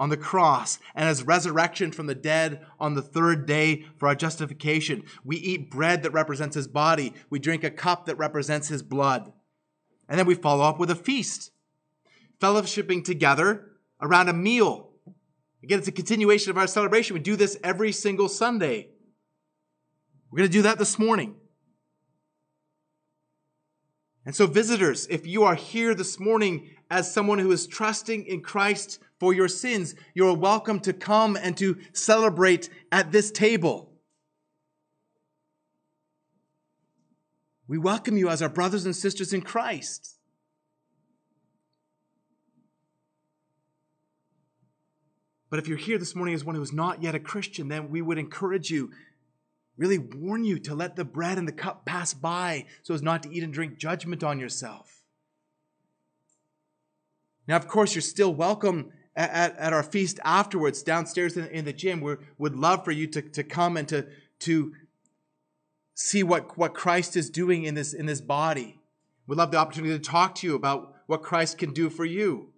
on 0.04 0.10
the 0.10 0.18
cross 0.18 0.80
and 0.96 1.08
his 1.08 1.24
resurrection 1.24 1.90
from 1.90 2.08
the 2.08 2.14
dead 2.14 2.66
on 2.78 2.94
the 2.94 3.02
third 3.02 3.46
day 3.46 3.86
for 3.96 4.10
our 4.10 4.16
justification. 4.16 5.02
We 5.24 5.38
eat 5.38 5.72
bread 5.72 6.04
that 6.04 6.12
represents 6.12 6.58
his 6.58 6.68
body. 6.68 7.14
We 7.30 7.40
drink 7.40 7.64
a 7.64 7.72
cup 7.72 8.06
that 8.08 8.18
represents 8.18 8.68
his 8.68 8.84
blood. 8.84 9.32
And 10.10 10.20
then 10.20 10.26
we 10.26 10.36
follow 10.36 10.66
up 10.66 10.78
with 10.78 10.92
a 10.92 10.96
feast, 10.96 11.52
fellowshipping 12.42 13.06
together 13.06 13.72
around 14.02 14.28
a 14.28 14.34
meal. 14.34 14.90
Again, 15.64 15.80
it's 15.80 15.88
a 15.88 15.94
continuation 15.94 16.52
of 16.52 16.58
our 16.58 16.68
celebration. 16.68 17.14
We 17.14 17.22
do 17.22 17.38
this 17.38 17.58
every 17.64 17.94
single 17.94 18.28
Sunday. 18.28 18.90
We're 20.30 20.40
going 20.40 20.50
to 20.50 20.58
do 20.58 20.64
that 20.64 20.80
this 20.80 21.00
morning. 21.00 21.36
And 24.26 24.36
so, 24.36 24.48
visitors, 24.48 25.08
if 25.10 25.26
you 25.26 25.44
are 25.44 25.56
here 25.56 25.96
this 25.96 26.20
morning 26.20 26.72
as 26.94 27.12
someone 27.12 27.40
who 27.40 27.52
is 27.52 27.66
trusting 27.66 28.24
in 28.28 28.42
Christ 28.42 29.00
for 29.20 29.34
your 29.34 29.48
sins, 29.48 29.96
you're 30.14 30.36
welcome 30.36 30.80
to 30.82 30.94
come 30.94 31.36
and 31.36 31.58
to 31.58 31.80
celebrate 31.92 32.70
at 32.92 33.12
this 33.12 33.32
table. 33.32 33.92
We 37.68 37.80
welcome 37.80 38.16
you 38.16 38.30
as 38.30 38.44
our 38.44 38.50
brothers 38.50 38.86
and 38.86 38.96
sisters 38.96 39.34
in 39.34 39.42
Christ. 39.42 40.20
But 45.50 45.58
if 45.58 45.68
you're 45.68 45.78
here 45.78 45.98
this 45.98 46.16
morning 46.16 46.36
as 46.36 46.46
one 46.46 46.56
who 46.56 46.62
is 46.62 46.74
not 46.74 47.02
yet 47.02 47.16
a 47.16 47.20
Christian, 47.20 47.70
then 47.70 47.90
we 47.90 48.04
would 48.04 48.20
encourage 48.20 48.70
you, 48.70 48.92
really 49.78 49.98
warn 49.98 50.46
you 50.46 50.60
to 50.60 50.76
let 50.76 50.96
the 50.96 51.06
bread 51.06 51.40
and 51.40 51.48
the 51.48 51.54
cup 51.54 51.88
pass 51.88 52.14
by 52.14 52.68
so 52.84 52.94
as 52.94 53.02
not 53.02 53.24
to 53.24 53.32
eat 53.34 53.42
and 53.42 53.52
drink 53.54 53.80
judgment 53.80 54.24
on 54.24 54.40
yourself. 54.40 55.03
Now, 57.48 57.56
of 57.58 57.68
course, 57.68 57.94
you're 57.96 58.02
still 58.02 58.34
welcome 58.34 58.92
at, 59.16 59.58
at, 59.58 59.74
our 59.74 59.84
feast 59.84 60.20
afterwards 60.24 60.82
downstairs 60.82 61.38
in, 61.38 61.48
in 61.48 61.66
the 61.66 61.74
gym. 61.74 62.02
We 62.02 62.16
would 62.38 62.56
love 62.56 62.84
for 62.84 62.92
you 62.92 63.08
to, 63.08 63.22
to 63.22 63.44
come 63.44 63.78
and 63.78 63.88
to, 63.90 64.08
to 64.40 64.74
see 65.94 66.24
what, 66.24 66.58
what 66.58 66.74
Christ 66.74 67.16
is 67.16 67.30
doing 67.30 67.64
in 67.64 67.76
this, 67.76 67.94
in 67.94 68.06
this 68.06 68.22
body. 68.22 68.80
We'd 69.28 69.38
love 69.38 69.52
the 69.52 69.58
opportunity 69.58 69.94
to 69.94 70.00
talk 70.00 70.36
to 70.36 70.48
you 70.48 70.56
about 70.56 70.96
what 71.08 71.22
Christ 71.22 71.58
can 71.58 71.74
do 71.74 71.90
for 71.90 72.06
you. 72.06 72.50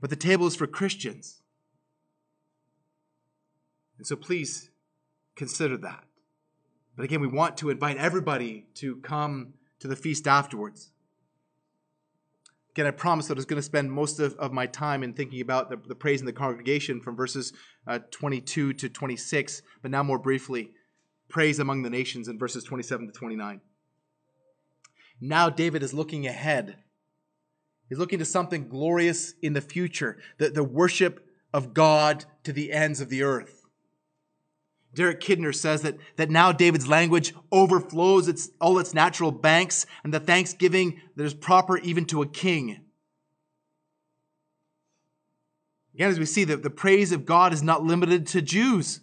But 0.00 0.10
the 0.10 0.16
table 0.16 0.46
is 0.46 0.56
for 0.56 0.66
Christians. 0.66 1.40
And 3.98 4.06
so 4.06 4.16
please 4.16 4.70
consider 5.36 5.76
that. 5.78 6.04
But 6.96 7.04
again, 7.04 7.20
we 7.20 7.26
want 7.26 7.58
to 7.58 7.70
invite 7.70 7.98
everybody 7.98 8.66
to 8.76 8.96
come 8.96 9.54
to 9.80 9.88
the 9.88 9.96
feast 9.96 10.26
afterwards. 10.26 10.92
Again, 12.72 12.86
I 12.86 12.92
promised 12.92 13.28
that 13.28 13.34
I 13.34 13.40
was 13.40 13.46
going 13.46 13.58
to 13.58 13.62
spend 13.62 13.90
most 13.90 14.20
of, 14.20 14.34
of 14.36 14.52
my 14.52 14.66
time 14.66 15.02
in 15.02 15.12
thinking 15.12 15.40
about 15.40 15.70
the, 15.70 15.76
the 15.88 15.94
praise 15.94 16.20
in 16.20 16.26
the 16.26 16.32
congregation 16.32 17.00
from 17.00 17.16
verses 17.16 17.52
uh, 17.86 17.98
22 18.10 18.74
to 18.74 18.88
26, 18.88 19.62
but 19.82 19.90
now 19.90 20.02
more 20.02 20.18
briefly, 20.18 20.70
praise 21.28 21.58
among 21.58 21.82
the 21.82 21.90
nations 21.90 22.28
in 22.28 22.38
verses 22.38 22.62
27 22.62 23.08
to 23.08 23.12
29. 23.12 23.60
Now 25.20 25.50
David 25.50 25.82
is 25.82 25.92
looking 25.92 26.26
ahead 26.26 26.76
He's 27.90 27.98
looking 27.98 28.20
to 28.20 28.24
something 28.24 28.68
glorious 28.68 29.34
in 29.42 29.52
the 29.52 29.60
future, 29.60 30.16
the, 30.38 30.48
the 30.48 30.62
worship 30.62 31.26
of 31.52 31.74
God 31.74 32.24
to 32.44 32.52
the 32.52 32.72
ends 32.72 33.00
of 33.00 33.08
the 33.08 33.24
earth. 33.24 33.59
Derek 34.94 35.20
Kidner 35.20 35.54
says 35.54 35.82
that, 35.82 35.96
that 36.16 36.30
now 36.30 36.52
David's 36.52 36.88
language 36.88 37.32
overflows 37.52 38.28
its, 38.28 38.50
all 38.60 38.78
its 38.78 38.92
natural 38.92 39.30
banks 39.30 39.86
and 40.02 40.12
the 40.12 40.20
thanksgiving 40.20 41.00
that 41.16 41.24
is 41.24 41.34
proper 41.34 41.78
even 41.78 42.04
to 42.06 42.22
a 42.22 42.26
king. 42.26 42.84
Again, 45.94 46.10
as 46.10 46.18
we 46.18 46.26
see 46.26 46.44
that 46.44 46.62
the 46.62 46.70
praise 46.70 47.12
of 47.12 47.26
God 47.26 47.52
is 47.52 47.62
not 47.62 47.84
limited 47.84 48.26
to 48.28 48.42
Jews 48.42 49.00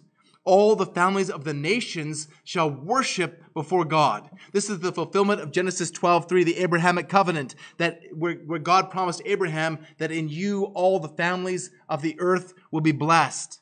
all 0.48 0.74
the 0.74 0.86
families 0.86 1.28
of 1.28 1.44
the 1.44 1.52
nations 1.52 2.26
shall 2.42 2.70
worship 2.70 3.42
before 3.52 3.84
God. 3.84 4.30
This 4.54 4.70
is 4.70 4.78
the 4.80 4.92
fulfillment 4.92 5.42
of 5.42 5.52
Genesis 5.52 5.90
12, 5.90 6.26
3, 6.26 6.42
the 6.42 6.56
Abrahamic 6.60 7.10
covenant, 7.10 7.54
that 7.76 8.00
where, 8.14 8.36
where 8.46 8.58
God 8.58 8.90
promised 8.90 9.20
Abraham 9.26 9.78
that 9.98 10.10
in 10.10 10.30
you 10.30 10.64
all 10.74 11.00
the 11.00 11.08
families 11.10 11.70
of 11.86 12.00
the 12.00 12.16
earth 12.18 12.54
will 12.72 12.80
be 12.80 12.92
blessed. 12.92 13.60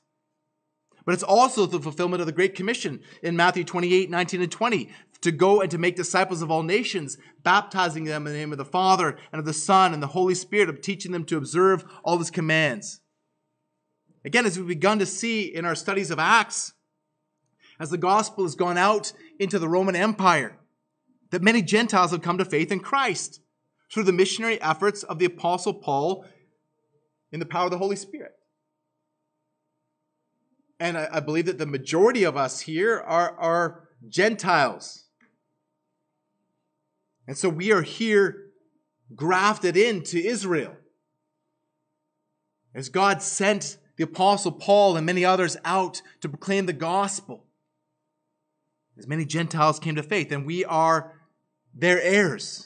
But 1.07 1.15
it's 1.15 1.23
also 1.23 1.65
the 1.65 1.81
fulfillment 1.81 2.21
of 2.21 2.27
the 2.27 2.33
Great 2.33 2.57
Commission 2.57 3.01
in 3.23 3.37
Matthew 3.37 3.63
28, 3.63 4.11
19 4.11 4.43
and 4.43 4.53
20, 4.53 4.91
to 5.23 5.31
go 5.31 5.61
and 5.61 5.71
to 5.71 5.79
make 5.79 5.95
disciples 5.95 6.43
of 6.43 6.51
all 6.51 6.65
nations, 6.65 7.17
baptizing 7.45 8.05
them 8.05 8.27
in 8.27 8.33
the 8.33 8.39
name 8.39 8.51
of 8.51 8.59
the 8.59 8.65
Father 8.65 9.17
and 9.33 9.39
of 9.39 9.47
the 9.47 9.53
Son 9.53 9.95
and 9.95 10.03
the 10.03 10.09
Holy 10.09 10.35
Spirit, 10.35 10.69
of 10.69 10.81
teaching 10.81 11.13
them 11.13 11.25
to 11.27 11.37
observe 11.37 11.85
all 12.05 12.19
his 12.19 12.33
commands. 12.33 13.01
Again, 14.25 14.45
as 14.45 14.59
we've 14.59 14.67
begun 14.67 14.99
to 14.99 15.07
see 15.07 15.43
in 15.45 15.65
our 15.65 15.77
studies 15.77 16.11
of 16.11 16.19
Acts, 16.19 16.73
as 17.79 17.91
the 17.91 17.99
gospel 17.99 18.45
has 18.45 18.57
gone 18.57 18.77
out 18.77 19.13
into 19.39 19.61
the 19.61 19.69
Roman 19.69 19.95
Empire, 19.95 20.59
that 21.31 21.43
many 21.43 21.63
Gentiles 21.63 22.11
have 22.11 22.23
come 22.23 22.39
to 22.39 22.45
faith 22.45 22.73
in 22.73 22.81
Christ 22.81 23.41
through 23.93 24.05
the 24.05 24.13
missionary 24.13 24.61
efforts 24.61 25.05
of 25.05 25.21
the 25.21 25.27
Apostle 25.27 25.75
Paul 25.75 26.25
in 27.31 27.39
the 27.39 27.47
power 27.47 27.67
of 27.67 27.71
the 27.71 27.79
Holy 27.79 27.97
Spirit. 27.97 28.33
And 30.79 30.99
I, 30.99 31.09
I 31.13 31.21
believe 31.21 31.47
that 31.47 31.59
the 31.59 31.67
majority 31.67 32.25
of 32.25 32.37
us 32.37 32.61
here 32.61 32.99
are, 32.99 33.37
are 33.39 33.89
Gentiles. 34.09 35.05
And 37.27 37.37
so 37.37 37.49
we 37.49 37.73
are 37.73 37.83
here 37.83 38.45
grafted 39.15 39.77
into 39.77 40.19
Israel. 40.19 40.77
As 42.75 42.89
God 42.89 43.23
sent 43.23 43.79
the 43.97 44.05
Apostle 44.05 44.53
Paul 44.53 44.97
and 44.97 45.07
many 45.07 45.25
others 45.25 45.57
out 45.65 46.03
to 46.21 46.29
proclaim 46.29 46.67
the 46.67 46.73
gospel 46.73 47.47
as 48.99 49.07
many 49.07 49.25
Gentiles 49.25 49.79
came 49.79 49.97
to 49.97 50.03
faith, 50.03 50.33
and 50.33 50.47
we 50.47 50.65
are 50.65 51.13
their 51.75 52.01
heirs. 52.01 52.66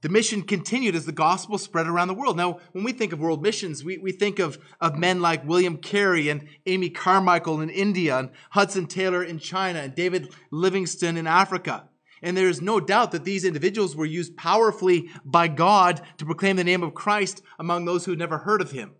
The 0.00 0.08
mission 0.08 0.42
continued 0.42 0.94
as 0.94 1.06
the 1.06 1.12
gospel 1.12 1.58
spread 1.58 1.88
around 1.88 2.08
the 2.08 2.14
world. 2.14 2.36
Now, 2.36 2.60
when 2.72 2.84
we 2.84 2.92
think 2.92 3.12
of 3.12 3.18
world 3.18 3.42
missions, 3.42 3.82
we, 3.82 3.98
we 3.98 4.12
think 4.12 4.38
of, 4.38 4.58
of 4.80 4.96
men 4.96 5.20
like 5.20 5.46
William 5.46 5.76
Carey 5.76 6.28
and 6.28 6.46
Amy 6.66 6.88
Carmichael 6.88 7.60
in 7.60 7.68
India, 7.68 8.18
and 8.18 8.30
Hudson 8.50 8.86
Taylor 8.86 9.24
in 9.24 9.38
China, 9.40 9.80
and 9.80 9.94
David 9.94 10.32
Livingstone 10.52 11.16
in 11.16 11.26
Africa. 11.26 11.88
And 12.22 12.36
there 12.36 12.48
is 12.48 12.62
no 12.62 12.78
doubt 12.78 13.10
that 13.12 13.24
these 13.24 13.44
individuals 13.44 13.96
were 13.96 14.04
used 14.04 14.36
powerfully 14.36 15.08
by 15.24 15.48
God 15.48 16.00
to 16.18 16.24
proclaim 16.24 16.56
the 16.56 16.64
name 16.64 16.82
of 16.82 16.94
Christ 16.94 17.42
among 17.58 17.84
those 17.84 18.04
who 18.04 18.12
had 18.12 18.18
never 18.18 18.38
heard 18.38 18.60
of 18.60 18.70
him 18.70 18.94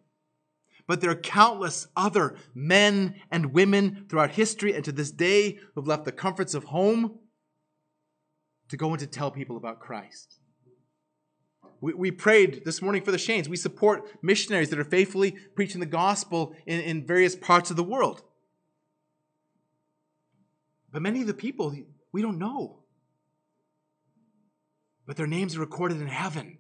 but 0.88 1.03
there 1.03 1.11
are 1.11 1.14
countless 1.14 1.86
other 1.94 2.34
men 2.55 3.14
and 3.30 3.53
women 3.53 4.07
throughout 4.09 4.30
history 4.30 4.74
and 4.74 4.84
to 4.86 4.90
this 4.90 5.12
day 5.12 5.53
who 5.53 5.80
have 5.80 5.86
left 5.86 6.07
the 6.07 6.12
comforts 6.12 6.55
of 6.55 6.64
home 6.64 7.18
to 8.70 8.76
go 8.76 8.90
and 8.90 8.99
to 8.99 9.07
tell 9.07 9.30
people 9.30 9.57
about 9.57 9.80
Christ. 9.80 10.38
We, 11.80 11.94
we 11.94 12.10
prayed 12.10 12.64
this 12.64 12.82
morning 12.82 13.02
for 13.02 13.12
the 13.12 13.18
Shanes. 13.18 13.48
We 13.48 13.56
support 13.56 14.08
missionaries 14.22 14.70
that 14.70 14.78
are 14.78 14.84
faithfully 14.84 15.32
preaching 15.54 15.80
the 15.80 15.86
gospel 15.86 16.54
in, 16.66 16.80
in 16.80 17.06
various 17.06 17.36
parts 17.36 17.70
of 17.70 17.76
the 17.76 17.84
world. 17.84 18.22
But 20.92 21.02
many 21.02 21.20
of 21.20 21.26
the 21.26 21.34
people 21.34 21.74
we 22.12 22.22
don't 22.22 22.38
know. 22.38 22.80
But 25.06 25.16
their 25.16 25.26
names 25.26 25.56
are 25.56 25.60
recorded 25.60 26.00
in 26.00 26.08
heaven. 26.08 26.58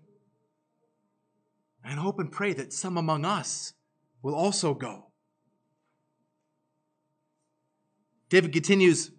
And 1.84 1.98
hope 1.98 2.18
and 2.18 2.30
pray 2.30 2.52
that 2.52 2.72
some 2.72 2.96
among 2.96 3.24
us 3.24 3.72
will 4.22 4.34
also 4.34 4.74
go. 4.74 5.06
David 8.28 8.52
continues 8.52 9.10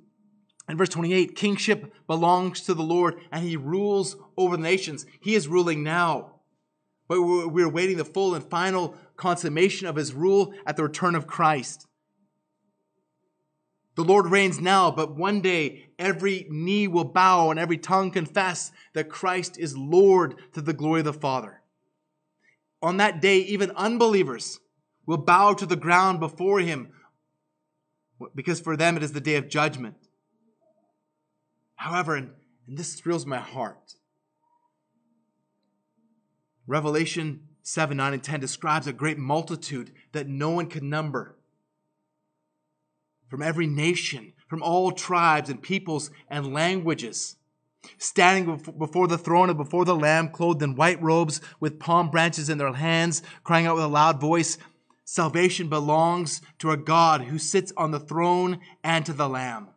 in 0.70 0.78
verse 0.78 0.90
28 0.90 1.36
Kingship 1.36 1.94
belongs 2.08 2.62
to 2.62 2.74
the 2.74 2.84
Lord, 2.84 3.20
and 3.32 3.44
he 3.44 3.58
rules 3.58 4.16
over 4.38 4.56
the 4.56 4.64
nations. 4.64 5.06
He 5.20 5.36
is 5.36 5.48
ruling 5.48 5.84
now. 5.84 6.36
But 7.08 7.24
we're 7.24 7.68
waiting 7.68 7.98
the 7.98 8.06
full 8.06 8.36
and 8.36 8.46
final 8.46 8.96
consummation 9.18 9.88
of 9.88 9.96
his 9.96 10.14
rule 10.14 10.54
at 10.66 10.78
the 10.78 10.84
return 10.84 11.16
of 11.16 11.26
Christ. 11.26 11.88
The 13.96 14.04
Lord 14.04 14.28
reigns 14.28 14.62
now, 14.62 14.92
but 14.92 15.18
one 15.18 15.42
day 15.42 15.90
every 15.98 16.46
knee 16.50 16.88
will 16.88 17.04
bow 17.04 17.50
and 17.50 17.60
every 17.60 17.78
tongue 17.78 18.12
confess 18.12 18.72
that 18.94 19.10
Christ 19.10 19.58
is 19.58 19.76
Lord 19.76 20.36
to 20.54 20.62
the 20.62 20.72
glory 20.72 21.00
of 21.00 21.06
the 21.06 21.14
Father. 21.14 21.62
On 22.82 22.98
that 22.98 23.22
day, 23.22 23.40
even 23.40 23.72
unbelievers 23.72 24.60
will 25.06 25.18
bow 25.18 25.54
to 25.56 25.66
the 25.66 25.76
ground 25.76 26.20
before 26.20 26.60
him 26.60 26.94
because 28.36 28.60
for 28.60 28.78
them 28.78 28.96
it 28.96 29.04
is 29.04 29.12
the 29.12 29.20
day 29.20 29.36
of 29.36 29.50
judgment. 29.50 29.96
However, 31.80 32.16
and, 32.16 32.32
and 32.68 32.78
this 32.78 32.96
thrills 32.96 33.26
my 33.26 33.40
heart, 33.40 33.94
Revelation 36.68 37.48
7, 37.62 37.96
9, 37.96 38.14
and 38.14 38.22
10 38.24 38.42
describes 38.42 38.86
a 38.86 38.92
great 38.92 39.18
multitude 39.18 39.94
that 40.12 40.28
no 40.28 40.50
one 40.50 40.68
could 40.68 40.84
number. 40.84 41.38
From 43.30 43.42
every 43.42 43.66
nation, 43.66 44.34
from 44.50 44.62
all 44.62 44.92
tribes 44.92 45.50
and 45.50 45.62
peoples 45.62 46.12
and 46.30 46.54
languages, 46.54 47.38
standing 47.98 48.58
before 48.78 49.08
the 49.08 49.18
throne 49.18 49.50
and 49.50 49.58
before 49.58 49.86
the 49.86 49.96
Lamb, 49.96 50.32
clothed 50.32 50.62
in 50.62 50.76
white 50.76 51.02
robes 51.02 51.40
with 51.62 51.80
palm 51.80 52.12
branches 52.12 52.50
in 52.50 52.58
their 52.58 52.74
hands, 52.74 53.24
crying 53.46 53.66
out 53.66 53.76
with 53.76 53.86
a 53.86 53.88
loud 53.88 54.20
voice, 54.20 54.58
Salvation 55.06 55.70
belongs 55.70 56.42
to 56.60 56.70
our 56.70 56.78
God 56.78 57.22
who 57.22 57.40
sits 57.40 57.72
on 57.78 57.92
the 57.92 58.02
throne 58.02 58.60
and 58.84 59.06
to 59.06 59.14
the 59.14 59.30
Lamb. 59.30 59.70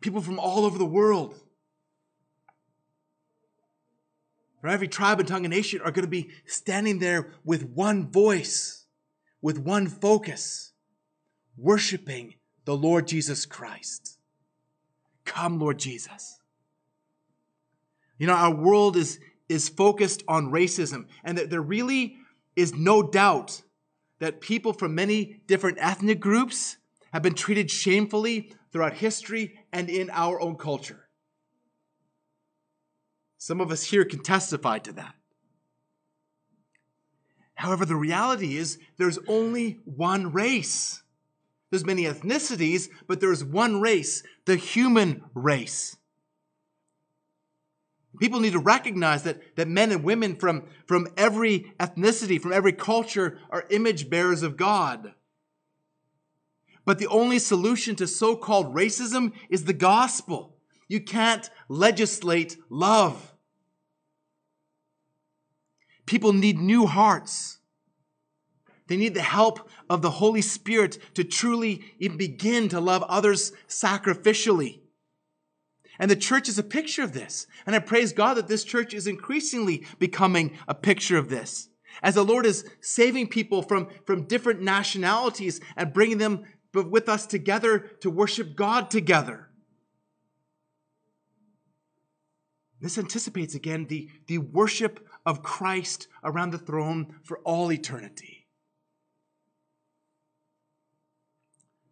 People 0.00 0.20
from 0.20 0.38
all 0.38 0.64
over 0.64 0.78
the 0.78 0.86
world, 0.86 1.34
from 4.60 4.70
every 4.70 4.88
tribe 4.88 5.18
and 5.18 5.28
tongue 5.28 5.44
and 5.44 5.54
nation, 5.54 5.80
are 5.80 5.90
going 5.90 6.04
to 6.04 6.10
be 6.10 6.30
standing 6.46 6.98
there 6.98 7.32
with 7.44 7.64
one 7.64 8.10
voice, 8.10 8.86
with 9.42 9.58
one 9.58 9.88
focus, 9.88 10.72
worshiping 11.56 12.34
the 12.64 12.76
Lord 12.76 13.08
Jesus 13.08 13.46
Christ. 13.46 14.18
Come, 15.24 15.58
Lord 15.58 15.78
Jesus. 15.78 16.38
You 18.18 18.26
know, 18.26 18.34
our 18.34 18.54
world 18.54 18.96
is, 18.96 19.20
is 19.48 19.68
focused 19.68 20.22
on 20.28 20.50
racism, 20.52 21.06
and 21.24 21.38
that 21.38 21.50
there 21.50 21.62
really 21.62 22.16
is 22.56 22.74
no 22.74 23.02
doubt 23.02 23.62
that 24.18 24.40
people 24.40 24.72
from 24.72 24.94
many 24.94 25.40
different 25.46 25.78
ethnic 25.80 26.18
groups 26.18 26.76
have 27.12 27.22
been 27.22 27.34
treated 27.34 27.70
shamefully 27.70 28.52
throughout 28.72 28.94
history 28.94 29.58
and 29.72 29.88
in 29.88 30.10
our 30.10 30.40
own 30.40 30.56
culture. 30.56 31.08
Some 33.38 33.60
of 33.60 33.70
us 33.70 33.84
here 33.84 34.04
can 34.04 34.22
testify 34.22 34.78
to 34.80 34.92
that. 34.94 35.14
However, 37.54 37.84
the 37.84 37.96
reality 37.96 38.56
is 38.56 38.78
there's 38.98 39.18
only 39.26 39.80
one 39.84 40.32
race. 40.32 41.02
There's 41.70 41.84
many 41.84 42.04
ethnicities, 42.04 42.88
but 43.06 43.20
there's 43.20 43.44
one 43.44 43.80
race, 43.80 44.22
the 44.44 44.56
human 44.56 45.24
race. 45.34 45.96
People 48.18 48.40
need 48.40 48.52
to 48.52 48.58
recognize 48.58 49.22
that, 49.24 49.56
that 49.56 49.68
men 49.68 49.92
and 49.92 50.02
women 50.02 50.34
from, 50.36 50.64
from 50.86 51.08
every 51.16 51.72
ethnicity, 51.78 52.40
from 52.40 52.52
every 52.52 52.72
culture, 52.72 53.38
are 53.50 53.66
image 53.70 54.10
bearers 54.10 54.42
of 54.42 54.56
God. 54.56 55.14
But 56.88 56.98
the 56.98 57.08
only 57.08 57.38
solution 57.38 57.96
to 57.96 58.06
so 58.06 58.34
called 58.34 58.74
racism 58.74 59.34
is 59.50 59.64
the 59.64 59.74
gospel. 59.74 60.56
You 60.88 61.02
can't 61.02 61.50
legislate 61.68 62.56
love. 62.70 63.34
People 66.06 66.32
need 66.32 66.58
new 66.58 66.86
hearts. 66.86 67.58
They 68.86 68.96
need 68.96 69.12
the 69.12 69.20
help 69.20 69.68
of 69.90 70.00
the 70.00 70.12
Holy 70.12 70.40
Spirit 70.40 70.96
to 71.12 71.24
truly 71.24 71.84
begin 71.98 72.70
to 72.70 72.80
love 72.80 73.02
others 73.02 73.52
sacrificially. 73.68 74.80
And 75.98 76.10
the 76.10 76.16
church 76.16 76.48
is 76.48 76.58
a 76.58 76.62
picture 76.62 77.02
of 77.02 77.12
this. 77.12 77.46
And 77.66 77.76
I 77.76 77.80
praise 77.80 78.14
God 78.14 78.38
that 78.38 78.48
this 78.48 78.64
church 78.64 78.94
is 78.94 79.06
increasingly 79.06 79.84
becoming 79.98 80.56
a 80.66 80.74
picture 80.74 81.18
of 81.18 81.28
this. 81.28 81.68
As 82.02 82.14
the 82.14 82.24
Lord 82.24 82.46
is 82.46 82.64
saving 82.80 83.28
people 83.28 83.62
from, 83.62 83.88
from 84.06 84.24
different 84.24 84.62
nationalities 84.62 85.60
and 85.76 85.92
bringing 85.92 86.18
them 86.18 86.44
with 86.72 87.08
us 87.08 87.26
together 87.26 87.78
to 88.00 88.10
worship 88.10 88.54
God 88.54 88.90
together. 88.90 89.48
This 92.80 92.98
anticipates 92.98 93.54
again 93.54 93.86
the, 93.86 94.08
the 94.26 94.38
worship 94.38 95.06
of 95.26 95.42
Christ 95.42 96.06
around 96.22 96.52
the 96.52 96.58
throne 96.58 97.16
for 97.24 97.38
all 97.38 97.72
eternity. 97.72 98.38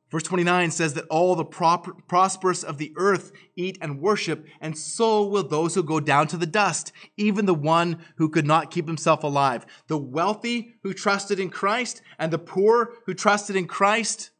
Verse 0.08 0.22
29 0.22 0.70
says 0.70 0.94
that 0.94 1.06
all 1.10 1.34
the 1.34 1.44
prosperous 1.44 2.62
of 2.62 2.78
the 2.78 2.92
earth 2.96 3.32
eat 3.56 3.76
and 3.80 4.00
worship, 4.00 4.46
and 4.60 4.78
so 4.78 5.26
will 5.26 5.42
those 5.42 5.74
who 5.74 5.82
go 5.82 5.98
down 5.98 6.28
to 6.28 6.36
the 6.36 6.46
dust, 6.46 6.92
even 7.16 7.44
the 7.44 7.54
one 7.54 7.98
who 8.16 8.28
could 8.28 8.46
not 8.46 8.70
keep 8.70 8.86
himself 8.86 9.24
alive. 9.24 9.66
The 9.88 9.98
wealthy 9.98 10.76
who 10.84 10.94
trusted 10.94 11.40
in 11.40 11.50
Christ 11.50 12.02
and 12.20 12.32
the 12.32 12.38
poor 12.38 12.92
who 13.06 13.14
trusted 13.14 13.56
in 13.56 13.66
Christ 13.66 14.30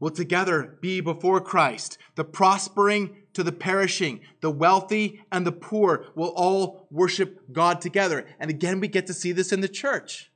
will 0.00 0.10
together 0.10 0.78
be 0.80 1.00
before 1.00 1.40
Christ. 1.40 1.98
The 2.16 2.24
prospering 2.24 3.16
to 3.34 3.44
the 3.44 3.52
perishing, 3.52 4.20
the 4.40 4.50
wealthy 4.50 5.22
and 5.30 5.46
the 5.46 5.52
poor 5.52 6.06
will 6.16 6.32
all 6.34 6.88
worship 6.90 7.52
God 7.52 7.80
together. 7.80 8.26
And 8.40 8.50
again, 8.50 8.80
we 8.80 8.88
get 8.88 9.06
to 9.06 9.14
see 9.14 9.30
this 9.30 9.52
in 9.52 9.60
the 9.60 9.68
church. 9.68 10.32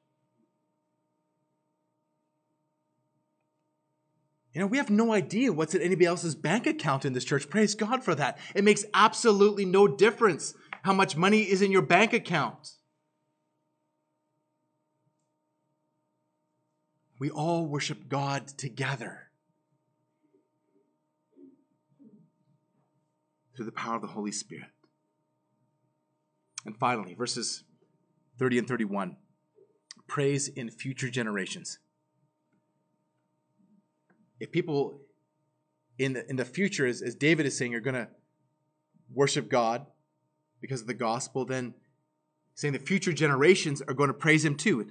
You 4.52 4.60
know, 4.60 4.68
we 4.68 4.76
have 4.76 4.90
no 4.90 5.12
idea 5.12 5.52
what's 5.52 5.74
in 5.74 5.82
anybody 5.82 6.06
else's 6.06 6.36
bank 6.36 6.68
account 6.68 7.04
in 7.04 7.12
this 7.12 7.24
church. 7.24 7.50
Praise 7.50 7.74
God 7.74 8.04
for 8.04 8.14
that. 8.14 8.38
It 8.54 8.62
makes 8.62 8.84
absolutely 8.94 9.64
no 9.64 9.88
difference 9.88 10.54
how 10.82 10.92
much 10.92 11.16
money 11.16 11.40
is 11.40 11.60
in 11.60 11.72
your 11.72 11.82
bank 11.82 12.12
account. 12.12 12.74
We 17.18 17.30
all 17.30 17.66
worship 17.66 18.08
God 18.08 18.46
together 18.46 19.23
through 23.56 23.66
the 23.66 23.72
power 23.72 23.96
of 23.96 24.02
the 24.02 24.08
Holy 24.08 24.32
Spirit. 24.32 24.68
And 26.66 26.76
finally, 26.76 27.14
verses 27.14 27.64
30 28.38 28.60
and 28.60 28.68
31 28.68 29.16
praise 30.06 30.48
in 30.48 30.70
future 30.70 31.08
generations 31.08 31.78
if 34.40 34.52
people 34.52 35.00
in 35.98 36.14
the, 36.14 36.28
in 36.28 36.36
the 36.36 36.44
future, 36.44 36.86
as, 36.86 37.02
as 37.02 37.14
David 37.14 37.46
is 37.46 37.56
saying, 37.56 37.74
are 37.74 37.80
going 37.80 37.94
to 37.94 38.08
worship 39.12 39.48
God 39.48 39.86
because 40.60 40.80
of 40.80 40.86
the 40.86 40.94
gospel, 40.94 41.44
then 41.44 41.74
saying 42.54 42.72
the 42.72 42.78
future 42.78 43.12
generations 43.12 43.80
are 43.82 43.94
going 43.94 44.08
to 44.08 44.14
praise 44.14 44.44
him 44.44 44.56
too. 44.56 44.88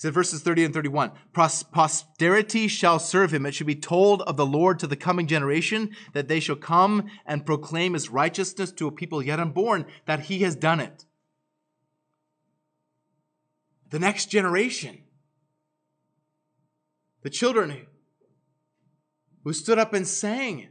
Said 0.00 0.14
verses 0.14 0.40
30 0.40 0.64
and 0.64 0.72
31 0.72 1.12
Posterity 1.34 2.68
shall 2.68 2.98
serve 2.98 3.34
him. 3.34 3.44
It 3.44 3.54
should 3.54 3.66
be 3.66 3.74
told 3.74 4.22
of 4.22 4.38
the 4.38 4.46
Lord 4.46 4.78
to 4.78 4.86
the 4.86 4.96
coming 4.96 5.26
generation 5.26 5.90
that 6.14 6.26
they 6.26 6.40
shall 6.40 6.56
come 6.56 7.10
and 7.26 7.44
proclaim 7.44 7.92
his 7.92 8.08
righteousness 8.08 8.72
to 8.72 8.86
a 8.86 8.92
people 8.92 9.22
yet 9.22 9.38
unborn, 9.38 9.84
that 10.06 10.20
he 10.20 10.38
has 10.38 10.56
done 10.56 10.80
it. 10.80 11.04
The 13.90 13.98
next 13.98 14.30
generation, 14.30 15.02
the 17.20 17.28
children 17.28 17.86
who 19.44 19.52
stood 19.52 19.78
up 19.78 19.92
and 19.92 20.08
sang. 20.08 20.68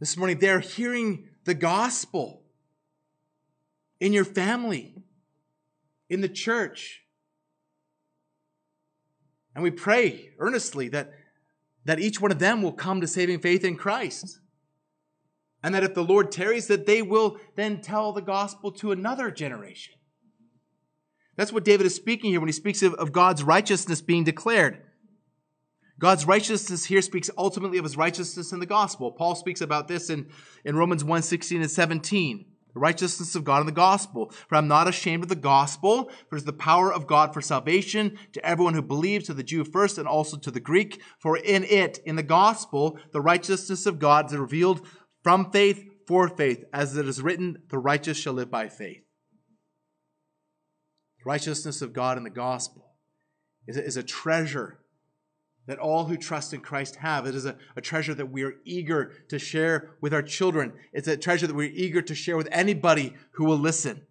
This 0.00 0.16
morning, 0.16 0.40
they're 0.40 0.58
hearing 0.58 1.28
the 1.44 1.54
gospel 1.54 2.42
in 4.00 4.12
your 4.12 4.24
family, 4.24 4.96
in 6.10 6.20
the 6.20 6.28
church. 6.28 7.04
And 9.58 9.64
we 9.64 9.72
pray 9.72 10.30
earnestly 10.38 10.86
that, 10.90 11.10
that 11.84 11.98
each 11.98 12.20
one 12.20 12.30
of 12.30 12.38
them 12.38 12.62
will 12.62 12.70
come 12.70 13.00
to 13.00 13.08
saving 13.08 13.40
faith 13.40 13.64
in 13.64 13.74
Christ. 13.74 14.38
And 15.64 15.74
that 15.74 15.82
if 15.82 15.94
the 15.94 16.04
Lord 16.04 16.30
tarries, 16.30 16.68
that 16.68 16.86
they 16.86 17.02
will 17.02 17.38
then 17.56 17.80
tell 17.80 18.12
the 18.12 18.22
gospel 18.22 18.70
to 18.70 18.92
another 18.92 19.32
generation. 19.32 19.94
That's 21.34 21.52
what 21.52 21.64
David 21.64 21.86
is 21.86 21.96
speaking 21.96 22.30
here 22.30 22.38
when 22.38 22.46
he 22.46 22.52
speaks 22.52 22.84
of, 22.84 22.94
of 22.94 23.10
God's 23.10 23.42
righteousness 23.42 24.00
being 24.00 24.22
declared. 24.22 24.80
God's 25.98 26.24
righteousness 26.24 26.84
here 26.84 27.02
speaks 27.02 27.28
ultimately 27.36 27.78
of 27.78 27.84
his 27.84 27.96
righteousness 27.96 28.52
in 28.52 28.60
the 28.60 28.64
gospel. 28.64 29.10
Paul 29.10 29.34
speaks 29.34 29.60
about 29.60 29.88
this 29.88 30.08
in, 30.08 30.30
in 30.64 30.76
Romans 30.76 31.02
1 31.02 31.22
16 31.22 31.62
and 31.62 31.68
17. 31.68 32.46
The 32.74 32.80
righteousness 32.80 33.34
of 33.34 33.44
God 33.44 33.60
in 33.60 33.66
the 33.66 33.72
gospel. 33.72 34.32
For 34.48 34.56
I'm 34.56 34.68
not 34.68 34.88
ashamed 34.88 35.22
of 35.22 35.28
the 35.28 35.36
gospel, 35.36 36.10
for 36.28 36.36
it 36.36 36.38
is 36.38 36.44
the 36.44 36.52
power 36.52 36.92
of 36.92 37.06
God 37.06 37.32
for 37.32 37.40
salvation 37.40 38.18
to 38.32 38.44
everyone 38.44 38.74
who 38.74 38.82
believes, 38.82 39.26
to 39.26 39.34
the 39.34 39.42
Jew 39.42 39.64
first 39.64 39.98
and 39.98 40.06
also 40.06 40.36
to 40.38 40.50
the 40.50 40.60
Greek. 40.60 41.00
For 41.18 41.36
in 41.36 41.64
it, 41.64 41.98
in 42.04 42.16
the 42.16 42.22
gospel, 42.22 42.98
the 43.12 43.20
righteousness 43.20 43.86
of 43.86 43.98
God 43.98 44.26
is 44.26 44.36
revealed 44.36 44.86
from 45.22 45.50
faith 45.50 45.84
for 46.06 46.28
faith, 46.28 46.64
as 46.72 46.96
it 46.96 47.06
is 47.06 47.20
written, 47.20 47.58
the 47.68 47.78
righteous 47.78 48.16
shall 48.16 48.32
live 48.32 48.50
by 48.50 48.68
faith. 48.68 49.02
The 51.18 51.24
righteousness 51.26 51.82
of 51.82 51.92
God 51.92 52.16
in 52.16 52.24
the 52.24 52.30
gospel 52.30 52.94
is 53.66 53.76
a, 53.76 53.84
is 53.84 53.96
a 53.98 54.02
treasure 54.02 54.78
that 55.68 55.78
all 55.78 56.06
who 56.06 56.16
trust 56.16 56.54
in 56.54 56.60
Christ 56.60 56.96
have. 56.96 57.26
It 57.26 57.34
is 57.34 57.44
a, 57.44 57.56
a, 57.76 57.82
treasure 57.82 58.14
that 58.14 58.32
we 58.32 58.42
are 58.42 58.54
eager 58.64 59.12
to 59.28 59.38
share 59.38 59.90
with 60.00 60.14
our 60.14 60.22
children. 60.22 60.72
It's 60.94 61.06
a 61.06 61.16
treasure 61.16 61.46
that 61.46 61.54
we're 61.54 61.70
eager 61.70 62.00
to 62.00 62.14
share 62.14 62.38
with 62.38 62.48
anybody 62.50 63.14
who 63.32 63.44
will 63.44 63.58
listen. 63.58 64.06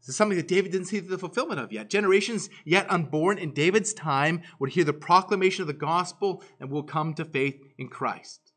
This 0.00 0.10
is 0.10 0.16
something 0.16 0.38
that 0.38 0.48
David 0.48 0.70
didn't 0.70 0.86
see 0.86 1.00
the 1.00 1.18
fulfillment 1.18 1.58
of 1.58 1.72
yet. 1.72 1.90
Generations 1.90 2.48
yet 2.64 2.88
unborn 2.88 3.36
in 3.36 3.52
David's 3.52 3.92
time 3.92 4.42
would 4.60 4.70
hear 4.70 4.84
the 4.84 4.92
proclamation 4.92 5.62
of 5.62 5.66
the 5.66 5.72
gospel 5.72 6.42
and 6.60 6.70
will 6.70 6.84
come 6.84 7.14
to 7.14 7.24
faith 7.24 7.60
in 7.78 7.88
Christ. 7.88 8.52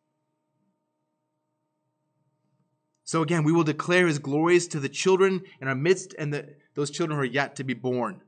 So 3.04 3.24
again, 3.24 3.44
we 3.44 3.52
will 3.52 3.64
declare 3.64 4.06
his 4.06 4.20
glories 4.20 4.68
to 4.70 4.80
the 4.80 4.90
children 4.90 5.42
in 5.60 5.68
our 5.68 5.76
midst 5.76 6.14
and 6.18 6.32
the, 6.32 6.56
those 6.76 6.92
children 6.92 7.18
who 7.18 7.24
are 7.24 7.26
yet 7.26 7.56
to 7.56 7.64
be 7.64 7.74
born. 7.74 8.22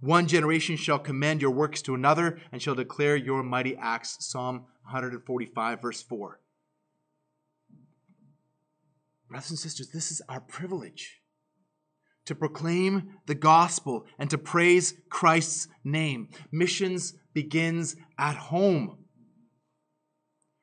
One 0.00 0.28
generation 0.28 0.76
shall 0.76 0.98
commend 0.98 1.42
your 1.42 1.50
works 1.50 1.82
to 1.82 1.94
another 1.94 2.40
and 2.52 2.62
shall 2.62 2.74
declare 2.74 3.16
your 3.16 3.42
mighty 3.42 3.76
acts. 3.76 4.16
Psalm 4.20 4.66
145, 4.84 5.82
verse 5.82 6.02
4. 6.02 6.40
Brothers 9.28 9.50
and 9.50 9.58
sisters, 9.58 9.90
this 9.90 10.10
is 10.10 10.22
our 10.28 10.40
privilege 10.40 11.20
to 12.24 12.34
proclaim 12.34 13.10
the 13.26 13.34
gospel 13.34 14.06
and 14.18 14.30
to 14.30 14.38
praise 14.38 14.94
Christ's 15.10 15.68
name. 15.82 16.28
Missions 16.52 17.14
begins 17.34 17.96
at 18.18 18.36
home. 18.36 18.98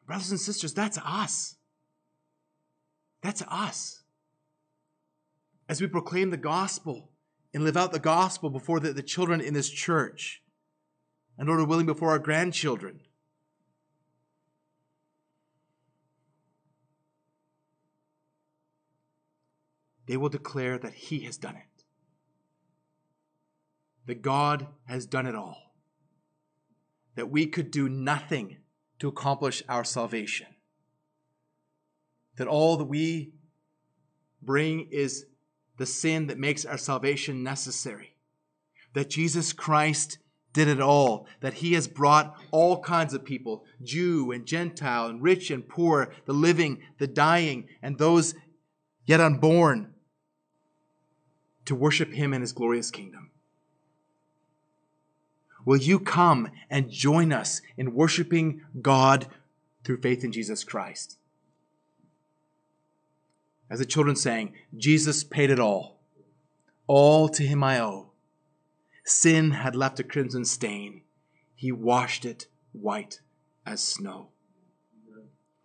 Brothers 0.08 0.32
and 0.32 0.40
sisters, 0.40 0.74
that's 0.74 1.00
us. 1.04 1.56
That's 3.22 3.44
us. 3.50 4.04
As 5.68 5.82
we 5.82 5.88
proclaim 5.88 6.30
the 6.30 6.38
gospel, 6.38 7.12
and 7.56 7.64
live 7.64 7.78
out 7.78 7.94
the 7.94 8.00
gospel 8.00 8.50
before 8.50 8.82
the, 8.82 8.92
the 8.92 9.02
children 9.02 9.40
in 9.40 9.54
this 9.54 9.70
church. 9.70 10.44
And 11.38 11.48
Lord 11.48 11.68
willing, 11.68 11.86
before 11.86 12.10
our 12.10 12.20
grandchildren. 12.20 13.00
they 20.08 20.18
will 20.18 20.30
declare 20.30 20.78
that 20.78 20.94
He 20.94 21.22
has 21.22 21.38
done 21.38 21.56
it. 21.56 21.84
That 24.06 24.22
God 24.22 24.68
has 24.86 25.06
done 25.08 25.26
it 25.26 25.34
all. 25.34 25.74
That 27.16 27.32
we 27.32 27.48
could 27.48 27.72
do 27.72 27.90
nothing 27.90 28.58
to 29.00 29.08
accomplish 29.08 29.64
our 29.68 29.84
salvation. 29.84 30.48
That 32.36 32.48
all 32.48 32.78
that 32.78 32.86
we 32.86 33.34
bring 34.44 34.90
is 34.92 35.26
the 35.78 35.86
sin 35.86 36.28
that 36.28 36.38
makes 36.38 36.66
our 36.66 36.78
salvation 36.78 37.44
necessary. 37.44 38.16
That 38.94 39.10
Jesus 39.10 39.54
Christ 39.54 40.18
did 40.54 40.68
it 40.70 40.80
all, 40.80 41.28
that 41.42 41.56
he 41.56 41.74
has 41.74 41.88
brought 41.88 42.38
all 42.52 42.82
kinds 42.82 43.14
of 43.14 43.26
people, 43.26 43.66
Jew 43.84 44.32
and 44.32 44.46
Gentile, 44.46 45.08
and 45.08 45.22
rich 45.22 45.52
and 45.52 45.68
poor, 45.68 46.14
the 46.26 46.34
living, 46.34 46.82
the 46.98 47.08
dying, 47.08 47.68
and 47.82 47.98
those 47.98 48.36
yet 49.06 49.20
unborn, 49.20 49.94
to 51.66 51.76
worship 51.76 52.14
him 52.14 52.34
in 52.34 52.42
his 52.42 52.54
glorious 52.54 52.90
kingdom. 52.90 53.32
Will 55.66 55.78
you 55.78 56.00
come 56.00 56.50
and 56.70 56.90
join 56.90 57.34
us 57.34 57.62
in 57.76 57.94
worshiping 57.94 58.62
God 58.82 59.28
through 59.84 59.98
faith 59.98 60.24
in 60.24 60.32
Jesus 60.32 60.64
Christ? 60.64 61.18
As 63.70 63.80
the 63.80 63.86
children 63.86 64.16
sang, 64.16 64.54
Jesus 64.78 65.24
paid 65.24 65.50
it 65.50 65.60
all. 65.60 66.00
All 66.88 67.30
to 67.30 67.44
him 67.44 67.64
I 67.64 67.80
owe. 67.80 68.12
Sin 69.06 69.52
had 69.52 69.76
left 69.76 70.00
a 70.00 70.04
crimson 70.04 70.46
stain. 70.46 71.02
He 71.56 71.72
washed 71.72 72.26
it 72.26 72.48
white 72.74 73.22
as 73.66 73.82
snow. 73.82 74.30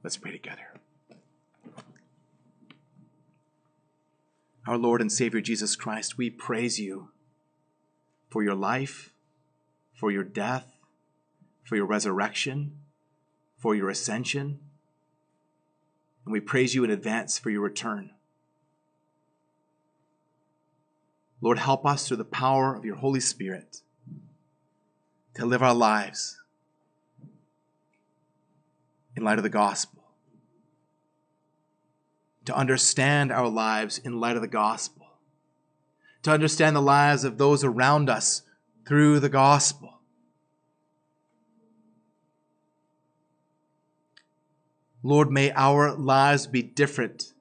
Let's 0.02 0.16
pray 0.16 0.32
together. 0.32 0.62
Our 4.66 4.78
Lord 4.78 5.00
and 5.00 5.10
Savior 5.10 5.40
Jesus 5.40 5.74
Christ, 5.74 6.16
we 6.16 6.30
praise 6.30 6.78
you 6.78 7.08
for 8.28 8.42
your 8.42 8.54
life, 8.54 9.12
for 9.92 10.10
your 10.10 10.24
death, 10.24 10.78
for 11.64 11.76
your 11.76 11.86
resurrection, 11.86 12.78
for 13.58 13.74
your 13.74 13.90
ascension. 13.90 14.60
And 16.30 16.32
we 16.34 16.38
praise 16.38 16.76
you 16.76 16.84
in 16.84 16.92
advance 16.92 17.40
for 17.40 17.50
your 17.50 17.62
return. 17.62 18.12
Lord, 21.40 21.58
help 21.58 21.84
us 21.84 22.06
through 22.06 22.18
the 22.18 22.24
power 22.24 22.72
of 22.72 22.84
your 22.84 22.94
Holy 22.94 23.18
Spirit 23.18 23.78
to 25.34 25.44
live 25.44 25.60
our 25.60 25.74
lives 25.74 26.38
in 29.16 29.24
light 29.24 29.38
of 29.38 29.42
the 29.42 29.48
gospel, 29.48 30.04
to 32.44 32.54
understand 32.54 33.32
our 33.32 33.48
lives 33.48 33.98
in 33.98 34.20
light 34.20 34.36
of 34.36 34.42
the 34.42 34.46
gospel, 34.46 35.08
to 36.22 36.30
understand 36.30 36.76
the 36.76 36.80
lives 36.80 37.24
of 37.24 37.38
those 37.38 37.64
around 37.64 38.08
us 38.08 38.42
through 38.86 39.18
the 39.18 39.28
gospel. 39.28 39.99
Lord, 45.02 45.30
may 45.30 45.50
our 45.52 45.94
lives 45.96 46.46
be 46.46 46.62
different 46.62 47.32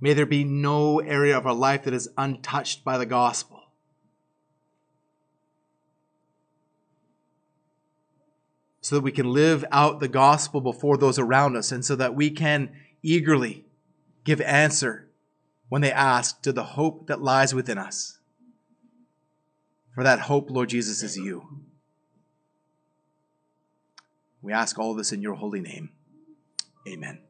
May 0.00 0.14
there 0.14 0.26
be 0.26 0.44
no 0.44 1.00
area 1.00 1.36
of 1.36 1.46
our 1.46 1.54
life 1.54 1.84
that 1.84 1.94
is 1.94 2.08
untouched 2.16 2.84
by 2.84 2.98
the 2.98 3.06
gospel. 3.06 3.62
So 8.80 8.96
that 8.96 9.02
we 9.02 9.12
can 9.12 9.32
live 9.32 9.64
out 9.70 10.00
the 10.00 10.08
gospel 10.08 10.60
before 10.60 10.96
those 10.96 11.18
around 11.18 11.56
us, 11.56 11.72
and 11.72 11.84
so 11.84 11.96
that 11.96 12.14
we 12.14 12.30
can 12.30 12.70
eagerly 13.02 13.66
give 14.24 14.40
answer 14.40 15.08
when 15.68 15.82
they 15.82 15.92
ask 15.92 16.40
to 16.42 16.52
the 16.52 16.64
hope 16.64 17.08
that 17.08 17.20
lies 17.20 17.54
within 17.54 17.76
us. 17.76 18.18
For 19.94 20.04
that 20.04 20.20
hope, 20.20 20.48
Lord 20.48 20.70
Jesus, 20.70 21.02
is 21.02 21.16
you. 21.16 21.64
We 24.42 24.52
ask 24.52 24.78
all 24.78 24.94
this 24.94 25.12
in 25.12 25.22
your 25.22 25.34
holy 25.34 25.60
name. 25.60 25.90
Amen. 26.86 27.27